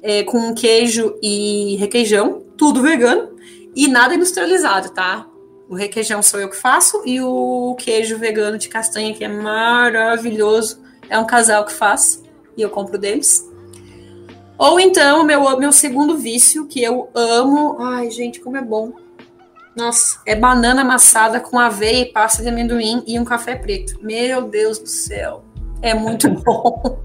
é, 0.03 0.23
com 0.23 0.55
queijo 0.55 1.17
e 1.23 1.77
requeijão, 1.77 2.45
tudo 2.57 2.83
vegano 2.83 3.31
e 3.75 3.89
nada 3.89 4.15
industrializado, 4.15 4.91
tá? 4.91 5.27
O 5.69 5.75
requeijão 5.75 6.23
sou 6.23 6.41
eu 6.41 6.49
que 6.49 6.57
faço 6.57 7.03
e 7.07 7.21
o 7.21 7.77
queijo 7.79 8.19
vegano 8.19 8.59
de 8.59 8.69
castanha, 8.69 9.15
que 9.15 9.25
é 9.25 9.29
maravilhoso, 9.29 10.83
é 11.09 11.19
um 11.19 11.27
casal 11.27 11.65
que 11.65 11.73
faz 11.73 12.23
e 12.57 12.63
eu 12.63 12.71
compro 12.71 12.99
deles. 12.99 13.49
Ou 14.59 14.79
então, 14.79 15.25
meu, 15.25 15.59
meu 15.59 15.73
segundo 15.73 16.19
vício, 16.19 16.67
que 16.67 16.83
eu 16.83 17.09
amo. 17.15 17.77
Ai, 17.81 18.11
gente, 18.11 18.41
como 18.41 18.59
é 18.59 18.63
bom. 18.63 18.93
Nossa, 19.75 20.21
é 20.27 20.35
banana 20.35 20.83
amassada 20.83 21.41
com 21.41 21.59
aveia 21.59 22.03
e 22.03 22.13
pasta 22.13 22.43
de 22.43 22.49
amendoim 22.51 23.03
e 23.07 23.19
um 23.19 23.25
café 23.25 23.55
preto. 23.55 23.99
Meu 24.03 24.43
Deus 24.43 24.79
do 24.79 24.87
céu. 24.87 25.45
É 25.83 25.95
muito 25.95 26.29
bom. 26.43 27.01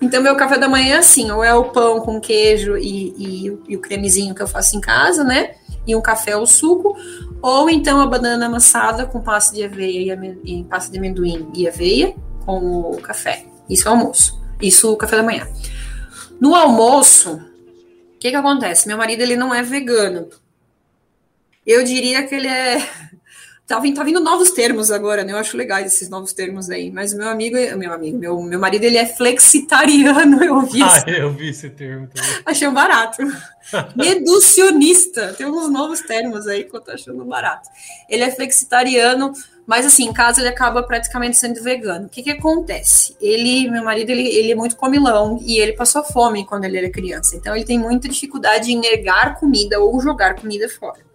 Então, 0.00 0.22
meu 0.22 0.36
café 0.36 0.58
da 0.58 0.68
manhã 0.68 0.96
é 0.96 0.98
assim: 0.98 1.30
ou 1.30 1.42
é 1.42 1.54
o 1.54 1.70
pão 1.70 2.00
com 2.00 2.20
queijo 2.20 2.76
e, 2.76 3.14
e, 3.18 3.58
e 3.68 3.76
o 3.76 3.80
cremezinho 3.80 4.34
que 4.34 4.42
eu 4.42 4.48
faço 4.48 4.76
em 4.76 4.80
casa, 4.80 5.24
né? 5.24 5.54
E 5.86 5.94
um 5.94 6.00
café 6.00 6.36
ou 6.36 6.46
suco. 6.46 6.96
Ou 7.42 7.68
então 7.68 8.00
a 8.00 8.06
banana 8.06 8.46
amassada 8.46 9.06
com 9.06 9.20
pasta 9.20 9.54
de 9.54 9.62
aveia 9.62 10.18
e, 10.44 10.60
e 10.60 10.64
pasta 10.64 10.90
de 10.90 10.98
amendoim 10.98 11.48
e 11.54 11.68
aveia 11.68 12.14
com 12.44 12.58
o 12.58 13.00
café. 13.00 13.44
Isso 13.68 13.88
é 13.88 13.90
o 13.90 13.94
almoço. 13.94 14.40
Isso 14.60 14.92
o 14.92 14.96
café 14.96 15.16
da 15.16 15.22
manhã. 15.22 15.46
No 16.40 16.54
almoço, 16.54 17.34
o 17.34 18.18
que 18.18 18.30
que 18.30 18.36
acontece? 18.36 18.88
Meu 18.88 18.96
marido 18.96 19.22
ele 19.22 19.36
não 19.36 19.54
é 19.54 19.62
vegano. 19.62 20.28
Eu 21.66 21.82
diria 21.84 22.26
que 22.26 22.34
ele 22.34 22.48
é 22.48 22.86
Tá 23.66 23.78
vindo, 23.78 23.96
tá 23.96 24.04
vindo 24.04 24.20
novos 24.20 24.50
termos 24.50 24.90
agora, 24.90 25.24
né? 25.24 25.32
Eu 25.32 25.38
acho 25.38 25.56
legais 25.56 25.86
esses 25.86 26.10
novos 26.10 26.34
termos 26.34 26.68
aí. 26.68 26.90
Mas 26.90 27.14
meu 27.14 27.26
amigo, 27.26 27.56
meu 27.78 27.92
amigo, 27.94 28.18
meu, 28.18 28.42
meu 28.42 28.60
marido, 28.60 28.84
ele 28.84 28.98
é 28.98 29.06
flexitariano, 29.06 30.44
eu 30.44 30.60
vi. 30.60 30.82
Ah, 30.82 31.02
eu 31.06 31.32
vi 31.32 31.48
esse 31.48 31.70
termo 31.70 32.06
também. 32.08 32.30
Achei 32.44 32.68
um 32.68 32.74
barato. 32.74 33.22
Reducionista. 33.96 35.32
Tem 35.32 35.46
uns 35.46 35.70
novos 35.70 36.02
termos 36.02 36.46
aí 36.46 36.64
que 36.64 36.76
eu 36.76 36.80
tô 36.80 36.90
achando 36.90 37.24
barato. 37.24 37.70
Ele 38.06 38.22
é 38.22 38.30
flexitariano, 38.30 39.32
mas 39.66 39.86
assim, 39.86 40.04
em 40.10 40.12
casa 40.12 40.42
ele 40.42 40.50
acaba 40.50 40.82
praticamente 40.82 41.38
sendo 41.38 41.62
vegano. 41.62 42.04
O 42.04 42.10
que 42.10 42.22
que 42.22 42.30
acontece? 42.30 43.16
Ele, 43.18 43.70
meu 43.70 43.82
marido, 43.82 44.10
ele, 44.10 44.28
ele 44.28 44.52
é 44.52 44.54
muito 44.54 44.76
comilão 44.76 45.38
e 45.40 45.58
ele 45.58 45.72
passou 45.72 46.04
fome 46.04 46.44
quando 46.44 46.66
ele 46.66 46.76
era 46.76 46.90
criança. 46.90 47.34
Então 47.34 47.56
ele 47.56 47.64
tem 47.64 47.78
muita 47.78 48.10
dificuldade 48.10 48.70
em 48.70 48.78
negar 48.78 49.40
comida 49.40 49.80
ou 49.80 49.98
jogar 50.02 50.34
comida 50.34 50.68
fora. 50.68 51.13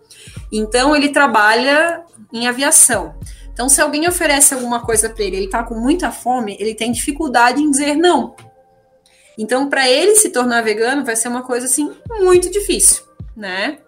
Então 0.51 0.95
ele 0.95 1.09
trabalha 1.09 2.03
em 2.31 2.47
aviação. 2.47 3.15
Então, 3.51 3.67
se 3.67 3.81
alguém 3.81 4.07
oferece 4.07 4.53
alguma 4.53 4.79
coisa 4.79 5.09
para 5.09 5.21
ele, 5.21 5.35
ele 5.35 5.45
está 5.47 5.63
com 5.63 5.75
muita 5.75 6.11
fome, 6.11 6.55
ele 6.61 6.73
tem 6.73 6.93
dificuldade 6.93 7.61
em 7.61 7.69
dizer 7.69 7.93
não. 7.95 8.33
Então, 9.37 9.69
para 9.69 9.89
ele 9.89 10.15
se 10.15 10.29
tornar 10.29 10.61
vegano, 10.61 11.03
vai 11.03 11.15
ser 11.15 11.27
uma 11.27 11.43
coisa 11.43 11.65
assim 11.65 11.91
muito 12.21 12.49
difícil, 12.49 13.03
né? 13.35 13.79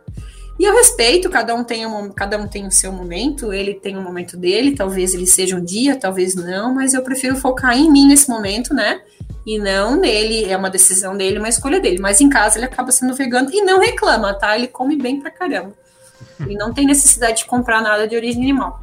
E 0.59 0.65
eu 0.65 0.75
respeito, 0.75 1.29
cada 1.29 1.55
um 1.55 1.63
tem 1.63 1.85
um, 1.85 2.11
cada 2.11 2.37
um 2.37 2.49
tem 2.49 2.67
o 2.67 2.71
seu 2.71 2.91
momento, 2.91 3.53
ele 3.53 3.73
tem 3.73 3.97
um 3.97 4.03
momento 4.03 4.35
dele, 4.35 4.75
talvez 4.75 5.13
ele 5.13 5.25
seja 5.25 5.55
um 5.55 5.63
dia, 5.63 5.95
talvez 5.95 6.35
não, 6.35 6.73
mas 6.73 6.93
eu 6.93 7.01
prefiro 7.01 7.37
focar 7.37 7.77
em 7.77 7.89
mim 7.89 8.07
nesse 8.07 8.29
momento, 8.29 8.73
né? 8.73 9.01
E 9.45 9.57
não 9.57 9.95
nele, 9.95 10.45
é 10.51 10.55
uma 10.55 10.69
decisão 10.69 11.15
dele, 11.15 11.39
uma 11.39 11.49
escolha 11.49 11.79
dele. 11.79 11.99
Mas 11.99 12.19
em 12.21 12.29
casa 12.29 12.57
ele 12.57 12.65
acaba 12.65 12.91
sendo 12.91 13.13
vegano 13.13 13.49
e 13.51 13.61
não 13.61 13.79
reclama, 13.79 14.33
tá? 14.33 14.55
Ele 14.55 14.67
come 14.67 14.95
bem 14.97 15.19
pra 15.19 15.31
caramba. 15.31 15.73
Ele 16.45 16.55
não 16.55 16.73
tem 16.73 16.85
necessidade 16.85 17.39
de 17.39 17.45
comprar 17.45 17.81
nada 17.81 18.07
de 18.07 18.15
origem 18.15 18.41
animal. 18.41 18.81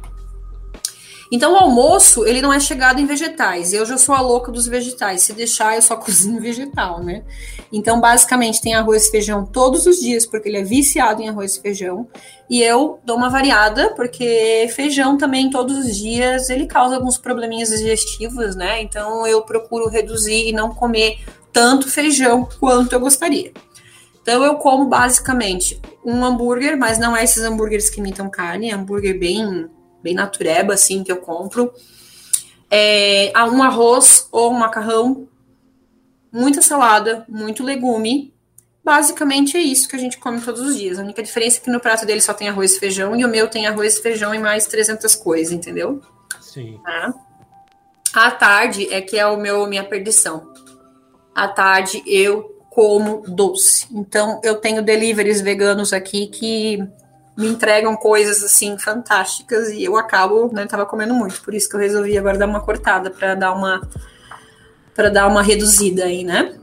Então, 1.31 1.53
o 1.53 1.57
almoço, 1.57 2.25
ele 2.25 2.41
não 2.41 2.51
é 2.51 2.59
chegado 2.59 2.99
em 2.99 3.05
vegetais. 3.05 3.71
Eu 3.71 3.85
já 3.85 3.99
sou 3.99 4.15
a 4.15 4.21
louca 4.21 4.51
dos 4.51 4.67
vegetais. 4.67 5.21
Se 5.21 5.33
deixar, 5.33 5.75
eu 5.75 5.81
só 5.81 5.95
cozinho 5.97 6.41
vegetal, 6.41 7.03
né? 7.03 7.23
Então, 7.71 8.01
basicamente, 8.01 8.61
tem 8.61 8.73
arroz 8.73 9.07
e 9.07 9.11
feijão 9.11 9.45
todos 9.45 9.85
os 9.85 9.99
dias, 9.99 10.25
porque 10.25 10.49
ele 10.49 10.57
é 10.57 10.63
viciado 10.63 11.21
em 11.21 11.29
arroz 11.29 11.55
e 11.55 11.61
feijão. 11.61 12.07
E 12.49 12.63
eu 12.63 12.99
dou 13.05 13.15
uma 13.15 13.29
variada, 13.29 13.93
porque 13.95 14.67
feijão 14.75 15.17
também, 15.17 15.51
todos 15.51 15.77
os 15.77 15.95
dias, 15.95 16.49
ele 16.49 16.65
causa 16.65 16.95
alguns 16.95 17.17
probleminhas 17.17 17.69
digestivos, 17.69 18.55
né? 18.55 18.81
Então, 18.81 19.27
eu 19.27 19.43
procuro 19.43 19.87
reduzir 19.87 20.49
e 20.49 20.51
não 20.51 20.73
comer 20.73 21.19
tanto 21.53 21.89
feijão 21.89 22.47
quanto 22.59 22.93
eu 22.93 22.99
gostaria. 22.99 23.51
Então 24.29 24.43
eu 24.43 24.57
como 24.57 24.85
basicamente 24.85 25.81
um 26.05 26.23
hambúrguer, 26.23 26.77
mas 26.77 26.99
não 26.99 27.17
é 27.17 27.23
esses 27.23 27.43
hambúrgueres 27.43 27.89
que 27.89 27.99
imitam 27.99 28.29
carne, 28.29 28.69
é 28.69 28.75
hambúrguer 28.75 29.17
bem, 29.17 29.67
bem 30.03 30.13
natureba, 30.13 30.75
assim, 30.75 31.03
que 31.03 31.11
eu 31.11 31.17
compro. 31.17 31.73
É, 32.69 33.33
um 33.51 33.63
arroz 33.63 34.29
ou 34.31 34.51
um 34.51 34.59
macarrão, 34.59 35.27
muita 36.31 36.61
salada, 36.61 37.25
muito 37.27 37.63
legume. 37.63 38.31
Basicamente 38.83 39.57
é 39.57 39.61
isso 39.61 39.89
que 39.89 39.95
a 39.95 39.99
gente 39.99 40.19
come 40.19 40.39
todos 40.39 40.61
os 40.61 40.77
dias. 40.77 40.99
A 40.99 41.01
única 41.01 41.23
diferença 41.23 41.57
é 41.57 41.61
que 41.61 41.71
no 41.71 41.79
prato 41.79 42.05
dele 42.05 42.21
só 42.21 42.31
tem 42.31 42.49
arroz 42.49 42.75
e 42.75 42.79
feijão 42.79 43.15
e 43.15 43.25
o 43.25 43.27
meu 43.27 43.47
tem 43.47 43.65
arroz, 43.65 43.97
feijão 43.97 44.31
e 44.31 44.37
mais 44.37 44.67
300 44.67 45.15
coisas, 45.15 45.51
entendeu? 45.51 46.03
Sim. 46.39 46.79
É. 46.87 47.11
À 48.13 48.29
tarde 48.29 48.93
é 48.93 49.01
que 49.01 49.17
é 49.17 49.25
o 49.25 49.37
meu 49.37 49.65
minha 49.65 49.83
perdição. 49.83 50.53
À 51.33 51.47
tarde 51.47 52.03
eu 52.05 52.58
como 52.79 53.23
doce. 53.27 53.87
Então, 53.91 54.39
eu 54.41 54.55
tenho 54.55 54.81
deliveries 54.81 55.41
veganos 55.41 55.91
aqui 55.91 56.27
que 56.27 56.77
me 57.35 57.49
entregam 57.49 57.93
coisas 57.97 58.41
assim 58.41 58.77
fantásticas 58.79 59.67
e 59.67 59.83
eu 59.83 59.97
acabo, 59.97 60.49
né, 60.53 60.65
tava 60.65 60.85
comendo 60.85 61.13
muito, 61.13 61.41
por 61.41 61.53
isso 61.53 61.67
que 61.67 61.75
eu 61.75 61.79
resolvi 61.81 62.17
agora 62.17 62.37
dar 62.37 62.47
uma 62.47 62.61
cortada 62.61 63.11
para 63.11 63.35
dar 63.35 63.51
uma 63.51 63.85
para 64.95 65.09
dar 65.09 65.27
uma 65.27 65.43
reduzida 65.43 66.05
aí, 66.05 66.23
né? 66.23 66.57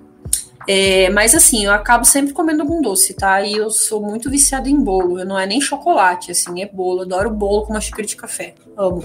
É, 0.67 1.11
mas 1.11 1.35
assim, 1.35 1.67
eu 1.67 1.73
acabo 1.73 2.07
sempre 2.07 2.33
comendo 2.33 2.63
algum 2.63 2.81
doce, 2.81 3.13
tá? 3.13 3.43
E 3.43 3.53
eu 3.53 3.69
sou 3.69 4.01
muito 4.01 4.31
viciada 4.31 4.71
em 4.71 4.83
bolo. 4.83 5.21
Eu 5.21 5.27
não 5.27 5.39
é 5.39 5.47
nem 5.47 5.61
chocolate, 5.61 6.31
assim, 6.31 6.63
é 6.63 6.67
bolo. 6.67 7.01
Eu 7.01 7.05
adoro 7.05 7.31
bolo 7.31 7.67
com 7.67 7.75
uma 7.75 7.81
xícara 7.81 8.07
de 8.07 8.17
café. 8.17 8.55
Amo. 8.75 9.05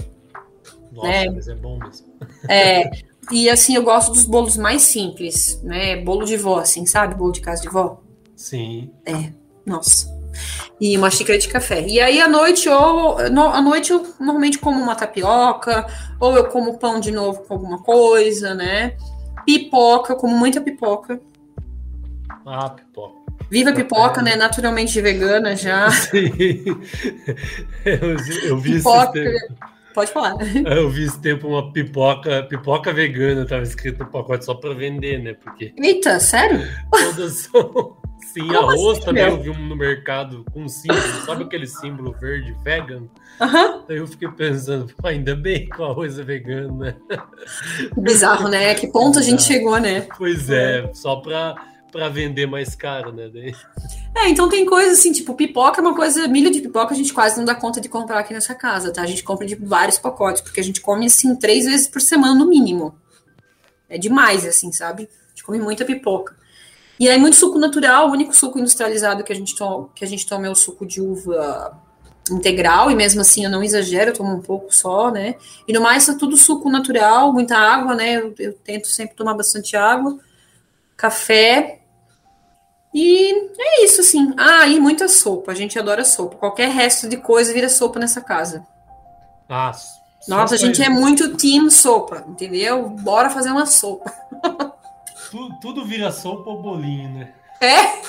Nossa, 0.90 1.08
né? 1.08 1.30
mas 1.30 1.46
é 1.46 1.54
bom 1.54 1.78
mesmo. 1.78 2.06
É, 2.48 2.90
E 3.30 3.48
assim, 3.48 3.76
eu 3.76 3.82
gosto 3.82 4.12
dos 4.12 4.24
bolos 4.24 4.56
mais 4.56 4.82
simples, 4.82 5.60
né? 5.62 5.96
Bolo 5.96 6.24
de 6.24 6.36
vó, 6.36 6.58
assim, 6.58 6.84
sabe? 6.84 7.14
Bolo 7.14 7.32
de 7.32 7.40
casa 7.40 7.62
de 7.62 7.68
vó. 7.68 8.00
Sim. 8.34 8.90
É, 9.06 9.32
nossa. 9.64 10.10
E 10.80 10.96
uma 10.96 11.10
xícara 11.10 11.38
de 11.38 11.46
café. 11.48 11.86
E 11.86 12.00
aí, 12.00 12.20
à 12.20 12.26
noite, 12.26 12.68
ou 12.68 13.30
no, 13.30 13.42
à 13.42 13.60
noite 13.60 13.92
eu 13.92 14.06
normalmente 14.18 14.58
como 14.58 14.82
uma 14.82 14.96
tapioca, 14.96 15.86
ou 16.18 16.36
eu 16.36 16.48
como 16.48 16.78
pão 16.78 16.98
de 16.98 17.12
novo 17.12 17.42
com 17.42 17.54
alguma 17.54 17.78
coisa, 17.82 18.54
né? 18.54 18.96
Pipoca, 19.46 20.16
como 20.16 20.36
muita 20.36 20.60
pipoca. 20.60 21.20
Ah, 22.44 22.70
pipoca. 22.70 23.22
Viva 23.50 23.72
pipoca, 23.72 24.22
né? 24.22 24.34
Naturalmente 24.34 25.00
vegana 25.00 25.54
já. 25.54 25.90
Sim. 25.90 26.32
Eu, 27.84 28.16
eu 28.48 28.58
vi 28.58 28.76
pipoca. 28.76 29.20
Pode 29.94 30.12
falar. 30.12 30.34
Eu 30.66 30.88
vi 30.90 31.04
esse 31.04 31.20
tempo 31.20 31.48
uma 31.48 31.72
pipoca, 31.72 32.42
pipoca 32.44 32.92
vegana, 32.92 33.44
tava 33.44 33.62
escrito 33.62 34.00
no 34.04 34.10
pacote 34.10 34.44
só 34.44 34.54
para 34.54 34.74
vender, 34.74 35.18
né? 35.22 35.34
Porque. 35.34 35.72
Eita, 35.76 36.18
sério? 36.20 36.66
Todas 36.90 37.32
são. 37.32 37.96
Sim, 38.32 38.46
Como 38.46 38.70
arroz 38.70 38.98
assim, 38.98 39.06
também 39.06 39.24
meu? 39.24 39.34
eu 39.34 39.42
vi 39.42 39.50
um 39.50 39.68
no 39.68 39.76
mercado 39.76 40.44
com 40.52 40.62
um 40.62 40.68
símbolo, 40.68 41.00
sabe 41.26 41.44
aquele 41.44 41.66
símbolo 41.66 42.12
verde 42.18 42.56
vegan? 42.64 43.02
Uhum. 43.40 43.82
Daí 43.86 43.98
eu 43.98 44.06
fiquei 44.06 44.28
pensando, 44.28 44.90
ainda 45.02 45.34
bem 45.36 45.68
que 45.68 45.78
o 45.78 45.84
arroz 45.84 46.18
é 46.18 46.22
vegano, 46.22 46.78
né? 46.78 46.96
Bizarro, 47.98 48.48
né? 48.48 48.74
Que 48.74 48.86
ponto 48.86 49.18
a 49.18 49.22
gente 49.22 49.42
chegou, 49.42 49.78
né? 49.78 50.06
Pois 50.16 50.48
é, 50.48 50.88
só 50.94 51.16
para 51.16 51.56
para 51.92 52.08
vender 52.08 52.46
mais 52.46 52.74
caro, 52.74 53.12
né? 53.12 53.30
Daí... 53.32 53.54
É, 54.16 54.28
então 54.28 54.48
tem 54.48 54.64
coisa 54.64 54.92
assim, 54.92 55.12
tipo, 55.12 55.34
pipoca 55.34 55.80
é 55.80 55.82
uma 55.82 55.94
coisa, 55.94 56.26
milho 56.26 56.50
de 56.50 56.60
pipoca 56.60 56.94
a 56.94 56.96
gente 56.96 57.12
quase 57.12 57.36
não 57.36 57.44
dá 57.44 57.54
conta 57.54 57.80
de 57.80 57.88
comprar 57.88 58.18
aqui 58.18 58.32
nessa 58.32 58.54
casa, 58.54 58.90
tá? 58.90 59.02
A 59.02 59.06
gente 59.06 59.22
compra 59.22 59.46
de 59.46 59.54
vários 59.54 59.98
pacotes, 59.98 60.40
porque 60.40 60.60
a 60.60 60.64
gente 60.64 60.80
come 60.80 61.06
assim 61.06 61.36
três 61.36 61.66
vezes 61.66 61.86
por 61.86 62.00
semana 62.00 62.34
no 62.34 62.48
mínimo. 62.48 62.94
É 63.88 63.98
demais, 63.98 64.46
assim, 64.46 64.72
sabe? 64.72 65.02
A 65.26 65.28
gente 65.28 65.44
come 65.44 65.58
muita 65.58 65.84
pipoca. 65.84 66.34
E 66.98 67.08
aí, 67.08 67.18
muito 67.18 67.36
suco 67.36 67.58
natural, 67.58 68.08
o 68.08 68.12
único 68.12 68.34
suco 68.34 68.58
industrializado 68.58 69.22
que 69.22 69.32
a 69.32 69.36
gente 69.36 69.54
toma, 69.54 69.88
que 69.94 70.04
a 70.04 70.08
gente 70.08 70.26
toma 70.26 70.46
é 70.46 70.50
o 70.50 70.54
suco 70.54 70.86
de 70.86 71.00
uva 71.00 71.78
integral, 72.30 72.90
e 72.90 72.94
mesmo 72.94 73.20
assim 73.20 73.44
eu 73.44 73.50
não 73.50 73.62
exagero, 73.62 74.10
eu 74.10 74.14
tomo 74.14 74.32
um 74.32 74.40
pouco 74.40 74.72
só, 74.74 75.10
né? 75.10 75.34
E 75.66 75.72
no 75.72 75.80
mais, 75.80 76.08
é 76.08 76.16
tudo 76.16 76.36
suco 76.36 76.70
natural, 76.70 77.32
muita 77.32 77.56
água, 77.56 77.94
né? 77.94 78.16
Eu, 78.16 78.34
eu 78.38 78.52
tento 78.52 78.86
sempre 78.86 79.16
tomar 79.16 79.34
bastante 79.34 79.76
água, 79.76 80.18
café. 80.96 81.81
E 82.94 83.32
é 83.58 83.84
isso, 83.84 84.00
assim. 84.00 84.34
Ah, 84.36 84.66
e 84.66 84.78
muita 84.78 85.08
sopa. 85.08 85.52
A 85.52 85.54
gente 85.54 85.78
adora 85.78 86.04
sopa. 86.04 86.36
Qualquer 86.36 86.68
resto 86.70 87.08
de 87.08 87.16
coisa 87.16 87.52
vira 87.52 87.68
sopa 87.68 87.98
nessa 87.98 88.20
casa. 88.20 88.66
Ah, 89.48 89.72
Nossa, 90.28 90.54
a 90.54 90.58
gente 90.58 90.82
é 90.82 90.88
muito 90.88 91.36
team 91.36 91.70
sopa, 91.70 92.24
entendeu? 92.28 92.88
Bora 92.88 93.30
fazer 93.30 93.50
uma 93.50 93.66
sopa. 93.66 94.12
tudo, 95.30 95.58
tudo 95.60 95.84
vira 95.84 96.10
sopa 96.10 96.50
ou 96.50 96.62
bolinho, 96.62 97.10
né? 97.10 97.32
É? 97.60 98.02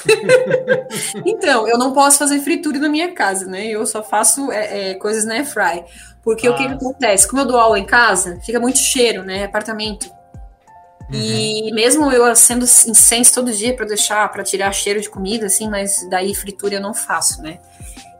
então, 1.25 1.67
eu 1.67 1.77
não 1.77 1.93
posso 1.93 2.17
fazer 2.17 2.39
fritura 2.39 2.79
na 2.79 2.89
minha 2.89 3.13
casa, 3.13 3.45
né? 3.45 3.67
Eu 3.67 3.85
só 3.85 4.03
faço 4.03 4.51
é, 4.51 4.91
é, 4.91 4.93
coisas 4.95 5.25
na 5.25 5.45
fry. 5.45 5.83
Porque 6.23 6.47
ah. 6.47 6.51
o 6.51 6.55
que, 6.55 6.67
que, 6.67 6.73
acontece? 6.73 7.27
Como 7.27 7.41
eu 7.41 7.45
dou 7.45 7.59
aula 7.59 7.77
em 7.77 7.85
casa, 7.85 8.39
fica 8.41 8.59
muito 8.59 8.79
cheiro, 8.79 9.23
né? 9.23 9.43
Apartamento. 9.43 10.11
Uhum. 11.11 11.19
E 11.19 11.71
mesmo 11.73 12.11
eu 12.11 12.25
acendo 12.25 12.63
incenso 12.63 13.33
todo 13.33 13.51
dia 13.51 13.75
para 13.75 13.85
deixar, 13.85 14.29
para 14.31 14.43
tirar 14.43 14.71
cheiro 14.71 15.01
de 15.01 15.09
comida, 15.09 15.45
assim, 15.45 15.69
mas 15.69 16.07
daí 16.09 16.33
fritura 16.33 16.75
eu 16.75 16.81
não 16.81 16.93
faço, 16.93 17.41
né? 17.41 17.59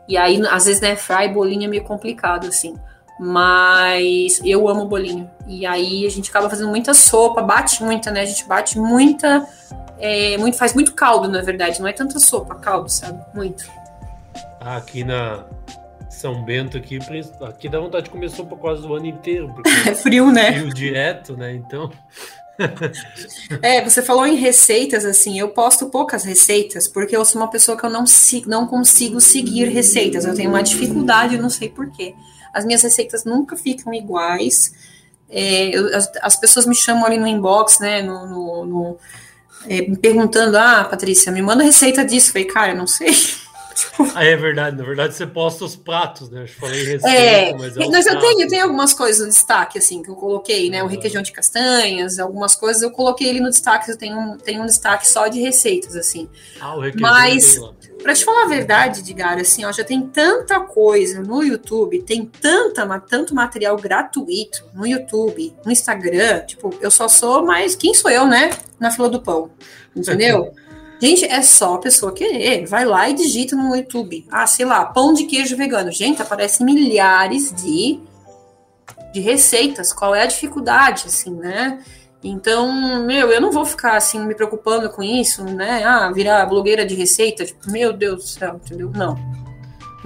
E 0.08 0.18
aí, 0.18 0.42
às 0.48 0.66
vezes, 0.66 0.82
né, 0.82 0.96
fry 0.96 1.30
bolinho 1.30 1.64
é 1.64 1.68
meio 1.68 1.84
complicado, 1.84 2.48
assim. 2.48 2.76
Mas 3.20 4.42
eu 4.44 4.68
amo 4.68 4.86
bolinho. 4.86 5.30
E 5.48 5.66
aí 5.66 6.06
a 6.06 6.10
gente 6.10 6.30
acaba 6.30 6.50
fazendo 6.50 6.70
muita 6.70 6.94
sopa, 6.94 7.42
bate 7.42 7.82
muita, 7.84 8.12
né? 8.12 8.22
A 8.22 8.26
gente 8.26 8.46
bate 8.46 8.78
muita. 8.78 9.48
É, 9.98 10.38
muito, 10.38 10.58
faz 10.58 10.74
muito 10.74 10.94
caldo, 10.94 11.30
na 11.30 11.42
verdade. 11.42 11.80
Não 11.80 11.88
é 11.88 11.94
tanta 11.94 12.20
sopa, 12.20 12.56
caldo, 12.56 12.90
sabe? 12.90 13.24
Muito. 13.34 13.66
Ah, 14.60 14.78
aqui 14.78 15.04
na 15.04 15.46
São 16.10 16.44
Bento, 16.44 16.78
aqui, 16.78 17.00
aqui 17.42 17.70
dá 17.70 17.80
vontade 17.80 18.06
de 18.06 18.10
comer 18.10 18.30
sopa 18.30 18.56
quase 18.58 18.86
o 18.86 18.94
ano 18.94 19.06
inteiro. 19.06 19.54
É 19.88 19.96
frio, 19.96 20.32
né? 20.32 20.54
Frio 20.54 20.74
direto, 20.74 21.38
né? 21.38 21.54
Então. 21.54 21.92
É, 23.62 23.84
você 23.84 24.02
falou 24.02 24.26
em 24.26 24.36
receitas, 24.36 25.06
assim, 25.06 25.40
eu 25.40 25.50
posto 25.50 25.90
poucas 25.90 26.24
receitas, 26.24 26.88
porque 26.88 27.16
eu 27.16 27.26
sou 27.26 27.42
uma 27.42 27.50
pessoa 27.50 27.78
que 27.78 27.86
eu 27.86 27.90
não, 27.90 28.06
não 28.46 28.68
consigo 28.68 29.20
seguir 29.20 29.66
receitas. 29.70 30.26
Eu 30.26 30.36
tenho 30.36 30.50
uma 30.50 30.64
dificuldade, 30.64 31.36
eu 31.36 31.42
não 31.42 31.50
sei 31.50 31.70
porquê. 31.70 32.14
As 32.54 32.66
minhas 32.66 32.84
receitas 32.84 33.26
nunca 33.26 33.56
ficam 33.56 33.94
iguais. 33.94 34.74
É, 35.30 35.76
eu, 35.76 35.96
as, 35.96 36.12
as, 36.22 36.36
pessoas 36.36 36.66
me 36.66 36.76
chamam 36.76 37.06
ali 37.06 37.18
no 37.18 37.26
inbox, 37.26 37.80
né, 37.80 38.04
no, 38.04 38.28
no, 38.28 38.66
no 38.66 38.98
é, 39.68 39.82
me 39.82 39.98
perguntando, 39.98 40.58
ah, 40.58 40.84
Patrícia, 40.84 41.32
me 41.32 41.42
manda 41.42 41.64
receita 41.64 42.06
disso. 42.06 42.30
Eu 42.30 42.34
falei, 42.34 42.48
cara, 42.48 42.72
eu 42.74 42.78
não 42.78 42.88
sei. 42.88 43.12
Ah, 44.16 44.24
é 44.24 44.36
verdade. 44.36 44.78
Na 44.78 44.84
verdade, 44.84 45.16
você 45.16 45.26
posta 45.26 45.66
os 45.66 45.76
pratos, 45.76 46.30
né? 46.30 46.44
Eu 46.44 46.48
falei 46.48 46.84
receita, 46.84 47.10
é, 47.10 47.54
mas, 47.54 47.78
é 47.78 47.88
mas 47.88 48.06
eu 48.06 48.20
tenho, 48.20 48.48
tenho 48.48 48.64
algumas 48.64 48.94
coisas 48.94 49.26
no 49.26 49.32
destaque, 49.32 49.80
assim, 49.80 50.04
que 50.04 50.10
eu 50.10 50.16
coloquei, 50.16 50.70
né? 50.70 50.84
O 50.84 50.88
requeijão 50.88 51.22
de 51.22 51.32
castanhas, 51.32 52.20
algumas 52.20 52.56
coisas 52.56 52.82
eu 52.84 52.92
coloquei 52.92 53.30
ali 53.30 53.40
no 53.40 53.50
destaque. 53.50 53.90
Eu 53.90 53.98
tenho 53.98 54.18
um, 54.18 54.38
tenho 54.38 54.62
um 54.62 54.66
destaque 54.66 55.08
só 55.08 55.28
de 55.28 55.40
receitas, 55.40 55.96
assim. 55.96 56.30
Ah, 56.60 56.76
o 56.76 56.82
requeijão 56.82 57.10
mas, 57.10 57.60
Pra 58.04 58.14
te 58.14 58.26
falar 58.26 58.44
a 58.44 58.48
verdade, 58.48 59.00
Edgar, 59.00 59.40
assim, 59.40 59.64
ó, 59.64 59.72
já 59.72 59.84
tem 59.84 60.02
tanta 60.02 60.60
coisa 60.60 61.22
no 61.22 61.42
YouTube, 61.42 62.02
tem 62.02 62.26
tanta, 62.26 63.00
tanto 63.00 63.34
material 63.34 63.78
gratuito 63.78 64.66
no 64.74 64.86
YouTube, 64.86 65.56
no 65.66 65.72
Instagram, 65.72 66.42
tipo, 66.42 66.76
eu 66.82 66.92
só 66.92 67.08
sou 67.08 67.46
mais. 67.46 67.78
Quem 67.78 67.94
sou 67.94 68.12
eu, 68.12 68.28
né? 68.28 68.50
Na 68.78 68.92
fila 68.92 69.10
do 69.10 69.22
pão. 69.22 69.52
Entendeu? 69.96 70.54
Gente, 71.04 71.26
é 71.26 71.42
só 71.42 71.74
a 71.74 71.80
pessoa 71.80 72.14
querer. 72.14 72.66
Vai 72.66 72.86
lá 72.86 73.10
e 73.10 73.14
digita 73.14 73.58
no 73.58 73.76
YouTube. 73.76 74.26
Ah, 74.32 74.48
sei 74.48 74.66
lá, 74.66 74.86
pão 74.86 75.14
de 75.14 75.26
queijo 75.26 75.58
vegano. 75.58 75.92
Gente, 75.92 76.22
aparecem 76.22 76.66
milhares 76.66 77.54
de, 77.54 78.00
de 79.14 79.20
receitas. 79.20 79.92
Qual 79.92 80.16
é 80.16 80.24
a 80.24 80.26
dificuldade, 80.26 81.04
assim, 81.08 81.32
né? 81.32 81.84
Então, 82.24 83.04
meu, 83.04 83.30
eu 83.30 83.42
não 83.42 83.52
vou 83.52 83.66
ficar 83.66 83.98
assim 83.98 84.26
me 84.26 84.34
preocupando 84.34 84.90
com 84.92 85.04
isso, 85.04 85.44
né? 85.44 85.84
Ah, 85.84 86.10
virar 86.10 86.46
blogueira 86.46 86.86
de 86.86 86.96
receita, 86.96 87.44
tipo, 87.44 87.70
meu 87.70 87.92
Deus 87.92 88.24
do 88.24 88.28
céu, 88.30 88.62
entendeu? 88.64 88.90
Não. 88.96 89.18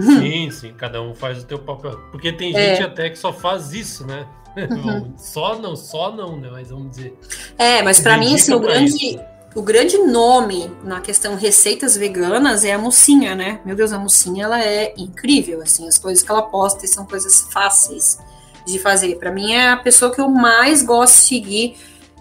Sim, 0.02 0.50
sim, 0.50 0.74
cada 0.74 1.00
um 1.00 1.14
faz 1.14 1.44
o 1.44 1.46
teu 1.46 1.60
papel. 1.60 1.96
Porque 2.10 2.34
tem 2.34 2.58
é. 2.58 2.74
gente 2.74 2.84
até 2.84 3.12
que 3.12 3.20
só 3.20 3.32
faz 3.32 3.72
isso, 3.72 4.04
né? 4.04 4.26
Uhum. 4.58 5.14
só 5.16 5.60
não, 5.60 5.76
só 5.76 6.12
não, 6.12 6.38
né? 6.38 6.50
Mas 6.52 6.72
vamos 6.72 6.90
dizer. 6.90 7.16
É, 7.56 7.84
mas 7.84 8.00
para 8.00 8.18
mim, 8.18 8.34
assim, 8.34 8.52
o 8.52 8.60
grande, 8.60 9.20
o 9.58 9.62
grande 9.64 9.98
nome 9.98 10.72
na 10.84 11.02
questão 11.02 11.36
receitas 11.36 11.98
veganas 11.98 12.64
é 12.64 12.74
a 12.74 12.78
mocinha, 12.78 13.34
né? 13.34 13.60
Meu 13.66 13.76
Deus, 13.76 13.92
a 13.92 13.98
mocinha, 13.98 14.44
ela 14.44 14.64
é 14.64 14.94
incrível, 14.96 15.64
assim, 15.64 15.88
as 15.88 15.98
coisas 15.98 16.24
que 16.24 16.30
ela 16.30 16.44
posta 16.44 16.86
são 16.86 17.08
coisas 17.08 17.42
fáceis 17.52 18.20
de 18.68 18.78
fazer. 18.78 19.16
Para 19.16 19.32
mim, 19.32 19.54
é 19.54 19.72
a 19.72 19.78
pessoa 19.78 20.14
que 20.14 20.22
eu 20.22 20.30
mais 20.30 20.84
gosto 20.84 21.16
de 21.16 21.28
seguir 21.28 21.76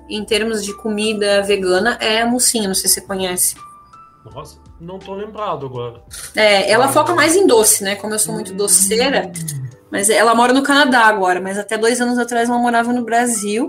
em 0.08 0.24
termos 0.24 0.64
de 0.64 0.74
comida 0.78 1.42
vegana 1.42 1.98
é 2.00 2.22
a 2.22 2.26
Mocinha, 2.26 2.68
não 2.68 2.74
sei 2.74 2.88
se 2.88 2.94
você 2.94 3.00
conhece. 3.02 3.54
Nossa, 4.24 4.58
não 4.80 4.98
tô 4.98 5.12
lembrado 5.12 5.66
agora. 5.66 6.02
É, 6.34 6.70
ela 6.70 6.86
ah, 6.86 6.88
foca 6.88 7.14
mais 7.14 7.36
em 7.36 7.46
doce, 7.46 7.84
né? 7.84 7.96
Como 7.96 8.14
eu 8.14 8.18
sou 8.18 8.32
muito 8.32 8.54
doceira, 8.54 9.30
mas 9.90 10.08
ela 10.08 10.34
mora 10.34 10.54
no 10.54 10.62
Canadá 10.62 11.00
agora, 11.00 11.38
mas 11.38 11.58
até 11.58 11.76
dois 11.76 12.00
anos 12.00 12.16
atrás 12.18 12.48
ela 12.48 12.58
morava 12.58 12.94
no 12.94 13.04
Brasil. 13.04 13.68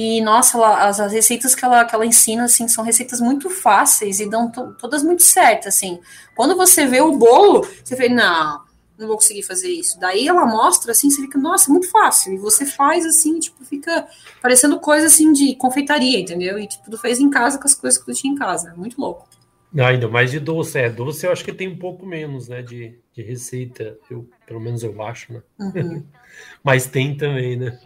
E, 0.00 0.20
nossa, 0.20 0.56
ela, 0.56 0.86
as, 0.86 1.00
as, 1.00 1.12
receitas 1.12 1.56
que 1.56 1.64
ela, 1.64 1.84
que 1.84 1.92
ela 1.92 2.06
ensina, 2.06 2.44
assim, 2.44 2.68
são 2.68 2.84
receitas 2.84 3.20
muito 3.20 3.50
fáceis 3.50 4.20
e 4.20 4.30
dão 4.30 4.48
todas 4.48 5.02
muito 5.02 5.24
certas, 5.24 5.74
assim. 5.74 5.98
Quando 6.36 6.56
você 6.56 6.86
vê 6.86 7.00
o 7.00 7.18
bolo, 7.18 7.66
você 7.82 7.96
vê, 7.96 8.08
não, 8.08 8.62
não 8.96 9.08
vou 9.08 9.16
conseguir 9.16 9.42
fazer 9.42 9.68
isso. 9.68 9.98
Daí 9.98 10.28
ela 10.28 10.46
mostra 10.46 10.92
assim, 10.92 11.10
você 11.10 11.22
fica, 11.22 11.36
nossa, 11.36 11.72
muito 11.72 11.90
fácil. 11.90 12.32
E 12.32 12.38
você 12.38 12.64
faz 12.64 13.04
assim, 13.04 13.40
tipo, 13.40 13.64
fica 13.64 14.06
parecendo 14.40 14.78
coisa 14.78 15.06
assim 15.06 15.32
de 15.32 15.56
confeitaria, 15.56 16.20
entendeu? 16.20 16.60
E 16.60 16.68
tipo, 16.68 16.88
tu 16.88 16.96
fez 16.96 17.18
em 17.18 17.28
casa 17.28 17.58
com 17.58 17.66
as 17.66 17.74
coisas 17.74 17.98
que 17.98 18.06
tu 18.06 18.14
tinha 18.14 18.32
em 18.32 18.36
casa. 18.36 18.72
Muito 18.76 19.00
louco. 19.00 19.28
Ah, 19.76 19.88
ainda 19.88 20.06
mais 20.06 20.30
de 20.30 20.38
doce. 20.38 20.78
É, 20.78 20.88
doce 20.88 21.26
eu 21.26 21.32
acho 21.32 21.44
que 21.44 21.52
tem 21.52 21.66
um 21.66 21.76
pouco 21.76 22.06
menos, 22.06 22.46
né, 22.46 22.62
de, 22.62 22.96
de 23.12 23.22
receita. 23.24 23.98
Eu, 24.08 24.30
pelo 24.46 24.60
menos 24.60 24.84
eu 24.84 25.02
acho, 25.02 25.32
né? 25.32 25.42
Uhum. 25.58 26.04
Mas 26.62 26.86
tem 26.86 27.16
também, 27.16 27.56
né? 27.56 27.76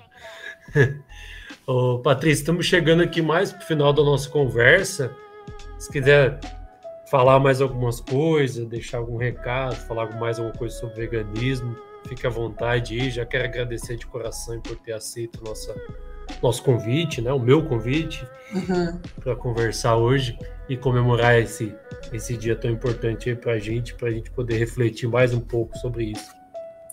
Ô, 1.64 2.00
Patrícia, 2.00 2.42
estamos 2.42 2.66
chegando 2.66 3.04
aqui 3.04 3.22
mais 3.22 3.52
pro 3.52 3.64
final 3.64 3.92
da 3.92 4.02
nossa 4.02 4.28
conversa. 4.28 5.14
Se 5.78 5.90
quiser 5.90 6.40
falar 7.08 7.38
mais 7.38 7.60
algumas 7.60 8.00
coisas, 8.00 8.66
deixar 8.66 8.98
algum 8.98 9.16
recado, 9.16 9.76
falar 9.86 10.10
mais 10.18 10.38
alguma 10.38 10.56
coisa 10.56 10.74
sobre 10.74 11.06
veganismo, 11.06 11.76
fique 12.08 12.26
à 12.26 12.30
vontade 12.30 12.98
aí. 12.98 13.10
Já 13.10 13.24
quero 13.24 13.44
agradecer 13.44 13.96
de 13.96 14.04
coração 14.06 14.60
por 14.60 14.76
ter 14.78 14.92
aceito 14.92 15.40
nossa, 15.44 15.72
nosso 16.42 16.64
convite, 16.64 17.22
né? 17.22 17.32
O 17.32 17.38
meu 17.38 17.64
convite 17.64 18.26
uhum. 18.52 18.98
para 19.22 19.36
conversar 19.36 19.96
hoje 19.96 20.36
e 20.68 20.76
comemorar 20.76 21.38
esse, 21.38 21.72
esse 22.12 22.36
dia 22.36 22.56
tão 22.56 22.72
importante 22.72 23.32
para 23.36 23.52
a 23.52 23.58
gente, 23.60 23.94
para 23.94 24.08
a 24.08 24.12
gente 24.12 24.32
poder 24.32 24.58
refletir 24.58 25.08
mais 25.08 25.32
um 25.32 25.40
pouco 25.40 25.78
sobre 25.78 26.06
isso. 26.06 26.41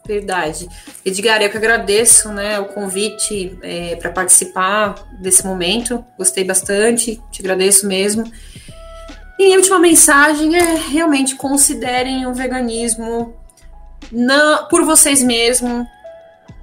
Verdade. 0.05 0.67
Edgar, 1.05 1.41
eu 1.41 1.49
que 1.49 1.57
agradeço 1.57 2.29
né, 2.29 2.59
o 2.59 2.65
convite 2.65 3.57
é, 3.61 3.95
para 3.95 4.09
participar 4.09 4.95
desse 5.19 5.45
momento. 5.45 6.03
Gostei 6.17 6.43
bastante, 6.43 7.21
te 7.31 7.41
agradeço 7.41 7.87
mesmo. 7.87 8.23
E 9.37 9.53
a 9.53 9.55
última 9.55 9.79
mensagem 9.79 10.55
é 10.57 10.75
realmente 10.75 11.35
considerem 11.35 12.25
o 12.25 12.33
veganismo 12.33 13.35
na, 14.11 14.63
por 14.63 14.83
vocês 14.83 15.21
mesmos, 15.21 15.85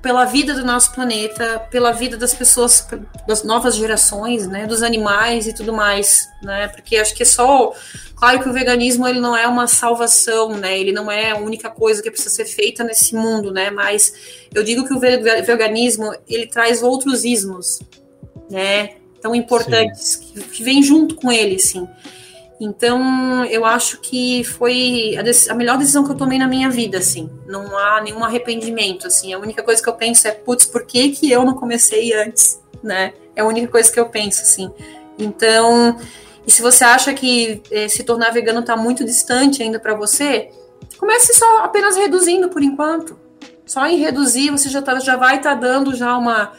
pela 0.07 0.25
vida 0.25 0.55
do 0.55 0.65
nosso 0.65 0.93
planeta, 0.93 1.67
pela 1.69 1.91
vida 1.91 2.17
das 2.17 2.33
pessoas, 2.33 2.87
das 3.27 3.43
novas 3.43 3.75
gerações, 3.75 4.47
né, 4.47 4.65
dos 4.65 4.81
animais 4.81 5.49
e 5.49 5.53
tudo 5.53 5.73
mais, 5.73 6.29
né? 6.41 6.69
Porque 6.69 6.97
acho 6.97 7.13
que 7.13 7.25
é 7.25 7.27
só, 7.27 7.73
claro 8.15 8.41
que 8.41 8.49
o 8.49 8.53
veganismo 8.53 9.09
ele 9.09 9.19
não 9.19 9.37
é 9.37 9.49
uma 9.49 9.67
salvação, 9.67 10.51
né? 10.51 10.79
Ele 10.79 10.93
não 10.93 11.11
é 11.11 11.33
a 11.33 11.37
única 11.37 11.69
coisa 11.69 12.01
que 12.01 12.09
precisa 12.09 12.33
ser 12.33 12.45
feita 12.45 12.85
nesse 12.85 13.17
mundo, 13.17 13.53
né? 13.53 13.69
Mas 13.69 14.47
eu 14.55 14.63
digo 14.63 14.87
que 14.87 14.95
o 14.95 15.01
veganismo 15.01 16.15
ele 16.29 16.47
traz 16.47 16.85
outros 16.85 17.25
ismos, 17.25 17.81
né? 18.49 18.91
Tão 19.21 19.35
importantes 19.35 20.15
que, 20.15 20.41
que 20.41 20.63
vêm 20.63 20.85
junto 20.85 21.17
com 21.17 21.33
ele, 21.33 21.59
sim. 21.59 21.89
Então, 22.59 23.45
eu 23.45 23.65
acho 23.65 24.01
que 24.01 24.43
foi 24.45 25.15
a, 25.17 25.53
a, 25.53 25.55
melhor 25.55 25.77
decisão 25.77 26.05
que 26.05 26.11
eu 26.11 26.17
tomei 26.17 26.39
na 26.39 26.49
minha 26.49 26.71
vida, 26.71 26.99
assim. 26.99 27.31
Não 27.47 27.77
há 27.77 28.01
nenhum 28.01 28.25
arrependimento, 28.25 29.07
assim. 29.07 29.33
A 29.33 29.39
única 29.39 29.63
coisa 29.63 29.83
que 29.83 29.89
eu 29.89 29.95
penso 29.95 30.27
é, 30.27 30.31
putz, 30.31 30.65
por 30.65 30.87
que, 30.87 31.11
que 31.11 31.31
eu 31.31 31.45
não 31.45 31.55
comecei 31.55 32.15
antes, 32.15 32.61
né? 32.83 33.13
É 33.35 33.43
a 33.43 33.45
única 33.45 33.69
coisa 33.69 33.93
que 33.93 34.01
eu 34.01 34.09
penso, 34.09 34.43
assim. 34.43 34.71
Então, 35.19 35.99
e 36.47 36.51
se 36.51 36.63
você 36.63 36.85
acha 36.85 37.13
que 37.13 37.61
eh, 37.71 37.89
se 37.89 38.05
tornar 38.05 38.31
vegano 38.31 38.61
está 38.61 38.77
muito 38.77 39.05
distante 39.05 39.63
ainda 39.63 39.81
para 39.81 39.95
você, 39.95 40.51
comece 40.99 41.35
só 41.35 41.65
apenas 41.65 41.97
reduzindo 41.97 42.49
por 42.49 42.63
enquanto. 42.63 43.19
Só 43.67 43.85
em 43.87 43.97
reduzir 43.97 44.51
você 44.51 44.69
já, 44.69 44.81
tá, 44.81 44.99
já 45.01 45.17
vai 45.17 45.37
estar 45.37 45.55
tá 45.55 45.61
dando 45.61 45.95
já 45.95 46.17
uma... 46.17 46.53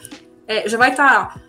É, 0.47 0.67
já 0.67 0.77
vai 0.77 0.91
estar... 0.91 1.33
Tá, 1.33 1.46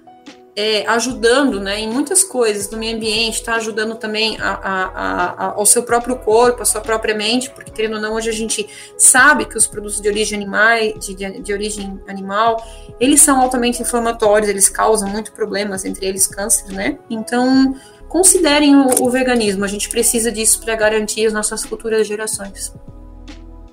é, 0.59 0.85
ajudando 0.89 1.61
né, 1.61 1.79
em 1.79 1.89
muitas 1.89 2.25
coisas 2.25 2.67
do 2.67 2.77
meio 2.77 2.97
ambiente, 2.97 3.35
está 3.35 3.55
ajudando 3.55 3.95
também 3.95 4.37
a, 4.41 4.55
a, 4.55 4.85
a, 4.87 5.53
ao 5.53 5.65
seu 5.65 5.85
próprio 5.85 6.17
corpo, 6.17 6.61
à 6.61 6.65
sua 6.65 6.81
própria 6.81 7.15
mente, 7.15 7.49
porque 7.49 7.71
querendo 7.71 7.95
ou 7.95 8.01
não, 8.01 8.15
hoje 8.15 8.29
a 8.29 8.33
gente 8.33 8.69
sabe 8.97 9.45
que 9.45 9.57
os 9.57 9.69
produtos 9.69 10.01
de 10.01 10.09
origem 10.09 10.37
animal, 10.37 10.79
de, 10.99 11.15
de, 11.15 11.53
origem 11.53 12.01
animal, 12.09 12.61
eles 12.99 13.21
são 13.21 13.41
altamente 13.41 13.81
inflamatórios, 13.81 14.49
eles 14.49 14.69
causam 14.69 15.09
muito 15.09 15.31
problemas, 15.31 15.85
entre 15.85 16.05
eles 16.05 16.27
câncer, 16.27 16.73
né? 16.73 16.99
Então, 17.09 17.77
considerem 18.09 18.75
o, 18.75 19.05
o 19.05 19.11
veganismo, 19.11 19.65
a 19.65 19.69
gente 19.69 19.89
precisa 19.89 20.33
disso 20.33 20.61
para 20.65 20.75
garantir 20.75 21.25
as 21.25 21.33
nossas 21.33 21.63
futuras 21.65 22.05
gerações. 22.05 22.75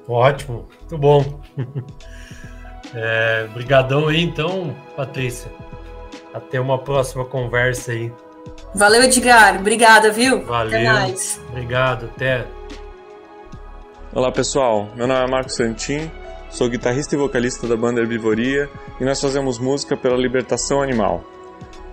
Ótimo, 0.07 0.67
muito 0.81 0.97
bom. 0.99 1.41
É, 2.97 3.47
brigadão 3.47 4.07
aí, 4.07 4.21
então, 4.21 4.73
Patrícia. 4.95 5.51
Até 6.35 6.59
uma 6.59 6.77
próxima 6.77 7.23
conversa 7.23 7.93
aí. 7.93 8.11
Valeu, 8.73 9.03
Edgar. 9.03 9.57
Obrigada, 9.57 10.11
viu? 10.11 10.43
Valeu. 10.43 10.77
Até 10.77 10.83
mais. 10.83 11.39
Obrigado, 11.47 12.07
até. 12.07 12.45
Olá, 14.13 14.29
pessoal. 14.33 14.89
Meu 14.97 15.07
nome 15.07 15.25
é 15.25 15.31
Marcos 15.31 15.55
Santin, 15.55 16.11
sou 16.49 16.67
guitarrista 16.67 17.15
e 17.15 17.17
vocalista 17.17 17.65
da 17.69 17.77
banda 17.77 18.01
Herbivoria 18.01 18.69
e 18.99 19.05
nós 19.05 19.21
fazemos 19.21 19.57
música 19.57 19.95
pela 19.95 20.17
libertação 20.17 20.81
animal. 20.81 21.23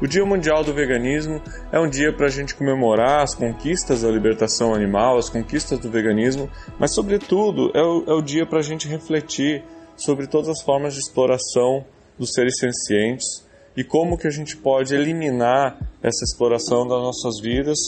O 0.01 0.09
Dia 0.09 0.27
Mundial 0.27 0.65
do 0.65 0.75
Veganismo 0.75 1.41
é 1.71 1.79
um 1.79 1.89
dia 1.89 2.13
para 2.13 2.27
a 2.27 2.31
gente 2.31 2.57
comemorar 2.57 3.23
as 3.23 3.37
conquistas 3.37 4.03
da 4.03 4.11
libertação 4.11 4.75
animal, 4.75 5.19
as 5.19 5.31
conquistas 5.31 5.79
do 5.79 5.89
veganismo, 5.89 6.51
mas, 6.81 6.93
sobretudo, 6.93 7.71
é 7.75 7.81
o, 7.81 8.05
é 8.09 8.13
o 8.13 8.21
dia 8.21 8.45
para 8.45 8.59
a 8.59 8.63
gente 8.63 8.89
refletir 8.89 9.63
sobre 9.97 10.27
todas 10.27 10.49
as 10.49 10.63
formas 10.63 10.95
de 10.95 10.99
exploração 10.99 11.85
dos 12.19 12.33
seres 12.33 12.59
sencientes 12.59 13.52
e 13.77 13.83
como 13.83 14.19
que 14.19 14.27
a 14.27 14.31
gente 14.31 14.57
pode 14.57 14.95
eliminar 14.95 15.79
essa 16.03 16.25
exploração 16.25 16.87
das 16.87 17.01
nossas 17.01 17.41
vidas, 17.41 17.79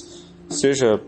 seja 0.49 1.01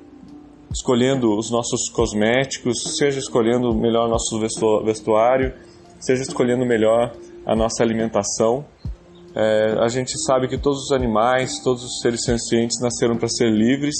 escolhendo 0.72 1.36
os 1.36 1.50
nossos 1.50 1.88
cosméticos, 1.90 2.96
seja 2.98 3.18
escolhendo 3.18 3.74
melhor 3.74 4.08
nosso 4.08 4.38
vestuário, 4.84 5.54
seja 5.98 6.22
escolhendo 6.22 6.66
melhor 6.66 7.14
a 7.46 7.54
nossa 7.54 7.82
alimentação. 7.82 8.64
É, 9.34 9.76
a 9.80 9.88
gente 9.88 10.12
sabe 10.24 10.48
que 10.48 10.58
todos 10.58 10.84
os 10.84 10.92
animais, 10.92 11.60
todos 11.62 11.84
os 11.84 12.00
seres 12.00 12.24
sencientes 12.24 12.80
nasceram 12.80 13.16
para 13.16 13.28
ser 13.28 13.50
livres, 13.50 13.94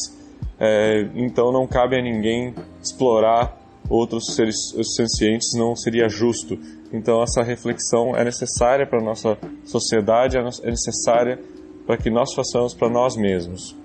é, 0.59 1.09
então 1.15 1.53
não 1.53 1.67
cabe 1.67 1.99
a 1.99 2.03
ninguém 2.03 2.55
explorar 2.83 3.66
outros 3.89 4.35
seres 4.35 4.57
sencientes, 4.95 5.49
não 5.55 5.75
seria 5.77 6.09
justo. 6.09 6.59
Então 6.93 7.23
essa 7.23 7.43
reflexão 7.43 8.17
é 8.17 8.25
necessária 8.25 8.87
para 8.87 9.03
nossa 9.03 9.39
sociedade, 9.65 10.37
é, 10.37 10.41
é 10.41 10.71
necessária 10.71 11.41
para 11.87 11.97
que 11.97 12.11
nós 12.11 12.35
façamos 12.35 12.75
para 12.75 12.89
nós 12.89 13.17
mesmos. 13.17 13.77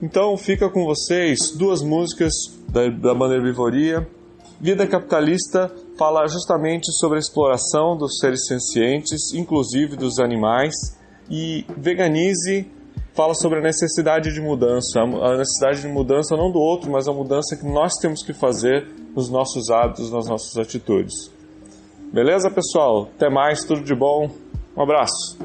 Então 0.00 0.36
fica 0.36 0.68
com 0.68 0.84
vocês 0.84 1.50
duas 1.56 1.82
músicas 1.82 2.32
da, 2.68 2.88
da 2.88 3.14
banda 3.14 3.34
Herbivoria. 3.34 4.06
Vida 4.60 4.86
Capitalista 4.86 5.72
fala 5.96 6.26
justamente 6.26 6.92
sobre 6.92 7.16
a 7.16 7.20
exploração 7.20 7.96
dos 7.96 8.18
seres 8.18 8.46
sencientes, 8.46 9.32
inclusive 9.34 9.96
dos 9.96 10.18
animais, 10.18 10.74
e 11.30 11.64
Veganize 11.76 12.70
fala 13.18 13.34
sobre 13.34 13.58
a 13.58 13.62
necessidade 13.62 14.32
de 14.32 14.40
mudança, 14.40 15.00
a 15.00 15.36
necessidade 15.36 15.80
de 15.80 15.88
mudança 15.88 16.36
não 16.36 16.52
do 16.52 16.60
outro, 16.60 16.88
mas 16.88 17.08
a 17.08 17.12
mudança 17.12 17.56
que 17.56 17.66
nós 17.66 17.94
temos 18.00 18.22
que 18.22 18.32
fazer 18.32 18.86
nos 19.12 19.28
nossos 19.28 19.70
hábitos, 19.70 20.12
nas 20.12 20.28
nossas 20.28 20.56
atitudes. 20.56 21.28
Beleza, 22.12 22.48
pessoal? 22.48 23.10
Até 23.16 23.28
mais, 23.28 23.64
tudo 23.64 23.82
de 23.82 23.92
bom. 23.92 24.30
Um 24.76 24.82
abraço. 24.82 25.36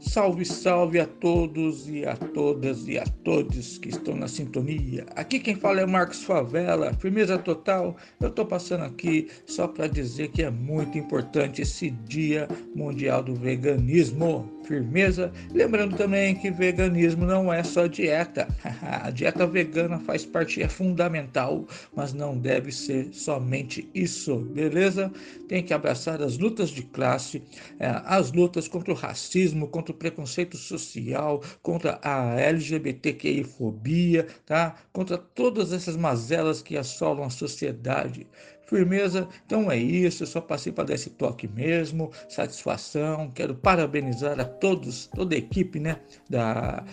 Salve, 0.00 0.46
salve 0.46 0.98
a 0.98 1.06
todos 1.06 1.90
e 1.90 2.06
a 2.06 2.16
todas 2.16 2.88
e 2.88 2.96
a 2.96 3.04
todos 3.22 3.76
que 3.76 3.90
estão 3.90 4.16
na 4.16 4.26
sintonia. 4.26 5.04
Aqui 5.14 5.38
quem 5.38 5.56
fala 5.56 5.82
é 5.82 5.86
Marcos 5.86 6.24
Favela, 6.24 6.94
firmeza 6.94 7.36
total. 7.36 7.96
Eu 8.18 8.28
estou 8.28 8.46
passando 8.46 8.84
aqui 8.84 9.28
só 9.44 9.68
para 9.68 9.88
dizer 9.88 10.28
que 10.28 10.42
é 10.42 10.50
muito 10.50 10.96
importante 10.96 11.60
esse 11.60 11.90
Dia 11.90 12.48
Mundial 12.74 13.22
do 13.22 13.34
Veganismo 13.34 14.55
firmeza. 14.66 15.32
Lembrando 15.52 15.96
também 15.96 16.34
que 16.34 16.50
veganismo 16.50 17.24
não 17.24 17.52
é 17.52 17.62
só 17.62 17.86
dieta. 17.86 18.46
A 18.82 19.10
dieta 19.10 19.46
vegana 19.46 19.98
faz 20.00 20.24
parte, 20.24 20.62
é 20.62 20.68
fundamental, 20.68 21.66
mas 21.94 22.12
não 22.12 22.36
deve 22.36 22.72
ser 22.72 23.12
somente 23.12 23.88
isso, 23.94 24.36
beleza? 24.36 25.12
Tem 25.48 25.62
que 25.62 25.72
abraçar 25.72 26.20
as 26.20 26.36
lutas 26.38 26.70
de 26.70 26.82
classe, 26.82 27.42
é, 27.78 27.86
as 28.04 28.32
lutas 28.32 28.68
contra 28.68 28.92
o 28.92 28.96
racismo, 28.96 29.68
contra 29.68 29.92
o 29.92 29.96
preconceito 29.96 30.56
social, 30.56 31.42
contra 31.62 31.98
a 32.02 32.38
LGBTQI-fobia, 32.40 34.26
tá? 34.44 34.74
Contra 34.92 35.16
todas 35.16 35.72
essas 35.72 35.96
mazelas 35.96 36.62
que 36.62 36.76
assolam 36.76 37.24
a 37.24 37.30
sociedade. 37.30 38.26
Firmeza? 38.66 39.28
Então 39.46 39.70
é 39.70 39.78
isso, 39.78 40.24
eu 40.24 40.26
só 40.26 40.40
passei 40.40 40.72
para 40.72 40.84
dar 40.84 40.94
esse 40.94 41.10
toque 41.10 41.46
mesmo, 41.46 42.10
satisfação. 42.28 43.30
Quero 43.30 43.54
parabenizar 43.54 44.38
a 44.40 44.44
todos, 44.44 45.06
toda 45.14 45.34
a 45.34 45.38
equipe 45.38 45.78
né, 45.78 45.96
da 46.28 46.84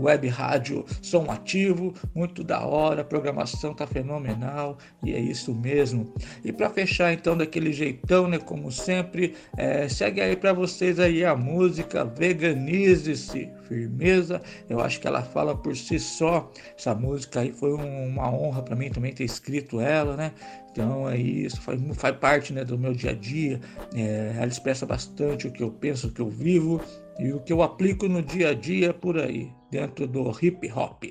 Web 0.00 0.28
Rádio 0.28 0.84
Som 1.00 1.30
Ativo, 1.30 1.94
muito 2.14 2.42
da 2.42 2.64
hora, 2.66 3.02
a 3.02 3.04
programação 3.04 3.72
tá 3.72 3.86
fenomenal 3.86 4.78
e 5.04 5.14
é 5.14 5.20
isso 5.20 5.54
mesmo. 5.54 6.12
E 6.44 6.52
para 6.52 6.70
fechar 6.70 7.12
então 7.12 7.36
daquele 7.36 7.72
jeitão, 7.72 8.26
né, 8.26 8.38
como 8.38 8.72
sempre, 8.72 9.34
é, 9.56 9.88
segue 9.88 10.20
aí 10.20 10.36
para 10.36 10.52
vocês 10.52 10.98
aí 10.98 11.24
a 11.24 11.36
música 11.36 12.04
Veganize-se, 12.04 13.48
firmeza. 13.68 14.40
Eu 14.68 14.80
acho 14.80 15.00
que 15.00 15.06
ela 15.06 15.22
fala 15.22 15.56
por 15.56 15.76
si 15.76 15.98
só. 15.98 16.50
Essa 16.76 16.94
música 16.94 17.40
aí 17.40 17.52
foi 17.52 17.72
um, 17.74 18.06
uma 18.08 18.30
honra 18.30 18.62
para 18.62 18.76
mim 18.76 18.90
também 18.90 19.12
ter 19.12 19.24
escrito 19.24 19.80
ela, 19.80 20.16
né? 20.16 20.32
Então 20.70 21.08
é 21.08 21.16
isso, 21.16 21.60
faz, 21.62 21.80
faz 21.94 22.16
parte 22.16 22.52
né, 22.52 22.62
do 22.62 22.78
meu 22.78 22.92
dia 22.92 23.12
a 23.12 23.14
dia. 23.14 23.60
É, 23.94 24.34
ela 24.36 24.46
expressa 24.46 24.84
bastante 24.84 25.48
o 25.48 25.50
que 25.50 25.62
eu 25.62 25.70
penso, 25.70 26.08
o 26.08 26.10
que 26.12 26.20
eu 26.20 26.28
vivo 26.28 26.82
e 27.18 27.32
o 27.32 27.40
que 27.40 27.52
eu 27.52 27.62
aplico 27.62 28.08
no 28.08 28.20
dia 28.20 28.50
a 28.50 28.54
dia 28.54 28.92
por 28.92 29.18
aí, 29.18 29.50
dentro 29.70 30.06
do 30.06 30.30
hip 30.42 30.70
hop. 30.70 31.04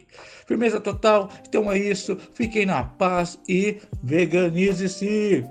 Firmeza 0.45 0.79
total, 0.79 1.29
então 1.47 1.71
é 1.71 1.79
isso. 1.79 2.15
Fiquem 2.33 2.65
na 2.65 2.83
paz 2.83 3.39
e 3.49 3.77
veganize-se. 4.03 5.43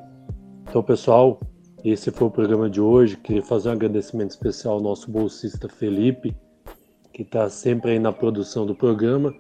Então, 0.69 0.83
pessoal, 0.83 1.41
esse 1.85 2.11
foi 2.11 2.29
o 2.29 2.31
programa 2.31 2.71
de 2.71 2.81
hoje. 2.81 3.17
Queria 3.17 3.43
fazer 3.43 3.69
um 3.69 3.73
agradecimento 3.73 4.31
especial 4.31 4.75
ao 4.75 4.81
nosso 4.81 5.11
bolsista 5.11 5.69
Felipe, 5.69 6.35
que 7.15 7.23
está 7.23 7.49
sempre 7.49 7.93
aí 7.93 7.99
na 7.99 8.13
produção 8.13 8.67
do 8.67 8.75
programa, 8.75 9.33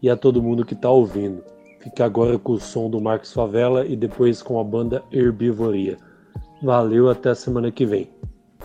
e 0.00 0.08
a 0.08 0.16
todo 0.16 0.42
mundo 0.42 0.64
que 0.64 0.74
está 0.74 0.90
ouvindo. 0.90 1.42
Fica 1.80 2.04
agora 2.04 2.38
com 2.38 2.52
o 2.52 2.60
som 2.60 2.88
do 2.88 3.00
Marcos 3.00 3.32
Favela 3.32 3.84
e 3.86 3.96
depois 3.96 4.42
com 4.42 4.60
a 4.60 4.64
banda 4.64 5.02
Herbivoria. 5.10 5.96
Valeu, 6.62 7.08
até 7.08 7.34
semana 7.34 7.72
que 7.72 7.86
vem. 7.86 8.17